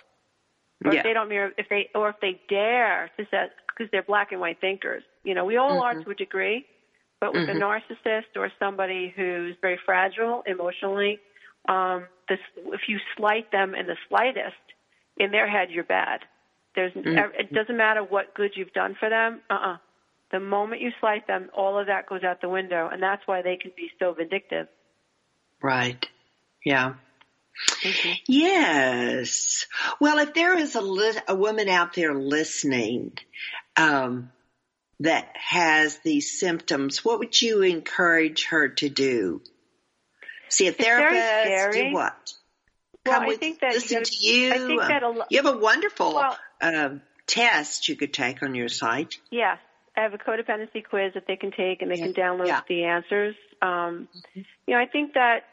Or 0.84 0.92
yeah. 0.92 1.00
if 1.00 1.04
they 1.04 1.12
don't 1.12 1.28
mirror, 1.28 1.50
if 1.58 1.68
they, 1.68 1.90
or 1.94 2.10
if 2.10 2.16
they 2.22 2.40
dare 2.48 3.10
to 3.18 3.24
say, 3.30 3.48
because 3.68 3.90
they're 3.90 4.02
black 4.02 4.32
and 4.32 4.40
white 4.40 4.60
thinkers. 4.60 5.02
You 5.24 5.34
know, 5.34 5.44
we 5.44 5.56
all 5.56 5.82
are 5.82 5.94
mm-hmm. 5.94 6.04
to 6.04 6.10
a 6.10 6.14
degree, 6.14 6.64
but 7.20 7.34
with 7.34 7.48
a 7.48 7.52
narcissist 7.52 8.36
or 8.36 8.50
somebody 8.58 9.12
who's 9.14 9.56
very 9.60 9.78
fragile 9.84 10.42
emotionally, 10.46 11.18
um, 11.68 12.06
this, 12.28 12.38
if 12.56 12.80
you 12.88 12.98
slight 13.16 13.52
them 13.52 13.74
in 13.74 13.86
the 13.86 13.96
slightest, 14.08 14.56
in 15.18 15.30
their 15.30 15.48
head, 15.48 15.68
you're 15.70 15.84
bad. 15.84 16.20
There's, 16.74 16.92
mm-hmm. 16.92 17.34
it 17.38 17.52
doesn't 17.52 17.76
matter 17.76 18.02
what 18.02 18.32
good 18.34 18.52
you've 18.54 18.72
done 18.72 18.96
for 18.98 19.10
them. 19.10 19.40
Uh-uh. 19.50 19.76
The 20.32 20.40
moment 20.40 20.80
you 20.80 20.92
slight 21.00 21.26
them, 21.26 21.50
all 21.54 21.78
of 21.78 21.88
that 21.88 22.08
goes 22.08 22.22
out 22.22 22.40
the 22.40 22.48
window, 22.48 22.88
and 22.90 23.02
that's 23.02 23.22
why 23.26 23.42
they 23.42 23.56
can 23.56 23.72
be 23.76 23.90
so 23.98 24.14
vindictive. 24.14 24.68
Right. 25.60 26.08
Yeah. 26.64 26.94
Mm-hmm. 27.82 28.12
Yes. 28.26 29.66
Well, 30.00 30.18
if 30.18 30.34
there 30.34 30.56
is 30.56 30.74
a, 30.74 30.80
li- 30.80 31.18
a 31.28 31.34
woman 31.34 31.68
out 31.68 31.94
there 31.94 32.14
listening 32.14 33.12
um, 33.76 34.30
that 35.00 35.28
has 35.34 35.98
these 35.98 36.38
symptoms, 36.38 37.04
what 37.04 37.18
would 37.18 37.40
you 37.40 37.62
encourage 37.62 38.46
her 38.46 38.68
to 38.68 38.88
do? 38.88 39.42
See 40.48 40.66
a 40.66 40.72
therapist? 40.72 41.78
Do 41.78 41.92
what? 41.92 42.32
Well, 43.06 43.14
Come 43.14 43.22
I 43.24 43.26
with, 43.28 43.40
think 43.40 43.60
that 43.60 43.72
listen 43.72 44.02
to 44.02 44.16
you. 44.16 44.52
I 44.52 44.58
think 44.58 44.80
that 44.80 45.02
a, 45.02 45.26
you 45.30 45.42
have 45.42 45.54
a 45.54 45.58
wonderful 45.58 46.14
well, 46.14 46.38
uh, 46.60 46.90
test 47.26 47.88
you 47.88 47.96
could 47.96 48.12
take 48.12 48.42
on 48.42 48.54
your 48.54 48.68
site. 48.68 49.16
Yes. 49.30 49.58
I 49.96 50.02
have 50.02 50.14
a 50.14 50.18
codependency 50.18 50.84
quiz 50.88 51.14
that 51.14 51.26
they 51.26 51.36
can 51.36 51.50
take 51.50 51.82
and 51.82 51.90
they 51.90 51.96
yeah. 51.96 52.04
can 52.06 52.14
download 52.14 52.46
yeah. 52.46 52.60
the 52.68 52.84
answers. 52.84 53.34
Um, 53.60 54.08
mm-hmm. 54.16 54.40
You 54.66 54.74
know, 54.74 54.80
I 54.80 54.86
think 54.86 55.14
that, 55.14 55.44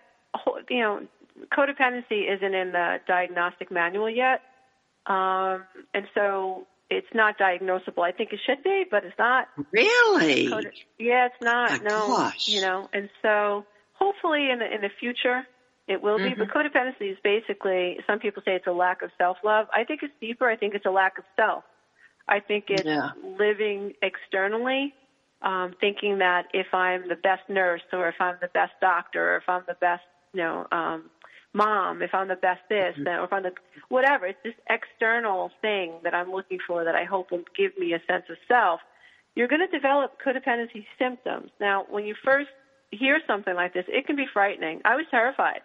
you 0.70 0.80
know, 0.80 1.02
codependency 1.52 2.34
isn't 2.34 2.54
in 2.54 2.72
the 2.72 2.98
diagnostic 3.08 3.72
manual 3.72 4.10
yet. 4.10 4.42
Um, 5.06 5.64
and 5.94 6.06
so 6.14 6.68
it's 6.90 7.08
not 7.14 7.38
diagnosable. 7.38 8.04
I 8.04 8.12
think 8.12 8.34
it 8.34 8.40
should 8.46 8.64
be, 8.64 8.86
but 8.90 9.04
it's 9.06 9.18
not. 9.18 9.48
Really? 9.72 10.50
Code- 10.50 10.72
yeah, 10.98 11.28
it's 11.28 11.42
not. 11.42 11.72
My 11.72 11.78
no. 11.78 12.08
Gosh. 12.08 12.48
You 12.48 12.62
know, 12.62 12.90
and 12.94 13.10
so 13.22 13.66
hopefully 13.94 14.50
in 14.52 14.60
the 14.60 14.74
in 14.74 14.82
the 14.82 14.90
future 15.00 15.46
it 15.88 16.02
will 16.02 16.18
mm-hmm. 16.20 16.40
be. 16.40 16.46
But 16.46 16.50
codependency 16.50 17.12
is 17.12 17.18
basically 17.24 18.00
some 18.06 18.20
people 18.20 18.44
say 18.46 18.56
it's 18.56 18.68
a 18.68 18.72
lack 18.72 19.02
of 19.02 19.12
self 19.18 19.38
love. 19.44 19.68
I 19.74 19.84
think 19.84 20.04
it's 20.04 20.14
deeper. 20.20 20.50
I 20.50 20.56
think 20.56 20.76
it's 20.76 20.86
a 20.86 20.92
lack 20.92 21.18
of 21.18 21.24
self. 21.36 21.64
I 22.28 22.42
think 22.42 22.66
it's 22.70 22.84
yeah. 22.84 23.12
living 23.40 23.94
externally, 24.02 24.94
um, 25.42 25.76
thinking 25.80 26.18
that 26.18 26.48
if 26.54 26.74
I'm 26.74 27.08
the 27.08 27.16
best 27.16 27.44
nurse 27.48 27.82
or 27.94 28.10
if 28.10 28.16
I'm 28.20 28.36
the 28.42 28.50
best 28.50 28.74
doctor 28.82 29.36
or 29.36 29.38
if 29.38 29.48
I'm 29.48 29.64
the 29.66 29.78
best, 29.80 30.04
you 30.38 30.44
know, 30.44 30.68
um, 30.72 31.10
mom, 31.54 32.04
if 32.04 32.14
I'm 32.14 32.28
the 32.28 32.36
best 32.36 32.62
this, 32.70 32.94
mm-hmm. 32.96 33.08
or 33.08 33.24
if 33.24 33.34
I'm 33.34 33.44
the 33.44 33.52
whatever. 33.90 34.28
It's 34.28 34.38
this 34.44 34.54
external 34.70 35.50
thing 35.62 35.94
that 36.04 36.14
I'm 36.14 36.32
looking 36.32 36.60
for 36.68 36.84
that 36.84 36.96
I 36.96 37.06
hope 37.06 37.32
will 37.32 37.44
give 37.58 37.72
me 37.78 37.94
a 37.94 38.00
sense 38.08 38.26
of 38.30 38.38
self. 38.48 38.80
You're 39.36 39.48
going 39.48 39.66
to 39.68 39.76
develop 39.76 40.18
codependency 40.24 40.86
symptoms. 41.00 41.50
Now, 41.60 41.86
when 41.90 42.06
you 42.06 42.16
first 42.24 42.50
hear 42.92 43.20
something 43.26 43.56
like 43.56 43.74
this, 43.74 43.86
it 43.88 44.06
can 44.06 44.16
be 44.16 44.26
frightening. 44.32 44.82
I 44.86 44.96
was 44.96 45.06
terrified 45.10 45.62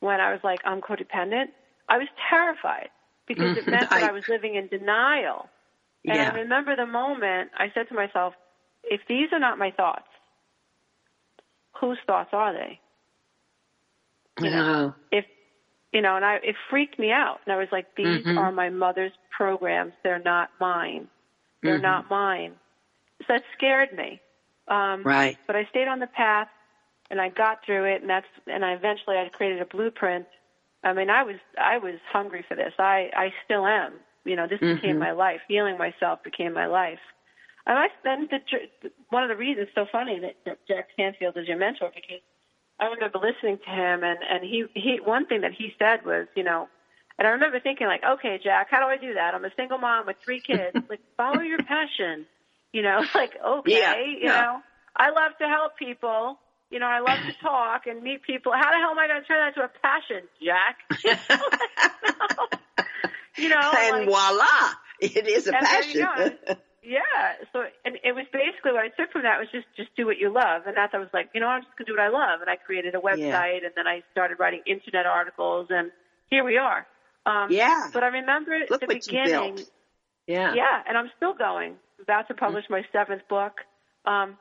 when 0.00 0.20
I 0.20 0.32
was 0.32 0.40
like, 0.44 0.60
I'm 0.64 0.80
codependent. 0.82 1.48
I 1.88 1.96
was 1.96 2.08
terrified 2.28 2.90
because 3.26 3.56
it 3.56 3.66
meant 3.66 3.88
that 3.90 4.02
I 4.02 4.12
was 4.12 4.24
living 4.28 4.54
in 4.54 4.68
denial. 4.68 5.48
And 6.04 6.16
yeah. 6.16 6.30
I 6.30 6.40
remember 6.40 6.76
the 6.76 6.86
moment 6.86 7.50
I 7.56 7.70
said 7.74 7.88
to 7.88 7.94
myself, 7.94 8.34
if 8.84 9.00
these 9.08 9.28
are 9.32 9.38
not 9.38 9.58
my 9.58 9.70
thoughts, 9.70 10.08
whose 11.80 11.98
thoughts 12.06 12.30
are 12.32 12.52
they? 12.52 12.80
You 14.40 14.50
know, 14.50 14.94
if 15.10 15.24
you 15.92 16.02
know, 16.02 16.16
and 16.16 16.24
I 16.24 16.36
it 16.36 16.56
freaked 16.68 16.98
me 16.98 17.10
out, 17.10 17.40
and 17.44 17.52
I 17.52 17.58
was 17.58 17.68
like, 17.72 17.86
these 17.96 18.24
mm-hmm. 18.24 18.38
are 18.38 18.52
my 18.52 18.70
mother's 18.70 19.12
programs. 19.36 19.92
They're 20.02 20.22
not 20.22 20.50
mine. 20.60 21.08
They're 21.62 21.74
mm-hmm. 21.74 21.82
not 21.82 22.10
mine. 22.10 22.54
So 23.20 23.34
that 23.34 23.42
scared 23.56 23.92
me. 23.96 24.20
Um, 24.68 25.02
right. 25.02 25.36
But 25.46 25.56
I 25.56 25.66
stayed 25.70 25.88
on 25.88 25.98
the 25.98 26.06
path, 26.06 26.48
and 27.10 27.20
I 27.20 27.28
got 27.28 27.64
through 27.66 27.84
it, 27.84 28.00
and 28.00 28.10
that's 28.10 28.26
and 28.46 28.64
I 28.64 28.72
eventually 28.72 29.16
I 29.16 29.28
created 29.32 29.60
a 29.60 29.66
blueprint. 29.66 30.26
I 30.84 30.92
mean, 30.92 31.10
I 31.10 31.24
was 31.24 31.36
I 31.60 31.78
was 31.78 31.96
hungry 32.10 32.44
for 32.48 32.56
this. 32.56 32.72
I 32.78 33.10
I 33.16 33.32
still 33.44 33.66
am. 33.66 33.94
You 34.24 34.36
know, 34.36 34.46
this 34.46 34.60
mm-hmm. 34.60 34.76
became 34.76 34.98
my 34.98 35.12
life. 35.12 35.40
Healing 35.48 35.78
myself 35.78 36.22
became 36.22 36.52
my 36.52 36.66
life. 36.66 37.00
And 37.66 37.78
I 37.78 37.88
then 38.04 38.28
the, 38.30 38.90
one 39.10 39.22
of 39.22 39.28
the 39.28 39.36
reasons 39.36 39.68
so 39.74 39.86
funny 39.90 40.18
that, 40.20 40.36
that 40.46 40.58
Jack 40.66 40.88
Canfield 40.96 41.36
is 41.36 41.48
your 41.48 41.58
mentor 41.58 41.90
because 41.94 42.22
I 42.80 42.86
remember 42.86 43.18
listening 43.18 43.58
to 43.64 43.70
him, 43.70 44.02
and 44.02 44.18
and 44.28 44.42
he 44.42 44.64
he 44.74 45.00
one 45.04 45.26
thing 45.26 45.42
that 45.42 45.52
he 45.52 45.74
said 45.78 46.04
was, 46.04 46.26
you 46.34 46.42
know, 46.42 46.68
and 47.18 47.28
I 47.28 47.32
remember 47.32 47.60
thinking 47.60 47.86
like, 47.86 48.02
okay, 48.02 48.40
Jack, 48.42 48.68
how 48.70 48.80
do 48.80 48.86
I 48.86 48.96
do 48.96 49.14
that? 49.14 49.34
I'm 49.34 49.44
a 49.44 49.50
single 49.54 49.76
mom 49.76 50.06
with 50.06 50.16
three 50.24 50.40
kids. 50.40 50.74
like, 50.88 51.00
follow 51.16 51.40
your 51.40 51.58
passion. 51.58 52.26
You 52.72 52.82
know, 52.82 53.04
like 53.14 53.32
okay, 53.36 53.78
yeah, 53.78 53.94
you 53.96 54.18
yeah. 54.22 54.40
know, 54.40 54.60
I 54.96 55.10
love 55.10 55.32
to 55.40 55.46
help 55.46 55.76
people. 55.78 56.38
You 56.70 56.78
know, 56.78 56.86
I 56.86 57.00
love 57.00 57.18
to 57.26 57.32
talk 57.42 57.86
and 57.86 58.02
meet 58.02 58.22
people. 58.22 58.52
How 58.52 58.70
the 58.70 58.78
hell 58.78 58.92
am 58.92 58.98
I 58.98 59.08
going 59.08 59.20
to 59.20 59.26
turn 59.26 59.40
that 59.40 59.48
into 59.48 59.62
a 59.64 59.70
passion, 59.82 60.28
Jack? 60.40 60.76
you 63.36 63.48
know, 63.48 63.72
and 63.76 63.96
like, 63.96 64.08
voila, 64.08 64.74
it 65.00 65.26
is 65.26 65.48
a 65.48 65.52
passion. 65.52 66.06
There 66.82 66.90
you 66.90 66.96
go. 66.98 67.02
Yeah. 67.02 67.44
So, 67.52 67.64
and 67.84 67.96
it 68.02 68.14
was 68.14 68.26
basically 68.32 68.72
what 68.72 68.84
I 68.84 68.88
took 68.88 69.12
from 69.12 69.22
that 69.22 69.38
was 69.38 69.48
just 69.52 69.66
just 69.76 69.94
do 69.96 70.06
what 70.06 70.18
you 70.18 70.32
love, 70.32 70.62
and 70.66 70.76
that's 70.76 70.94
I 70.94 70.98
was 70.98 71.08
like, 71.12 71.30
you 71.34 71.40
know, 71.40 71.48
I'm 71.48 71.62
just 71.62 71.76
gonna 71.76 71.86
do 71.86 71.92
what 71.94 72.00
I 72.02 72.08
love, 72.08 72.40
and 72.40 72.50
I 72.50 72.56
created 72.56 72.94
a 72.94 72.98
website, 72.98 73.60
Yeah. 73.60 73.66
and 73.68 73.72
then 73.76 73.86
I 73.86 74.02
started 74.12 74.38
writing 74.38 74.62
internet 74.66 75.06
articles, 75.06 75.68
and 75.70 75.90
here 76.30 76.44
we 76.44 76.56
are. 76.58 76.86
Um, 77.26 77.48
Yeah. 77.50 77.88
But 77.92 78.02
I 78.04 78.08
remember 78.08 78.54
at 78.54 78.70
Look 78.70 78.80
the 78.80 78.86
what 78.86 79.06
you 79.06 79.12
beginning. 79.22 79.56
built. 79.56 79.70
Yeah. 80.26 80.54
Yeah, 80.54 80.82
and 80.88 80.96
I'm 80.96 81.10
still 81.16 81.34
going. 81.34 81.76
About 82.00 82.28
to 82.28 82.34
publish 82.34 82.64
my 82.70 82.82
seventh 82.92 83.28
book, 83.28 83.60
um, 84.06 84.38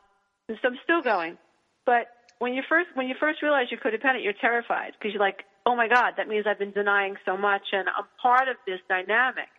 and 0.48 0.58
so 0.62 0.70
I'm 0.70 0.80
still 0.84 1.02
going. 1.02 1.38
But 1.86 2.08
when 2.40 2.54
you 2.54 2.64
first 2.70 2.88
when 2.94 3.08
you 3.10 3.16
first 3.20 3.42
realize 3.42 3.68
you're 3.70 3.82
codependent, 3.82 4.24
you're 4.24 4.32
terrified 4.40 4.94
because 4.98 5.12
you're 5.14 5.20
like, 5.22 5.44
oh 5.66 5.76
my 5.76 5.90
god, 5.90 6.14
that 6.16 6.28
means 6.30 6.48
I've 6.48 6.58
been 6.60 6.72
denying 6.72 7.18
so 7.26 7.36
much, 7.36 7.64
and 7.74 7.90
I'm 7.90 8.06
part 8.22 8.48
of 8.48 8.56
this 8.66 8.80
dynamic. 8.88 9.50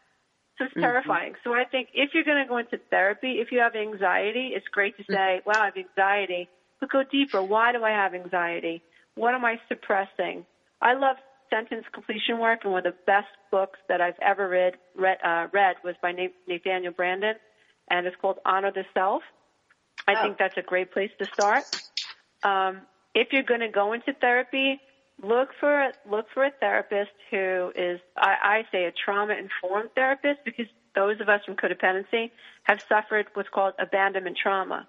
So 0.60 0.66
it's 0.66 0.74
Mhm. 0.74 0.80
terrifying. 0.82 1.34
So 1.42 1.54
I 1.54 1.64
think 1.64 1.88
if 1.94 2.12
you're 2.12 2.24
going 2.24 2.42
to 2.44 2.48
go 2.48 2.58
into 2.58 2.76
therapy, 2.90 3.40
if 3.40 3.50
you 3.50 3.60
have 3.60 3.74
anxiety, 3.74 4.48
it's 4.54 4.68
great 4.68 4.94
to 4.98 5.04
say, 5.10 5.40
wow, 5.46 5.54
I 5.62 5.64
have 5.66 5.76
anxiety, 5.78 6.50
but 6.80 6.90
go 6.90 7.02
deeper. 7.02 7.42
Why 7.42 7.72
do 7.72 7.82
I 7.82 7.90
have 7.90 8.12
anxiety? 8.14 8.82
What 9.14 9.34
am 9.34 9.42
I 9.42 9.58
suppressing? 9.68 10.44
I 10.82 10.92
love 10.92 11.16
sentence 11.48 11.86
completion 11.92 12.38
work, 12.38 12.60
and 12.64 12.72
one 12.72 12.86
of 12.86 12.92
the 12.92 12.98
best 13.06 13.28
books 13.50 13.78
that 13.88 14.02
I've 14.02 14.18
ever 14.20 14.48
read 14.48 14.74
read, 14.94 15.16
uh, 15.24 15.48
read 15.50 15.76
was 15.82 15.96
by 16.02 16.12
Na- 16.12 16.28
Nathaniel 16.46 16.92
Branden, 16.92 17.34
and 17.88 18.06
it's 18.06 18.16
called 18.16 18.38
Honor 18.44 18.70
the 18.70 18.84
Self. 18.92 19.22
I 20.06 20.14
Oh. 20.14 20.22
think 20.22 20.36
that's 20.38 20.58
a 20.58 20.62
great 20.62 20.92
place 20.92 21.10
to 21.18 21.26
start. 21.32 21.64
Um, 22.42 22.82
if 23.14 23.32
you're 23.32 23.42
going 23.42 23.60
to 23.60 23.68
go 23.68 23.94
into 23.94 24.12
therapy, 24.12 24.78
look 25.22 25.50
for 25.58 25.92
look 26.10 26.26
for 26.32 26.44
a 26.44 26.50
therapist 26.60 27.10
who 27.30 27.72
is 27.74 28.00
I, 28.16 28.34
I 28.42 28.62
say 28.72 28.84
a 28.84 28.92
trauma 28.92 29.34
informed 29.34 29.90
therapist 29.94 30.40
because 30.44 30.66
those 30.94 31.20
of 31.20 31.28
us 31.28 31.40
from 31.44 31.56
codependency 31.56 32.30
have 32.64 32.80
suffered 32.88 33.26
what's 33.34 33.48
called 33.48 33.74
abandonment 33.78 34.36
trauma. 34.42 34.88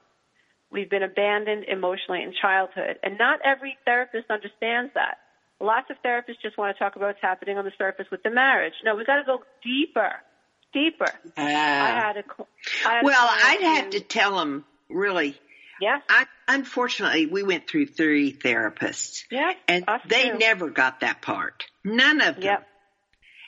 We've 0.72 0.90
been 0.90 1.04
abandoned 1.04 1.66
emotionally 1.66 2.24
in 2.24 2.34
childhood, 2.40 2.98
and 3.04 3.18
not 3.18 3.40
every 3.44 3.78
therapist 3.86 4.32
understands 4.32 4.94
that. 4.96 5.18
Lots 5.60 5.90
of 5.92 5.98
therapists 6.04 6.42
just 6.42 6.58
want 6.58 6.76
to 6.76 6.80
talk 6.80 6.96
about 6.96 7.08
what's 7.08 7.22
happening 7.22 7.58
on 7.58 7.66
the 7.66 7.74
surface 7.78 8.08
with 8.10 8.24
the 8.24 8.32
marriage. 8.32 8.74
No, 8.84 8.96
we've 8.96 9.06
got 9.06 9.18
to 9.18 9.24
go 9.24 9.44
deeper, 9.64 10.14
deeper. 10.74 11.12
Ah. 11.38 11.42
I 11.42 12.08
had 12.08 12.18
a, 12.18 12.24
I 12.86 12.94
had 12.96 13.04
well, 13.04 13.28
I'd 13.30 13.62
have 13.62 13.90
to 13.92 14.00
tell 14.00 14.38
them 14.38 14.66
really. 14.90 15.38
Yes. 15.82 16.02
I, 16.10 16.26
unfortunately, 16.48 17.26
we 17.26 17.44
went 17.44 17.68
through 17.68 17.88
three 17.88 18.32
therapists, 18.34 19.24
Yes. 19.32 19.56
and 19.68 19.86
they 20.08 20.30
too. 20.30 20.38
never 20.38 20.70
got 20.70 21.00
that 21.00 21.22
part. 21.22 21.66
None 21.84 22.22
of 22.22 22.36
them. 22.36 22.44
Yep. 22.44 22.68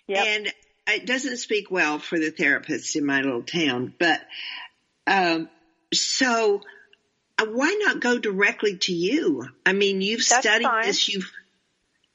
Yep. 0.07 0.25
And 0.27 0.53
it 0.87 1.05
doesn't 1.05 1.37
speak 1.37 1.69
well 1.71 1.99
for 1.99 2.17
the 2.19 2.31
therapists 2.31 2.95
in 2.95 3.05
my 3.05 3.21
little 3.21 3.43
town, 3.43 3.93
but, 3.99 4.19
um, 5.07 5.49
so 5.93 6.61
uh, 7.37 7.45
why 7.45 7.77
not 7.85 7.99
go 7.99 8.17
directly 8.17 8.77
to 8.77 8.91
you? 8.93 9.47
I 9.65 9.73
mean, 9.73 10.01
you've 10.01 10.27
That's 10.27 10.39
studied 10.41 10.65
fine. 10.65 10.85
this, 10.85 11.07
you've, 11.07 11.31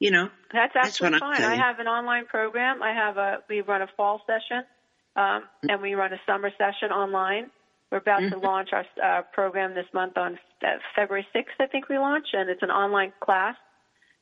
you 0.00 0.10
know, 0.10 0.28
That's 0.52 0.74
That's 0.74 1.00
what 1.00 1.14
absolutely 1.14 1.44
I'm 1.44 1.50
fine. 1.50 1.60
I 1.60 1.66
have 1.66 1.78
an 1.80 1.86
online 1.86 2.26
program. 2.26 2.82
I 2.82 2.92
have 2.92 3.16
a 3.16 3.38
we 3.48 3.60
run 3.62 3.82
a 3.82 3.88
fall 3.96 4.22
session, 4.26 4.64
um, 5.16 5.42
and 5.68 5.82
we 5.82 5.94
run 5.94 6.12
a 6.12 6.20
summer 6.26 6.50
session 6.56 6.90
online. 6.90 7.50
We're 7.90 7.98
about 7.98 8.20
to 8.20 8.36
Mhm. 8.36 8.42
launch 8.42 8.72
our 8.72 8.84
uh, 9.02 9.22
program 9.32 9.74
this 9.74 9.86
month 9.92 10.18
on 10.18 10.38
uh, 10.62 10.78
February 10.94 11.26
6th, 11.32 11.54
I 11.60 11.66
think 11.66 11.88
we 11.88 11.98
launch, 11.98 12.28
and 12.34 12.50
it's 12.50 12.62
an 12.62 12.70
online 12.70 13.12
class. 13.20 13.56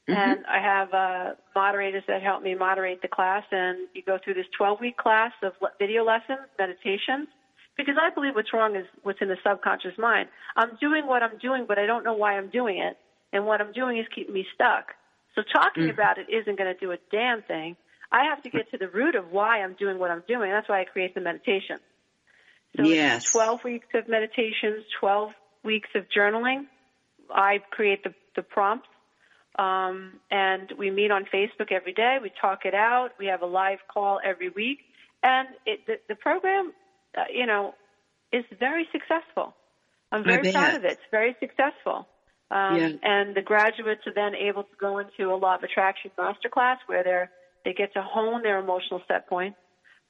Mhm. 0.09 0.15
And 0.17 0.47
I 0.47 0.59
have 0.61 0.95
uh, 0.95 1.35
moderators 1.55 2.05
that 2.07 2.23
help 2.23 2.43
me 2.43 2.55
moderate 2.55 3.03
the 3.03 3.09
class, 3.09 3.45
and 3.51 3.89
you 3.93 4.03
go 4.03 4.19
through 4.19 4.35
this 4.35 4.47
12-week 4.61 4.97
class 4.97 5.33
of 5.43 5.55
video 5.79 6.05
lessons, 6.05 6.47
meditations, 6.59 7.29
because 7.77 7.97
I 8.01 8.11
believe 8.11 8.35
what's 8.37 8.53
wrong 8.53 8.77
is 8.77 8.87
what's 9.03 9.21
in 9.21 9.29
the 9.29 9.37
subconscious 9.43 9.99
mind. 9.99 10.29
I'm 10.55 10.77
doing 10.77 11.07
what 11.07 11.23
I'm 11.25 11.37
doing, 11.39 11.67
but 11.67 11.79
I 11.79 11.87
don't 11.87 12.05
know 12.05 12.15
why 12.15 12.37
I'm 12.39 12.49
doing 12.51 12.79
it, 12.79 12.97
and 13.33 13.47
what 13.47 13.61
I'm 13.61 13.73
doing 13.73 13.99
is 13.99 14.07
keeping 14.15 14.35
me 14.35 14.47
stuck. 14.55 14.95
So 15.35 15.43
talking 15.43 15.89
Mhm. 15.89 15.91
about 15.91 16.19
it 16.19 16.29
isn't 16.31 16.57
going 16.57 16.73
to 16.73 16.79
do 16.81 16.93
a 16.93 16.99
damn 17.11 17.43
thing. 17.43 17.77
I 18.13 18.25
have 18.25 18.43
to 18.43 18.51
get 18.51 18.71
to 18.71 18.79
the 18.79 18.89
root 18.89 19.17
of 19.17 19.33
why 19.33 19.61
I'm 19.63 19.75
doing 19.75 19.99
what 19.99 20.11
I'm 20.13 20.23
doing. 20.29 20.51
That's 20.51 20.69
why 20.69 20.81
I 20.81 20.85
create 20.85 21.15
the 21.15 21.21
meditation. 21.21 21.81
So 22.77 22.83
Yes. 22.85 23.25
it's 23.25 23.33
12 23.33 23.65
weeks 23.65 23.87
of 23.95 24.09
meditations, 24.09 24.85
12 25.01 25.31
weeks 25.65 25.89
of 25.95 26.05
journaling. 26.09 26.67
I 27.31 27.59
create 27.71 28.05
the, 28.05 28.15
the 28.35 28.43
prompts. 28.43 28.89
Um, 29.59 30.21
and 30.31 30.71
we 30.79 30.91
meet 30.91 31.11
on 31.11 31.25
Facebook 31.25 31.73
every 31.73 31.95
day. 31.95 32.19
We 32.23 32.31
talk 32.41 32.67
it 32.67 32.75
out. 32.75 33.11
We 33.19 33.27
have 33.27 33.43
a 33.43 33.47
live 33.47 33.79
call 33.93 34.21
every 34.23 34.51
week. 34.51 34.81
And 35.23 35.49
it, 35.65 35.87
the, 35.87 35.95
the 36.09 36.15
program, 36.15 36.73
uh, 37.17 37.23
you 37.33 37.47
know, 37.47 37.75
is 38.33 38.45
very 38.59 38.87
successful. 38.93 39.55
I'm 40.13 40.25
very 40.25 40.53
proud 40.53 40.75
of 40.75 40.85
it. 40.85 40.93
It's 40.93 41.01
very 41.11 41.35
successful. 41.41 42.07
Um, 42.51 42.77
Yeah. 42.77 42.91
And 43.03 43.35
the 43.35 43.43
graduates 43.43 44.03
are 44.07 44.15
then 44.15 44.35
able 44.35 44.65
to 44.65 44.77
go 44.79 44.99
into 44.99 45.33
a 45.33 45.37
law 45.37 45.57
of 45.57 45.63
attraction 45.63 46.11
masterclass 46.19 46.77
where 46.87 47.03
they're, 47.03 47.31
they 47.65 47.73
get 47.73 47.95
to 47.95 48.03
hone 48.03 48.43
their 48.43 48.59
emotional 48.59 49.03
set 49.09 49.27
points. 49.29 49.57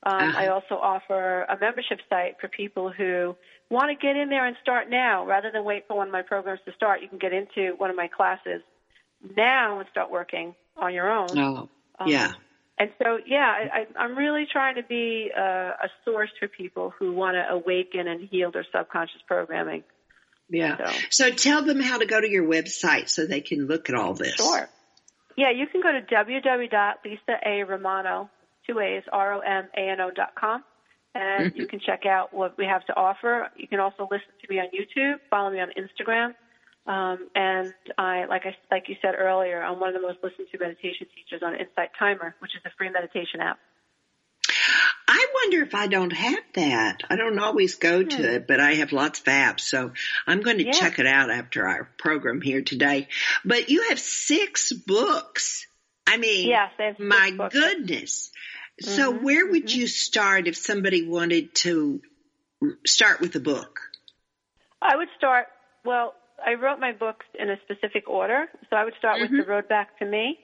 Um, 0.03 0.12
Uh-huh. 0.28 0.38
I 0.38 0.49
also 0.49 0.74
offer 0.76 1.42
a 1.42 1.57
membership 1.59 2.01
site 2.09 2.36
for 2.40 2.49
people 2.49 2.90
who 2.92 3.34
want 3.70 3.90
to 3.90 3.97
get 4.07 4.16
in 4.16 4.28
there 4.28 4.47
and 4.47 4.57
start 4.62 4.88
now 4.90 5.24
rather 5.26 5.51
than 5.51 5.64
wait 5.64 5.86
for 5.88 5.97
one 5.97 6.07
of 6.09 6.12
my 6.12 6.22
programs 6.22 6.61
to 6.66 6.72
start. 6.74 7.01
You 7.03 7.09
can 7.09 7.18
get 7.18 7.32
into 7.32 7.74
one 7.78 7.90
of 7.90 7.97
my 7.97 8.09
classes 8.09 8.62
now 9.36 9.80
and 9.80 9.88
start 9.90 10.11
working 10.11 10.55
on 10.76 10.92
your 10.94 11.11
own. 11.11 11.28
oh, 11.38 11.68
Um, 11.99 12.09
yeah. 12.09 12.32
And 12.78 12.90
so, 13.03 13.18
yeah, 13.26 13.68
I, 13.72 13.86
I'm 13.99 14.14
really 14.16 14.47
trying 14.53 14.74
to 14.74 14.82
be 14.82 15.32
uh, 15.36 15.40
a 15.86 15.88
source 16.05 16.30
for 16.38 16.47
people 16.47 16.92
who 16.99 17.14
want 17.14 17.34
to 17.34 17.49
awaken 17.51 18.07
and 18.07 18.28
heal 18.28 18.51
their 18.53 18.66
subconscious 18.70 19.22
programming. 19.26 19.82
Yeah. 20.51 20.76
So, 20.76 20.84
So 21.11 21.30
tell 21.30 21.62
them 21.62 21.80
how 21.80 21.97
to 21.99 22.05
go 22.07 22.20
to 22.20 22.28
your 22.30 22.44
website 22.47 23.09
so 23.09 23.26
they 23.26 23.40
can 23.40 23.66
look 23.66 23.88
at 23.88 23.97
all 23.97 24.12
this. 24.14 24.34
sure. 24.34 24.68
Yeah, 25.38 25.51
you 25.51 25.66
can 25.66 25.80
go 25.82 25.90
to 25.92 26.01
www.lisaaRomano, 27.05 28.28
two 28.67 28.81
A's, 28.81 29.03
com, 29.11 30.64
and 31.14 31.51
Mm-hmm. 31.51 31.59
you 31.61 31.67
can 31.67 31.81
check 31.81 32.05
out 32.07 32.33
what 32.35 32.57
we 32.59 32.67
have 32.67 32.85
to 32.87 32.97
offer. 32.97 33.49
You 33.57 33.69
can 33.69 33.81
also 33.81 34.09
listen 34.11 34.29
to 34.43 34.53
me 34.53 34.59
on 34.61 34.67
YouTube, 34.67 35.17
follow 35.31 35.51
me 35.51 35.61
on 35.61 35.69
Instagram, 35.77 36.35
um, 36.87 37.29
and 37.35 37.73
I, 37.99 38.27
like 38.27 38.43
I, 38.47 38.55
like 38.71 38.89
you 38.89 38.97
said 39.03 39.14
earlier, 39.19 39.62
I'm 39.62 39.81
one 39.81 39.89
of 39.95 40.01
the 40.01 40.07
most 40.07 40.19
listened 40.23 40.49
to 40.53 40.59
meditation 40.59 41.07
teachers 41.14 41.43
on 41.43 41.55
Insight 41.55 41.91
Timer, 41.99 42.35
which 42.41 42.55
is 42.55 42.62
a 42.64 42.71
free 42.79 42.91
meditation 42.91 43.41
app. 43.41 43.59
I 45.09 45.27
wonder 45.35 45.62
if 45.62 45.75
I 45.75 45.87
don't 45.87 46.12
have 46.12 46.43
that. 46.55 47.03
I 47.09 47.17
don't 47.17 47.39
always 47.39 47.77
go 47.77 48.03
to 48.03 48.17
Hmm. 48.17 48.23
it, 48.23 48.47
but 48.47 48.61
I 48.61 48.75
have 48.75 48.93
lots 48.93 49.21
of 49.21 49.27
apps, 49.27 49.61
so 49.61 49.93
I'm 50.27 50.43
going 50.43 50.59
to 50.59 50.64
Yeah. 50.64 50.73
check 50.73 50.99
it 50.99 51.07
out 51.07 51.31
after 51.31 51.67
our 51.67 51.89
program 51.99 52.41
here 52.41 52.62
today. 52.62 53.09
But 53.45 53.69
you 53.69 53.89
have 53.89 53.99
six 54.01 54.73
books. 54.73 55.67
I 56.07 56.17
mean, 56.17 56.49
Yes, 56.49 56.71
I 56.79 56.83
have 56.85 56.97
six 56.97 57.07
my 57.07 57.31
goodness. 57.51 58.31
So 58.81 59.11
Mhm, 59.11 59.23
where 59.23 59.47
would 59.47 59.65
mhm. 59.65 59.75
you 59.77 59.87
start 59.87 60.47
if 60.49 60.57
somebody 60.57 61.07
wanted 61.07 61.55
to 61.57 62.01
start 62.87 63.21
with 63.21 63.35
a 63.37 63.41
book? 63.41 63.81
I 64.83 64.97
would 64.97 65.09
start, 65.17 65.47
well, 65.85 66.15
I 66.45 66.55
wrote 66.55 66.79
my 66.79 66.93
books 66.93 67.27
in 67.39 67.51
a 67.51 67.57
specific 67.63 68.09
order, 68.09 68.47
so 68.69 68.77
I 68.77 68.85
would 68.85 68.95
start 68.99 69.21
with 69.21 69.31
Mhm. 69.31 69.45
The 69.45 69.51
Road 69.51 69.69
Back 69.69 69.99
to 69.99 70.05
Me. 70.05 70.39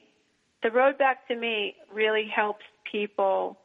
The 0.63 0.71
Road 0.71 0.99
Back 0.99 1.27
to 1.29 1.37
Me 1.37 1.75
really 1.93 2.27
helps 2.35 2.65
people 2.91 3.57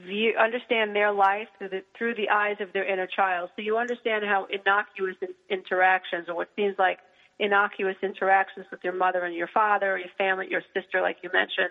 view, 0.00 0.34
understand 0.38 0.94
their 0.94 1.12
life 1.12 1.48
through 1.58 1.68
the, 1.68 1.82
through 1.96 2.14
the 2.14 2.30
eyes 2.30 2.56
of 2.60 2.72
their 2.72 2.84
inner 2.84 3.06
child. 3.06 3.50
So 3.56 3.62
you 3.62 3.76
understand 3.78 4.24
how 4.24 4.46
innocuous 4.46 5.16
interactions, 5.50 6.28
or 6.28 6.34
what 6.34 6.48
seems 6.56 6.76
like 6.78 6.98
innocuous 7.38 7.96
interactions 8.02 8.66
with 8.70 8.82
your 8.82 8.92
mother 8.92 9.24
and 9.24 9.34
your 9.34 9.48
father, 9.48 9.94
or 9.94 9.98
your 9.98 10.08
family, 10.16 10.46
your 10.50 10.62
sister, 10.74 11.00
like 11.00 11.18
you 11.22 11.30
mentioned, 11.32 11.70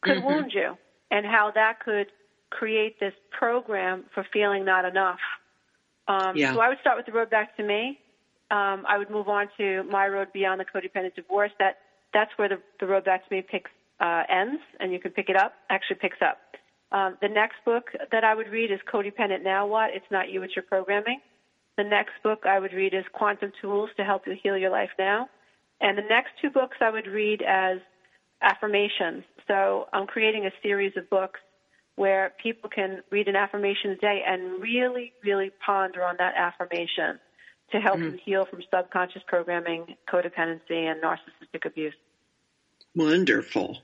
could 0.00 0.18
Mhm. 0.18 0.22
wound 0.24 0.54
you, 0.54 0.76
and 1.10 1.26
how 1.26 1.50
that 1.50 1.80
could 1.80 2.10
create 2.50 2.98
this 2.98 3.14
program 3.30 4.04
for 4.12 4.24
feeling 4.24 4.64
not 4.64 4.84
enough. 4.84 5.20
Um, 6.08 6.36
Yeah. 6.36 6.52
So 6.52 6.60
I 6.60 6.68
would 6.68 6.80
start 6.80 6.96
with 6.96 7.06
the 7.06 7.12
road 7.12 7.30
back 7.30 7.56
to 7.56 7.62
me. 7.62 8.00
Um, 8.50 8.84
I 8.86 8.98
would 8.98 9.08
move 9.08 9.28
on 9.28 9.48
to 9.56 9.82
my 9.84 10.08
road 10.08 10.32
beyond 10.32 10.60
the 10.60 10.64
codependent 10.64 11.14
divorce. 11.14 11.52
That 11.58 11.78
that's 12.12 12.36
where 12.36 12.48
the, 12.48 12.60
the 12.80 12.86
road 12.86 13.04
back 13.04 13.26
to 13.26 13.34
me 13.34 13.40
picks 13.40 13.70
uh, 14.00 14.24
ends, 14.28 14.60
and 14.80 14.92
you 14.92 14.98
can 14.98 15.12
pick 15.12 15.30
it 15.30 15.36
up. 15.36 15.54
Actually, 15.70 15.96
picks 15.96 16.20
up. 16.20 16.38
Um, 16.90 17.16
the 17.22 17.28
next 17.28 17.64
book 17.64 17.90
that 18.10 18.24
I 18.24 18.34
would 18.34 18.48
read 18.48 18.70
is 18.70 18.80
Codependent 18.92 19.42
Now 19.42 19.66
What? 19.66 19.94
It's 19.94 20.10
Not 20.10 20.28
You, 20.28 20.42
It's 20.42 20.54
Your 20.54 20.64
Programming. 20.64 21.20
The 21.76 21.84
next 21.84 22.12
book 22.22 22.44
I 22.46 22.58
would 22.58 22.72
read 22.72 22.92
is 22.94 23.04
Quantum 23.12 23.52
Tools 23.60 23.90
to 23.96 24.04
Help 24.04 24.26
You 24.26 24.36
Heal 24.42 24.58
Your 24.58 24.70
Life 24.70 24.90
Now. 24.98 25.28
And 25.80 25.96
the 25.96 26.02
next 26.02 26.30
two 26.40 26.50
books 26.50 26.76
I 26.80 26.90
would 26.90 27.06
read 27.06 27.42
as 27.42 27.78
affirmations. 28.42 29.24
So 29.48 29.88
I'm 29.92 30.06
creating 30.06 30.46
a 30.46 30.50
series 30.62 30.92
of 30.96 31.08
books 31.08 31.40
where 31.96 32.32
people 32.42 32.70
can 32.70 33.02
read 33.10 33.28
an 33.28 33.36
affirmation 33.36 33.90
a 33.90 33.96
day 33.96 34.22
and 34.26 34.60
really, 34.62 35.12
really 35.24 35.50
ponder 35.64 36.02
on 36.04 36.16
that 36.18 36.34
affirmation 36.36 37.18
to 37.70 37.80
help 37.80 37.98
Mhm. 37.98 38.02
them 38.02 38.18
heal 38.18 38.44
from 38.44 38.62
subconscious 38.70 39.22
programming, 39.26 39.96
codependency, 40.08 40.90
and 40.90 41.02
narcissistic 41.02 41.64
abuse. 41.64 41.94
Wonderful. 42.94 43.82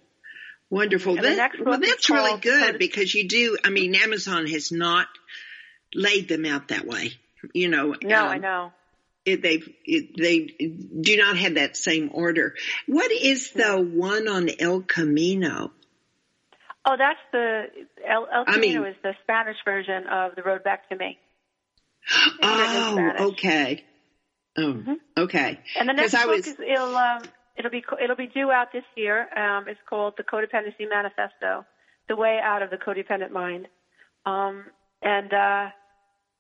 Wonderful. 0.71 1.17
That- 1.17 1.37
next 1.37 1.61
well, 1.61 1.81
that's 1.81 2.11
really 2.11 2.39
good 2.41 2.79
because 2.79 3.15
you 3.15 3.27
do, 3.27 3.57
I 3.65 3.71
mean, 3.71 3.95
Amazon 3.95 4.47
has 4.47 4.71
not 4.71 5.09
laid 5.95 6.29
them 6.29 6.45
out 6.45 6.69
that 6.69 6.85
way. 6.85 7.13
You 7.55 7.69
know, 7.69 7.95
No, 8.03 8.25
um, 8.25 8.29
I 8.29 8.39
know. 8.39 8.73
It, 9.25 9.43
they 9.43 9.63
it, 9.85 10.17
they 10.17 10.39
do 11.03 11.17
not 11.19 11.37
have 11.37 11.55
that 11.55 11.77
same 11.77 12.11
order. 12.13 12.55
What 12.87 13.11
is 13.13 13.51
the 13.53 13.77
one 13.77 14.27
on 14.29 14.49
El 14.59 14.81
Camino? 14.83 15.73
Oh, 16.87 16.97
that's 16.97 17.19
the 17.33 17.65
El, 18.09 18.27
El 18.33 18.45
I 18.47 18.53
Camino 18.55 18.81
mean- 18.83 18.91
is 18.91 18.97
the 19.03 19.13
Spanish 19.23 19.57
version 19.65 20.07
of 20.07 20.35
the 20.35 20.43
Road 20.43 20.65
Back 20.65 20.89
to 20.89 20.97
Me. 20.97 21.19
Oh, 22.43 23.13
okay. 23.33 23.85
Oh, 24.57 24.63
Mhm. 24.75 24.97
okay. 25.19 25.61
And 25.79 25.89
the 25.89 25.93
next 25.93 26.15
I 26.15 26.25
book 26.25 26.37
was- 26.37 26.47
is 26.47 26.59
it'll 26.59 26.97
um, 26.97 27.23
it'll 27.57 27.71
be 27.71 27.85
it'll 28.03 28.17
be 28.17 28.29
due 28.29 28.51
out 28.51 28.73
this 28.73 28.85
year. 28.97 29.29
Um, 29.37 29.69
it's 29.69 29.81
called 29.89 30.15
the 30.17 30.25
Codependency 30.25 30.89
Manifesto: 30.89 31.67
The 32.09 32.17
Way 32.17 32.41
Out 32.43 32.63
of 32.63 32.71
the 32.71 32.79
Codependent 32.79 33.31
Mind, 33.31 33.69
um, 34.25 34.65
and 35.03 35.33
uh, 35.35 35.69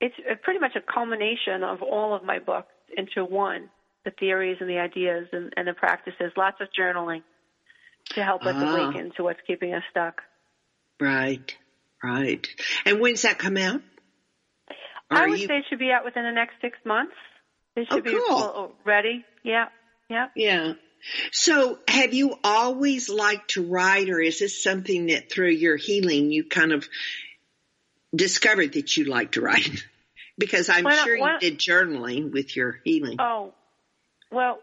it's 0.01 0.15
pretty 0.43 0.61
much 0.61 0.77
a 0.77 0.81
culmination 0.93 1.63
of 1.63 1.83
all 1.83 2.15
of 2.15 2.23
my 2.25 2.39
books 2.39 2.73
into 2.97 3.25
one: 3.25 3.69
the 4.05 4.11
theories 4.13 4.59
and 4.61 4.69
the 4.69 4.79
ideas 4.79 5.29
and, 5.33 5.53
and 5.57 5.67
the 5.69 5.75
practices. 5.75 6.33
Lots 6.37 6.57
of 6.61 6.69
journaling 6.79 7.23
to 8.15 8.23
help 8.25 8.43
us 8.47 8.55
Ah. 8.57 8.75
awaken 8.77 9.13
to 9.17 9.23
what's 9.25 9.41
keeping 9.47 9.75
us 9.75 9.83
stuck. 9.91 10.23
Right, 11.01 11.57
right. 12.03 12.47
And 12.85 13.01
when's 13.01 13.23
that 13.23 13.39
come 13.39 13.57
out? 13.57 13.81
Or 15.11 15.17
I 15.17 15.27
would 15.29 15.41
you- 15.41 15.47
say 15.47 15.59
it 15.59 15.65
should 15.69 15.79
be 15.79 15.91
out 15.91 16.05
within 16.05 16.25
the 16.25 16.33
next 16.33 16.55
six 16.61 16.79
months. 16.85 17.15
It 17.77 17.87
should 17.91 18.01
Oh, 18.01 18.03
be 18.03 18.11
cool. 18.13 18.37
well, 18.37 18.75
ready. 18.85 19.25
Yeah, 19.43 19.67
yeah. 20.11 20.29
Yeah. 20.35 20.73
So 21.31 21.79
have 21.87 22.13
you 22.13 22.35
always 22.43 23.09
liked 23.09 23.51
to 23.53 23.63
write 23.65 24.11
or 24.11 24.21
is 24.21 24.41
this 24.41 24.61
something 24.63 25.07
that 25.07 25.31
through 25.31 25.51
your 25.51 25.77
healing 25.77 26.33
you 26.33 26.45
kind 26.45 26.73
of 26.73 26.89
discovered 28.15 28.73
that 28.75 28.97
you 28.97 29.05
like 29.05 29.33
to 29.33 29.41
write? 29.41 29.85
because 30.39 30.69
I'm 30.69 30.85
not- 30.85 31.05
sure 31.05 31.17
you 31.17 31.23
why 31.23 31.39
did 31.41 31.59
journaling 31.59 32.33
with 32.33 32.57
your 32.57 32.81
healing. 32.85 33.17
Oh, 33.19 33.53
well, 34.31 34.59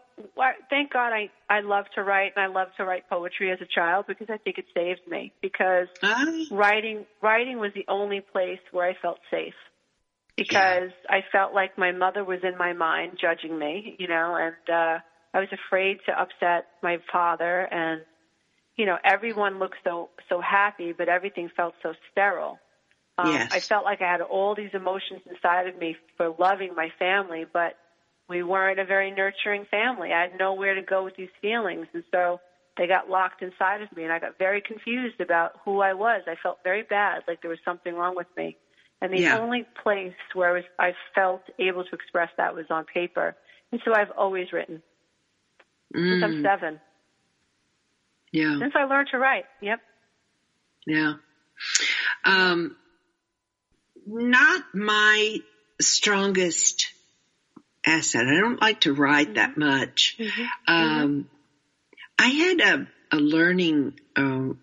thank 0.69 0.93
God 0.93 1.11
I 1.11 1.29
I 1.49 1.61
love 1.61 1.85
to 1.95 2.03
write 2.03 2.33
and 2.35 2.43
I 2.43 2.47
love 2.47 2.67
to 2.77 2.85
write 2.85 3.09
poetry 3.09 3.51
as 3.51 3.59
a 3.61 3.65
child 3.65 4.05
because 4.07 4.27
I 4.29 4.37
think 4.37 4.57
it 4.57 4.65
saved 4.73 5.01
me 5.07 5.33
because 5.41 5.87
Ah, 6.03 6.25
writing 6.51 7.05
writing 7.21 7.57
was 7.59 7.71
the 7.73 7.85
only 7.87 8.21
place 8.21 8.59
where 8.71 8.87
I 8.87 8.93
felt 9.01 9.19
safe 9.31 9.55
because 10.37 10.91
I 11.09 11.21
felt 11.31 11.53
like 11.53 11.77
my 11.77 11.91
mother 11.91 12.23
was 12.23 12.39
in 12.43 12.57
my 12.57 12.73
mind 12.73 13.17
judging 13.19 13.57
me, 13.57 13.95
you 13.99 14.07
know, 14.07 14.35
and 14.35 14.55
uh 14.69 14.99
I 15.33 15.39
was 15.39 15.49
afraid 15.51 15.97
to 16.05 16.11
upset 16.19 16.67
my 16.81 16.97
father 17.11 17.61
and 17.71 18.01
you 18.77 18.85
know, 18.85 18.97
everyone 19.03 19.57
looked 19.59 19.77
so 19.83 20.09
so 20.29 20.41
happy, 20.41 20.93
but 20.93 21.09
everything 21.09 21.49
felt 21.55 21.73
so 21.81 21.93
sterile. 22.11 22.59
Um, 23.17 23.25
Yes. 23.31 23.51
I 23.51 23.59
felt 23.61 23.85
like 23.85 24.01
I 24.01 24.11
had 24.11 24.21
all 24.21 24.55
these 24.55 24.71
emotions 24.73 25.21
inside 25.29 25.67
of 25.67 25.77
me 25.77 25.95
for 26.17 26.35
loving 26.37 26.75
my 26.75 26.89
family, 26.99 27.45
but 27.51 27.75
we 28.27 28.43
weren't 28.43 28.79
a 28.79 28.85
very 28.85 29.11
nurturing 29.11 29.65
family. 29.71 30.11
I 30.11 30.23
had 30.23 30.37
nowhere 30.39 30.75
to 30.75 30.81
go 30.81 31.03
with 31.03 31.15
these 31.15 31.29
feelings, 31.41 31.87
and 31.93 32.03
so 32.11 32.41
they 32.77 32.87
got 32.87 33.09
locked 33.09 33.41
inside 33.41 33.81
of 33.81 33.95
me, 33.95 34.03
and 34.03 34.11
I 34.11 34.19
got 34.19 34.37
very 34.37 34.61
confused 34.61 35.21
about 35.21 35.53
who 35.63 35.79
I 35.79 35.93
was. 35.93 36.23
I 36.27 36.35
felt 36.41 36.59
very 36.63 36.83
bad, 36.83 37.23
like 37.27 37.41
there 37.41 37.49
was 37.49 37.59
something 37.63 37.93
wrong 37.93 38.15
with 38.15 38.27
me. 38.35 38.57
And 39.01 39.13
the 39.13 39.19
Yeah. 39.19 39.39
only 39.39 39.65
place 39.81 40.13
where 40.33 40.49
I, 40.49 40.53
was, 40.53 40.63
I 40.79 40.93
felt 41.13 41.43
able 41.59 41.83
to 41.83 41.95
express 41.95 42.29
that 42.37 42.55
was 42.55 42.65
on 42.69 42.85
paper, 42.85 43.35
and 43.71 43.81
so 43.85 43.93
I've 43.95 44.11
always 44.11 44.51
written 44.51 44.81
since 45.93 46.19
I'm 46.21 46.31
Mm, 46.31 46.41
seven. 46.41 46.79
yeah. 48.31 48.57
Since 48.59 48.73
I 48.75 48.83
learned 48.85 49.07
to 49.11 49.17
write. 49.19 49.45
Yep. 49.61 49.79
Yeah. 50.85 51.13
Um, 52.25 52.75
not 54.05 54.63
my 54.73 55.37
strongest 55.81 56.87
asset. 57.85 58.27
I 58.27 58.39
don't 58.39 58.61
like 58.61 58.81
to 58.81 58.93
write 58.93 59.35
that 59.35 59.57
much. 59.57 60.17
Um, 60.67 61.29
I 62.17 62.27
had 62.27 62.61
a, 62.61 62.87
a 63.11 63.17
learning 63.17 63.99
um, 64.15 64.59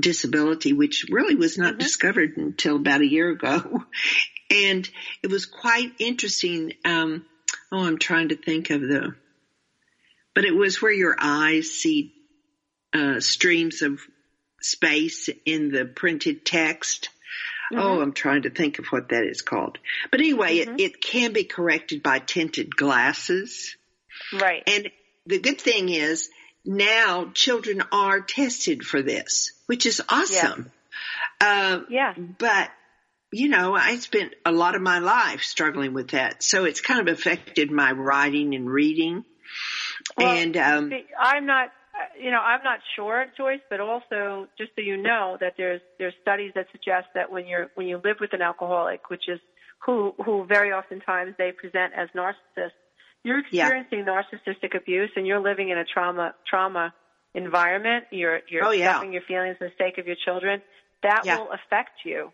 disability, 0.00 0.72
which 0.72 1.06
really 1.10 1.34
was 1.34 1.58
not 1.58 1.78
discovered 1.78 2.36
until 2.36 2.76
about 2.76 3.02
a 3.02 3.10
year 3.10 3.30
ago. 3.30 3.84
And 4.52 4.90
it 5.22 5.30
was 5.30 5.46
quite 5.46 5.92
interesting. 6.00 6.72
Um, 6.84 7.24
oh, 7.70 7.86
I'm 7.86 7.98
trying 7.98 8.30
to 8.30 8.36
think 8.36 8.70
of 8.70 8.80
the, 8.80 9.14
but 10.34 10.44
it 10.44 10.50
was 10.50 10.82
where 10.82 10.92
your 10.92 11.14
eyes 11.20 11.70
see 11.70 12.12
uh, 12.92 13.20
streams 13.20 13.82
of 13.82 14.00
space 14.60 15.28
in 15.46 15.70
the 15.70 15.84
printed 15.84 16.44
text. 16.44 17.10
Oh, 17.72 18.00
I'm 18.00 18.12
trying 18.12 18.42
to 18.42 18.50
think 18.50 18.78
of 18.78 18.86
what 18.86 19.10
that 19.10 19.24
is 19.24 19.42
called. 19.42 19.78
But 20.10 20.20
anyway, 20.20 20.56
it, 20.56 20.80
it 20.80 21.00
can 21.00 21.32
be 21.32 21.44
corrected 21.44 22.02
by 22.02 22.18
tinted 22.18 22.74
glasses. 22.74 23.76
Right. 24.32 24.62
And 24.66 24.90
the 25.26 25.38
good 25.38 25.60
thing 25.60 25.88
is 25.88 26.30
now 26.64 27.30
children 27.32 27.82
are 27.92 28.20
tested 28.20 28.82
for 28.82 29.02
this, 29.02 29.52
which 29.66 29.86
is 29.86 30.02
awesome. 30.08 30.70
Uh, 31.40 31.80
yeah. 31.88 32.14
but 32.38 32.70
you 33.32 33.48
know, 33.48 33.74
I 33.74 33.96
spent 33.96 34.34
a 34.44 34.52
lot 34.52 34.74
of 34.74 34.82
my 34.82 34.98
life 34.98 35.42
struggling 35.42 35.94
with 35.94 36.10
that. 36.10 36.42
So 36.42 36.64
it's 36.64 36.80
kind 36.80 37.00
of 37.00 37.12
affected 37.12 37.70
my 37.70 37.92
writing 37.92 38.54
and 38.54 38.68
reading. 38.68 39.24
Well, 40.16 40.36
and, 40.36 40.56
um, 40.56 40.92
I'm 41.18 41.46
not, 41.46 41.70
you 42.18 42.30
know, 42.30 42.40
I'm 42.40 42.62
not 42.62 42.80
sure, 42.96 43.26
Joyce, 43.36 43.60
but 43.70 43.80
also 43.80 44.46
just 44.58 44.70
so 44.76 44.82
you 44.82 44.96
know 44.96 45.36
that 45.40 45.54
there's 45.56 45.80
there's 45.98 46.14
studies 46.20 46.52
that 46.54 46.66
suggest 46.72 47.08
that 47.14 47.30
when 47.30 47.46
you're 47.46 47.68
when 47.74 47.86
you 47.86 48.00
live 48.02 48.16
with 48.20 48.32
an 48.32 48.42
alcoholic, 48.42 49.08
which 49.10 49.24
is 49.28 49.40
who 49.84 50.14
who 50.24 50.44
very 50.46 50.72
oftentimes 50.72 51.34
they 51.38 51.52
present 51.52 51.92
as 51.96 52.08
narcissists, 52.14 52.70
you're 53.24 53.38
Yeah. 53.38 53.66
experiencing 53.66 54.04
narcissistic 54.04 54.76
abuse 54.76 55.10
and 55.16 55.26
you're 55.26 55.40
living 55.40 55.70
in 55.70 55.78
a 55.78 55.84
trauma 55.84 56.34
trauma 56.46 56.92
environment. 57.34 58.06
You're 58.10 58.40
you're 58.48 58.66
Oh, 58.66 58.70
yeah. 58.72 58.92
stuffing 58.92 59.12
your 59.12 59.22
feelings 59.22 59.56
for 59.58 59.64
the 59.68 59.72
sake 59.78 59.98
of 59.98 60.06
your 60.06 60.16
children. 60.24 60.62
That 61.02 61.24
Yeah. 61.24 61.36
will 61.36 61.50
affect 61.52 61.92
you. 62.04 62.32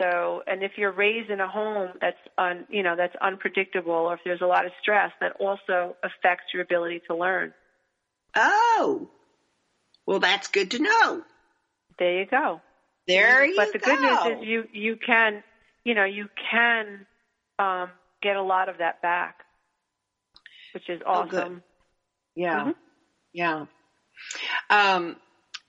So, 0.00 0.42
and 0.46 0.62
if 0.62 0.72
you're 0.76 0.90
raised 0.92 1.30
in 1.30 1.40
a 1.40 1.48
home 1.48 1.92
that's 2.00 2.18
un, 2.36 2.66
you 2.68 2.82
know, 2.82 2.96
that's 2.96 3.14
unpredictable, 3.22 3.92
or 3.92 4.14
if 4.14 4.20
there's 4.24 4.40
a 4.40 4.46
lot 4.46 4.66
of 4.66 4.72
stress, 4.82 5.12
that 5.20 5.32
also 5.38 5.96
affects 6.02 6.46
your 6.52 6.62
ability 6.62 7.02
to 7.08 7.14
learn. 7.14 7.54
Oh, 8.36 9.10
well, 10.06 10.20
that's 10.20 10.48
good 10.48 10.72
to 10.72 10.78
know. 10.78 11.22
There 11.98 12.18
you 12.20 12.26
go. 12.26 12.60
There 13.06 13.44
you 13.44 13.56
but 13.56 13.72
the 13.72 13.78
go. 13.78 13.84
good 13.86 14.00
news 14.00 14.38
is 14.38 14.48
you 14.48 14.64
you 14.72 14.96
can, 14.96 15.42
you 15.84 15.94
know, 15.94 16.04
you 16.04 16.28
can 16.50 17.06
um, 17.58 17.90
get 18.22 18.36
a 18.36 18.42
lot 18.42 18.68
of 18.68 18.78
that 18.78 19.02
back, 19.02 19.44
which 20.72 20.88
is 20.88 21.00
Oh, 21.06 21.12
awesome. 21.12 21.62
Yeah. 22.34 22.64
Mhm. 22.64 22.74
Yeah. 23.32 23.66
Um, 24.70 25.16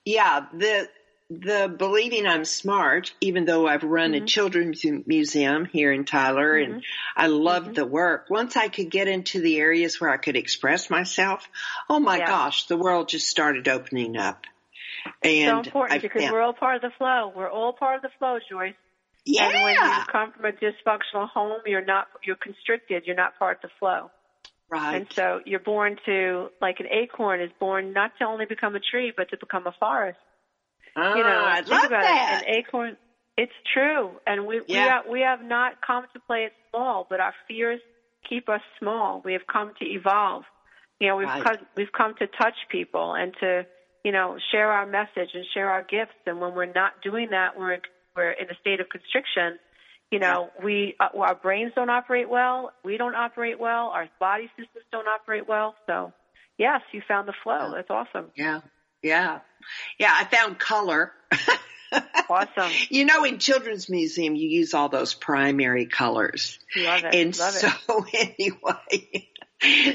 yeah, 0.05 0.45
the, 0.53 0.87
the 1.29 1.73
believing 1.75 2.27
I'm 2.27 2.45
smart, 2.45 3.13
even 3.19 3.45
though 3.45 3.67
I've 3.67 3.83
run 3.83 4.13
a 4.13 4.17
mm-hmm. 4.17 4.25
children's 4.25 4.85
museum 5.07 5.65
here 5.65 5.91
in 5.91 6.05
Tyler 6.05 6.55
and 6.55 6.73
mm-hmm. 6.75 6.81
I 7.17 7.27
loved 7.27 7.67
mm-hmm. 7.67 7.73
the 7.73 7.85
work. 7.85 8.27
Once 8.29 8.55
I 8.55 8.67
could 8.67 8.91
get 8.91 9.07
into 9.07 9.41
the 9.41 9.57
areas 9.57 9.99
where 9.99 10.11
I 10.11 10.17
could 10.17 10.35
express 10.35 10.89
myself, 10.89 11.47
oh 11.89 11.99
my 11.99 12.17
Yeah. 12.17 12.27
gosh, 12.27 12.67
the 12.67 12.77
world 12.77 13.09
just 13.09 13.27
started 13.27 13.67
opening 13.67 14.17
up. 14.17 14.45
And 15.23 15.49
so 15.49 15.69
important 15.69 15.99
I 15.99 16.01
because 16.01 16.21
found- 16.21 16.33
we're 16.33 16.41
all 16.41 16.53
part 16.53 16.75
of 16.75 16.81
the 16.83 16.95
flow. 16.97 17.33
We're 17.35 17.49
all 17.49 17.73
part 17.73 17.95
of 17.97 18.01
the 18.03 18.11
flow, 18.19 18.37
Joyce. 18.47 18.75
yeah, 19.25 19.49
And 19.49 19.63
when 19.63 19.73
you 19.73 20.05
come 20.11 20.31
from 20.31 20.45
a 20.45 20.51
dysfunctional 20.51 21.27
home, 21.29 21.59
you're 21.65 21.85
not 21.85 22.07
you're 22.23 22.35
constricted. 22.35 23.03
You're 23.07 23.15
not 23.15 23.37
part 23.39 23.63
of 23.63 23.69
the 23.69 23.75
flow. 23.79 24.11
right. 24.69 24.97
And 24.97 25.07
so 25.11 25.41
you're 25.45 25.59
born 25.59 25.97
to, 26.05 26.49
like 26.61 26.79
an 26.79 26.87
acorn 26.87 27.41
is 27.41 27.51
born 27.59 27.93
not 27.93 28.11
to 28.19 28.25
only 28.25 28.45
become 28.45 28.75
a 28.75 28.79
tree, 28.79 29.11
but 29.15 29.29
to 29.29 29.37
become 29.37 29.65
a 29.65 29.73
forest. 29.79 30.19
Oh, 30.95 31.15
You 31.15 31.23
know, 31.23 31.45
I 31.45 31.55
think 31.57 31.69
love 31.69 31.83
about 31.85 32.01
that. 32.03 32.41
it. 32.43 32.47
An 32.49 32.55
acorn, 32.55 32.97
it's 33.37 33.51
true. 33.73 34.19
And 34.25 34.45
we, 34.45 34.59
we, 34.61 34.65
Yeah. 34.69 34.97
have, 34.97 35.05
we 35.09 35.21
have 35.21 35.41
not 35.41 35.73
come 35.85 36.05
to 36.13 36.19
play 36.27 36.45
it 36.45 36.53
small, 36.71 37.05
but 37.09 37.19
our 37.19 37.33
fears 37.47 37.81
keep 38.29 38.49
us 38.49 38.61
small. 38.79 39.21
We 39.23 39.33
have 39.33 39.45
come 39.51 39.73
to 39.79 39.85
evolve. 39.85 40.43
You 40.99 41.09
know, 41.09 41.17
we've, 41.17 41.27
Right. 41.27 41.43
come, 41.43 41.57
we've 41.75 41.91
come 41.91 42.15
to 42.19 42.27
touch 42.27 42.55
people 42.69 43.13
and 43.13 43.33
to, 43.41 43.65
you 44.03 44.11
know, 44.11 44.37
share 44.51 44.71
our 44.71 44.85
message 44.85 45.31
and 45.33 45.45
share 45.53 45.69
our 45.69 45.83
gifts. 45.83 46.15
And 46.25 46.39
when 46.39 46.53
we're 46.55 46.65
not 46.71 46.93
doing 47.03 47.29
that, 47.31 47.57
we're, 47.57 47.79
we're 48.15 48.31
in 48.31 48.49
a 48.49 48.55
state 48.61 48.79
of 48.79 48.87
constriction. 48.89 49.59
You 50.11 50.19
know, 50.19 50.51
we 50.63 50.95
uh, 50.99 51.09
our 51.17 51.35
brains 51.35 51.73
don't 51.75 51.89
operate 51.89 52.29
well. 52.29 52.71
We 52.83 52.95
don't 52.97 53.15
operate 53.15 53.59
well. 53.59 53.87
Our 53.87 54.07
body 54.19 54.49
systems 54.57 54.85
don't 54.91 55.07
operate 55.07 55.47
well. 55.47 55.75
So, 55.87 56.13
yes, 56.59 56.81
you 56.93 57.01
found 57.07 57.27
the 57.27 57.33
flow. 57.43 57.73
That's 57.75 57.89
awesome. 57.89 58.31
Yeah. 58.35 58.61
Yeah. 59.01 59.39
Yeah. 59.99 60.11
I 60.13 60.25
found 60.25 60.59
color. 60.59 61.11
Awesome. 62.29 62.71
You 62.89 63.05
know, 63.05 63.23
in 63.23 63.37
children's 63.39 63.89
museum, 63.89 64.35
you 64.35 64.49
use 64.49 64.73
all 64.73 64.89
those 64.89 65.13
primary 65.13 65.85
colors. 65.85 66.59
Love 66.75 67.03
it. 67.05 67.15
And 67.15 67.37
Love 67.37 67.53
so 67.53 68.05
it. 68.11 68.35
anyway, 68.39 69.29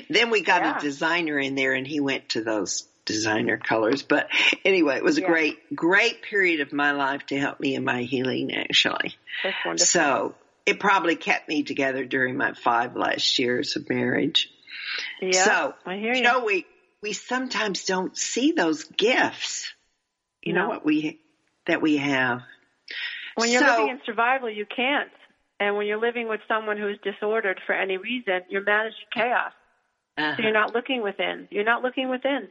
then 0.09 0.31
we 0.31 0.43
got 0.43 0.63
Yeah. 0.63 0.79
a 0.79 0.81
designer 0.81 1.39
in 1.39 1.55
there 1.57 1.75
and 1.75 1.87
he 1.87 2.01
went 2.01 2.31
to 2.31 2.43
those 2.43 2.87
designer 3.05 3.59
colors. 3.59 4.03
But 4.03 4.29
anyway, 4.65 4.97
it 4.97 5.05
was 5.05 5.19
a 5.19 5.23
Yeah. 5.23 5.27
great, 5.29 5.77
great 5.77 6.23
period 6.23 6.61
of 6.61 6.73
my 6.73 6.93
life 6.93 7.27
to 7.27 7.39
help 7.39 7.61
me 7.61 7.75
in 7.75 7.85
my 7.85 8.03
healing 8.03 8.55
actually. 8.55 9.17
That's 9.43 9.57
wonderful. 9.65 9.87
So 9.87 10.35
it 10.65 10.79
probably 10.81 11.17
kept 11.17 11.49
me 11.49 11.65
together 11.65 12.05
during 12.05 12.37
my 12.37 12.53
five 12.55 12.97
last 12.97 13.39
years 13.39 13.77
of 13.77 13.89
marriage. 13.91 14.49
yeah, 15.21 15.45
so, 15.45 15.75
I 15.85 15.97
hear 15.97 16.13
you 16.13 16.19
you. 16.19 16.23
know, 16.23 16.45
we, 16.45 16.67
we 17.03 17.13
sometimes 17.13 17.85
don't 17.85 18.17
see 18.17 18.53
those 18.53 18.85
gifts, 18.85 19.73
you 20.43 20.53
know, 20.53 20.69
what 20.69 20.85
we, 20.85 21.21
that 21.67 21.81
we 21.83 21.97
have. 21.97 22.43
when 23.37 23.51
you're 23.51 23.61
so- 23.61 23.67
living 23.71 23.89
in 23.89 24.01
survival, 24.05 24.51
you 24.51 24.67
can't. 24.67 25.11
And 25.59 25.77
when 25.77 25.87
you're 25.87 26.01
living 26.01 26.27
with 26.27 26.41
someone 26.49 26.79
who's 26.79 26.99
disordered 27.03 27.61
for 27.67 27.75
any 27.75 27.99
reason, 27.99 28.41
you're 28.49 28.65
managing 28.65 29.05
chaos. 29.15 29.53
Uh-huh. 30.17 30.35
So 30.37 30.43
you're 30.43 30.53
not 30.53 30.75
looking 30.75 31.03
within. 31.03 31.49
You're 31.51 31.65
not 31.65 31.83
looking 31.83 32.09
within. 32.09 32.49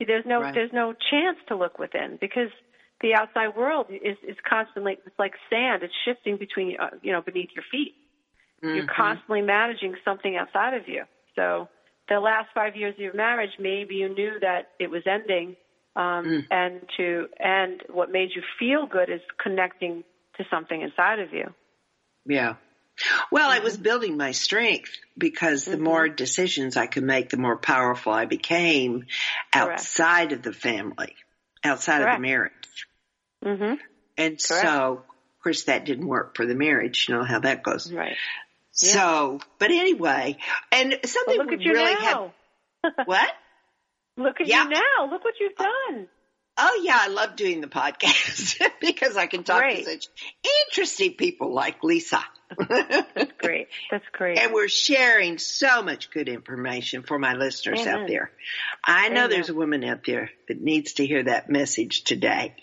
There's 0.00 0.24
no 0.26 0.40
Right. 0.40 0.54
there's 0.54 0.72
no 0.72 0.92
chance 1.10 1.38
to 1.48 1.56
look 1.56 1.78
within 1.78 2.16
because 2.20 2.50
the 3.02 3.14
outside 3.14 3.54
world 3.56 3.86
is 3.90 4.16
is 4.26 4.36
constantly 4.48 4.98
it's 5.06 5.18
like 5.18 5.32
sand. 5.50 5.82
It's 5.82 5.92
shifting 6.04 6.36
between 6.38 6.76
uh, 6.80 6.90
you 7.02 7.12
know 7.12 7.20
beneath 7.22 7.50
your 7.54 7.64
feet. 7.70 7.94
You're 8.62 8.84
Mhm. 8.84 8.94
constantly 8.94 9.42
managing 9.42 9.94
something 10.04 10.36
outside 10.36 10.74
of 10.74 10.88
you. 10.88 11.04
So 11.34 11.68
the 12.08 12.20
last 12.20 12.48
five 12.54 12.76
years 12.76 12.94
of 12.94 13.00
your 13.00 13.14
marriage, 13.14 13.50
maybe 13.58 13.96
you 13.96 14.08
knew 14.08 14.38
that 14.40 14.68
it 14.78 14.90
was 14.90 15.02
ending, 15.06 15.56
um, 15.96 16.24
Mm. 16.26 16.46
and 16.50 16.80
to 16.96 17.26
and 17.38 17.82
what 17.90 18.10
made 18.10 18.30
you 18.34 18.42
feel 18.58 18.86
good 18.86 19.08
is 19.10 19.20
connecting 19.42 20.04
to 20.36 20.44
something 20.50 20.80
inside 20.80 21.18
of 21.18 21.32
you. 21.32 21.52
Yeah. 22.26 22.56
Well, 23.30 23.50
I 23.50 23.56
Mm-hmm. 23.56 23.64
was 23.64 23.76
building 23.76 24.16
my 24.16 24.32
strength 24.32 24.90
because 25.18 25.64
the 25.64 25.76
more 25.78 26.08
decisions 26.08 26.76
I 26.76 26.86
could 26.86 27.02
make, 27.04 27.28
the 27.28 27.36
more 27.36 27.56
powerful 27.58 28.12
I 28.12 28.24
became 28.24 29.04
Correct. 29.52 29.80
outside 29.80 30.32
of 30.32 30.42
the 30.42 30.52
family, 30.52 31.14
outside 31.62 32.02
of 32.02 32.10
the 32.12 32.18
marriage. 32.18 32.86
hmm 33.42 33.74
And 34.16 34.38
Correct. 34.38 34.40
so, 34.40 35.04
of 35.04 35.42
course, 35.42 35.64
that 35.64 35.84
didn't 35.84 36.06
work 36.06 36.36
for 36.36 36.46
the 36.46 36.54
marriage. 36.54 37.06
You 37.08 37.16
know 37.16 37.24
how 37.24 37.40
that 37.40 37.62
goes. 37.62 37.92
Right. 37.92 38.16
So, 38.76 39.40
but 39.58 39.70
anyway, 39.70 40.36
and 40.70 40.90
Well, 40.90 41.00
something 41.06 41.38
look 41.38 41.48
we 41.48 41.54
at 41.54 41.60
you 41.62 41.72
really 41.72 41.94
now. 41.94 42.32
have, 42.84 42.92
what? 43.06 43.28
look 44.16 44.40
at 44.40 44.46
Yeah. 44.46 44.64
you 44.64 44.70
now. 44.70 45.10
Look 45.10 45.24
what 45.24 45.34
you've 45.40 45.52
oh. 45.58 45.64
done. 45.90 46.08
Oh 46.58 46.80
yeah, 46.82 46.96
I 46.98 47.08
love 47.08 47.36
doing 47.36 47.60
the 47.60 47.66
podcast 47.66 48.58
because 48.80 49.16
I 49.16 49.26
can 49.26 49.44
talk 49.44 49.60
Great. 49.60 49.84
to 49.84 49.90
such 49.92 50.06
interesting 50.68 51.12
people 51.14 51.52
like 51.52 51.82
Lisa. 51.84 52.22
That's 52.58 53.32
great. 53.38 53.68
That's 53.90 54.04
great. 54.12 54.38
And 54.38 54.54
we're 54.54 54.68
sharing 54.68 55.36
so 55.36 55.82
much 55.82 56.10
good 56.10 56.28
information 56.30 57.02
for 57.02 57.18
my 57.18 57.34
listeners 57.34 57.80
Amen. 57.80 57.94
out 57.94 58.08
there. 58.08 58.30
I 58.86 59.08
know 59.10 59.24
Amen. 59.24 59.30
there's 59.30 59.50
a 59.50 59.54
woman 59.54 59.84
out 59.84 60.04
there 60.06 60.30
that 60.48 60.58
needs 60.60 60.94
to 60.94 61.06
hear 61.06 61.24
that 61.24 61.50
message 61.50 62.04
today. 62.04 62.54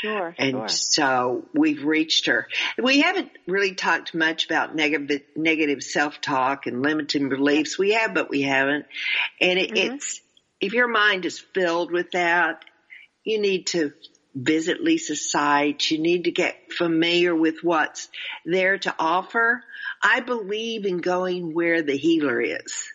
Sure, 0.00 0.34
And 0.38 0.52
sure. 0.52 0.68
so 0.68 1.48
we've 1.52 1.84
reached 1.84 2.26
her. 2.26 2.48
We 2.82 3.00
haven't 3.00 3.30
really 3.46 3.74
talked 3.74 4.14
much 4.14 4.46
about 4.46 4.74
negative, 4.74 5.22
negative 5.36 5.82
self-talk 5.82 6.66
and 6.66 6.82
limiting 6.82 7.28
beliefs. 7.28 7.78
We 7.78 7.92
have, 7.92 8.14
but 8.14 8.30
we 8.30 8.42
haven't. 8.42 8.86
And 9.40 9.58
it, 9.58 9.70
Mhm. 9.72 9.76
it's, 9.94 10.20
if 10.60 10.72
your 10.72 10.88
mind 10.88 11.24
is 11.26 11.38
filled 11.38 11.92
with 11.92 12.12
that, 12.12 12.64
you 13.24 13.40
need 13.40 13.66
to 13.68 13.92
visit 14.34 14.80
Lisa's 14.82 15.30
site. 15.30 15.90
You 15.90 15.98
need 15.98 16.24
to 16.24 16.30
get 16.30 16.72
familiar 16.72 17.34
with 17.34 17.62
what's 17.62 18.08
there 18.44 18.78
to 18.78 18.94
offer. 18.98 19.62
I 20.02 20.20
believe 20.20 20.86
in 20.86 20.98
going 20.98 21.52
where 21.54 21.82
the 21.82 21.96
healer 21.96 22.40
is. 22.40 22.88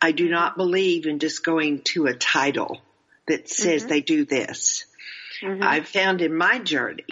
I 0.00 0.12
do 0.12 0.28
not 0.28 0.56
believe 0.56 1.06
in 1.06 1.18
just 1.18 1.44
going 1.44 1.80
to 1.84 2.06
a 2.06 2.14
title 2.14 2.82
that 3.26 3.48
says 3.48 3.84
Mhm. 3.84 3.88
they 3.88 4.00
do 4.02 4.24
this. 4.26 4.84
Mhm. 5.42 5.62
I've 5.62 5.88
found 5.88 6.22
in 6.22 6.34
my 6.34 6.58
journey 6.58 7.04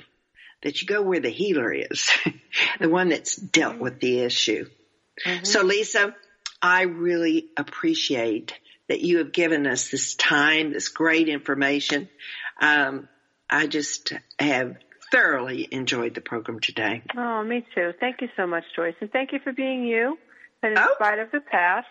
that 0.62 0.80
you 0.80 0.88
go 0.88 1.02
where 1.02 1.20
the 1.20 1.30
healer 1.30 1.72
is, 1.72 2.10
the 2.80 2.88
one 2.88 3.08
that's 3.10 3.36
dealt 3.36 3.78
with 3.78 4.00
the 4.00 4.20
issue. 4.20 4.66
Mhm. 5.24 5.46
So 5.46 5.62
Lisa, 5.62 6.14
I 6.62 6.82
really 6.82 7.50
appreciate 7.56 8.58
that 8.88 9.00
you 9.00 9.18
have 9.18 9.32
given 9.32 9.66
us 9.66 9.90
this 9.90 10.14
time, 10.14 10.72
this 10.72 10.88
great 10.88 11.28
information. 11.28 12.08
Um, 12.60 13.08
I 13.48 13.66
just 13.66 14.12
have 14.38 14.76
thoroughly 15.12 15.68
enjoyed 15.70 16.14
the 16.14 16.20
program 16.20 16.60
today. 16.60 17.02
Oh, 17.16 17.42
me 17.44 17.64
too. 17.74 17.92
Thank 18.00 18.20
you 18.20 18.28
so 18.36 18.46
much, 18.46 18.64
Joyce, 18.74 18.94
and 19.00 19.10
thank 19.12 19.32
you 19.32 19.38
for 19.44 19.52
being 19.52 19.84
you. 19.84 20.18
And 20.62 20.72
in 20.72 20.78
Oh. 20.78 20.94
spite 20.94 21.18
of 21.18 21.30
the 21.30 21.40
past, 21.40 21.86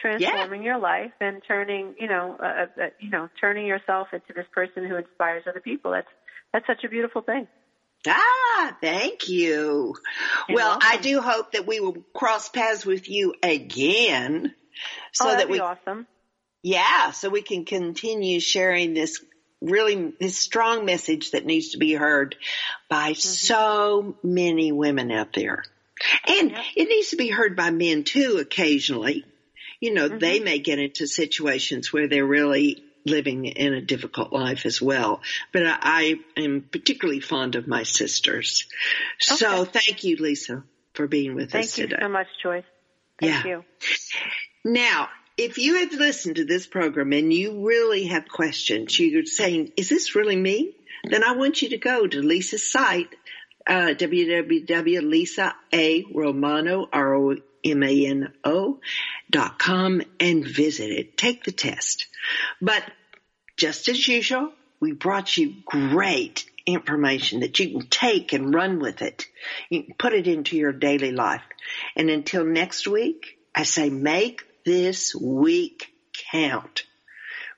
transforming 0.00 0.62
your 0.62 0.78
life 0.78 1.12
and 1.20 1.42
turning, 1.46 1.94
you 1.98 2.08
know, 2.08 2.36
uh, 2.40 2.66
uh, 2.80 2.86
you 2.98 3.10
know, 3.10 3.28
turning 3.40 3.66
yourself 3.66 4.08
into 4.12 4.32
this 4.34 4.46
person 4.54 4.86
who 4.88 4.96
inspires 4.96 5.44
other 5.48 5.60
people. 5.60 5.90
That's 5.90 6.08
that's 6.52 6.66
such 6.66 6.84
a 6.84 6.88
beautiful 6.88 7.22
thing. 7.22 7.46
Ah, 8.06 8.76
thank 8.80 9.28
you. 9.28 9.94
You're 10.48 10.56
well, 10.56 10.78
I 10.80 10.96
do 10.96 11.20
hope 11.20 11.52
that 11.52 11.66
we 11.66 11.80
will 11.80 11.96
cross 12.14 12.48
paths 12.48 12.86
with 12.86 13.10
you 13.10 13.34
again 13.42 14.54
so 15.12 15.28
oh, 15.28 15.36
that 15.36 15.46
be 15.46 15.54
we 15.54 15.60
awesome. 15.60 16.06
Yeah, 16.62 17.10
so 17.12 17.30
we 17.30 17.42
can 17.42 17.64
continue 17.64 18.40
sharing 18.40 18.94
this 18.94 19.24
really 19.60 20.12
this 20.20 20.38
strong 20.38 20.84
message 20.84 21.32
that 21.32 21.44
needs 21.44 21.70
to 21.70 21.78
be 21.78 21.94
heard 21.94 22.36
by 22.88 23.14
so 23.14 24.16
many 24.22 24.72
women 24.72 25.10
out 25.10 25.32
there. 25.32 25.62
And 26.26 26.50
Yep. 26.50 26.64
it 26.76 26.88
needs 26.88 27.10
to 27.10 27.16
be 27.16 27.28
heard 27.28 27.56
by 27.56 27.70
men 27.70 28.04
too 28.04 28.38
occasionally. 28.40 29.24
You 29.80 29.92
know, 29.94 30.08
they 30.08 30.40
Mhm. 30.40 30.44
may 30.44 30.58
get 30.58 30.78
into 30.78 31.06
situations 31.06 31.90
where 31.92 32.06
they're 32.06 32.26
really 32.26 32.84
living 33.06 33.46
in 33.46 33.72
a 33.72 33.80
difficult 33.80 34.30
life 34.32 34.66
as 34.66 34.82
well. 34.82 35.22
But 35.52 35.66
I, 35.66 35.78
I 35.80 36.20
am 36.36 36.60
particularly 36.70 37.20
fond 37.20 37.56
of 37.56 37.66
my 37.66 37.84
sisters. 37.84 38.66
So 39.18 39.64
thank 39.64 40.04
you, 40.04 40.16
Lisa, 40.16 40.64
for 40.92 41.06
being 41.06 41.34
with 41.34 41.54
us 41.54 41.72
today. 41.72 41.88
Thank 41.88 42.00
you 42.02 42.06
so 42.06 42.10
much, 42.10 42.26
Joyce. 42.42 42.64
Thank 43.18 43.32
Yeah. 43.32 43.46
you. 43.46 43.64
Now, 44.64 45.08
if 45.38 45.56
you 45.56 45.76
have 45.76 45.94
listened 45.94 46.36
to 46.36 46.44
this 46.44 46.66
program 46.66 47.14
and 47.14 47.32
you 47.32 47.66
really 47.66 48.04
have 48.08 48.28
questions, 48.28 49.00
you're 49.00 49.24
saying, 49.24 49.72
is 49.78 49.88
this 49.88 50.14
really 50.14 50.36
me? 50.36 50.74
Then 51.04 51.24
I 51.24 51.32
want 51.32 51.62
you 51.62 51.70
to 51.70 51.78
go 51.78 52.06
to 52.06 52.20
Lisa's 52.20 52.70
site, 52.70 53.08
uh, 53.66 53.94
www.lisaromano, 53.96 56.88
R-O-M-A-N-O 57.64 58.80
dot 59.30 59.58
com 59.58 60.02
and 60.18 60.46
visit 60.46 60.90
it. 60.90 61.16
Take 61.16 61.44
the 61.44 61.52
test. 61.52 62.06
But 62.60 62.84
just 63.56 63.88
as 63.88 64.06
usual, 64.06 64.52
we 64.80 64.92
brought 64.92 65.36
you 65.36 65.54
great 65.64 66.46
information 66.66 67.40
that 67.40 67.58
you 67.58 67.70
can 67.70 67.88
take 67.88 68.32
and 68.32 68.54
run 68.54 68.80
with 68.80 69.02
it. 69.02 69.26
You 69.68 69.84
can 69.84 69.94
put 69.98 70.12
it 70.12 70.26
into 70.26 70.56
your 70.56 70.72
daily 70.72 71.12
life. 71.12 71.42
And 71.96 72.10
until 72.10 72.44
next 72.44 72.86
week, 72.86 73.38
I 73.54 73.64
say 73.64 73.90
make 73.90 74.42
this 74.64 75.14
week 75.14 75.88
count. 76.30 76.84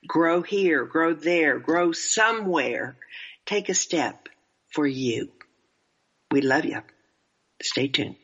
Grow 0.07 0.43
here, 0.43 0.85
grow 0.85 1.15
there, 1.15 1.59
grow 1.59 1.93
somewhere. 1.93 2.97
Take 3.47 3.69
a 3.69 3.75
step 3.75 4.29
for 4.71 4.87
you. 4.87 5.31
We 6.31 6.41
love 6.41 6.65
you. 6.65 6.83
Stay 7.61 7.89
tuned. 7.89 8.17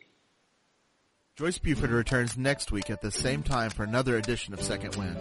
Joyce 1.39 1.59
Buford 1.59 1.91
returns 1.91 2.37
next 2.37 2.73
week 2.73 2.91
at 2.91 3.01
the 3.01 3.13
same 3.13 3.45
time 3.45 3.71
for 3.71 3.85
another 3.85 4.17
edition 4.17 4.53
of 4.55 4.61
Second 4.61 4.97
Wind. 4.97 5.17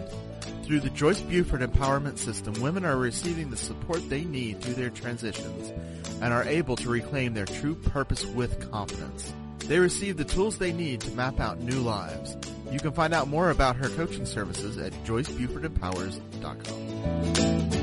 Through 0.64 0.80
the 0.80 0.90
Joyce 0.90 1.20
Buford 1.20 1.60
Empowerment 1.60 2.18
System, 2.18 2.60
women 2.60 2.84
are 2.84 2.96
receiving 2.96 3.50
the 3.50 3.56
support 3.56 4.00
they 4.08 4.24
need 4.24 4.60
through 4.60 4.74
their 4.74 4.90
transitions 4.90 5.72
and 6.20 6.34
are 6.34 6.42
able 6.42 6.74
to 6.74 6.88
reclaim 6.88 7.34
their 7.34 7.46
true 7.46 7.76
purpose 7.76 8.26
with 8.26 8.68
confidence. 8.72 9.32
They 9.60 9.78
receive 9.78 10.16
the 10.16 10.24
tools 10.24 10.58
they 10.58 10.72
need 10.72 11.02
to 11.02 11.12
map 11.12 11.38
out 11.38 11.60
new 11.60 11.78
lives. 11.78 12.36
You 12.72 12.80
can 12.80 12.90
find 12.90 13.14
out 13.14 13.28
more 13.28 13.50
about 13.50 13.76
her 13.76 13.88
coaching 13.90 14.26
services 14.26 14.76
at 14.76 14.92
joycebufordempowers.com. 15.04 17.77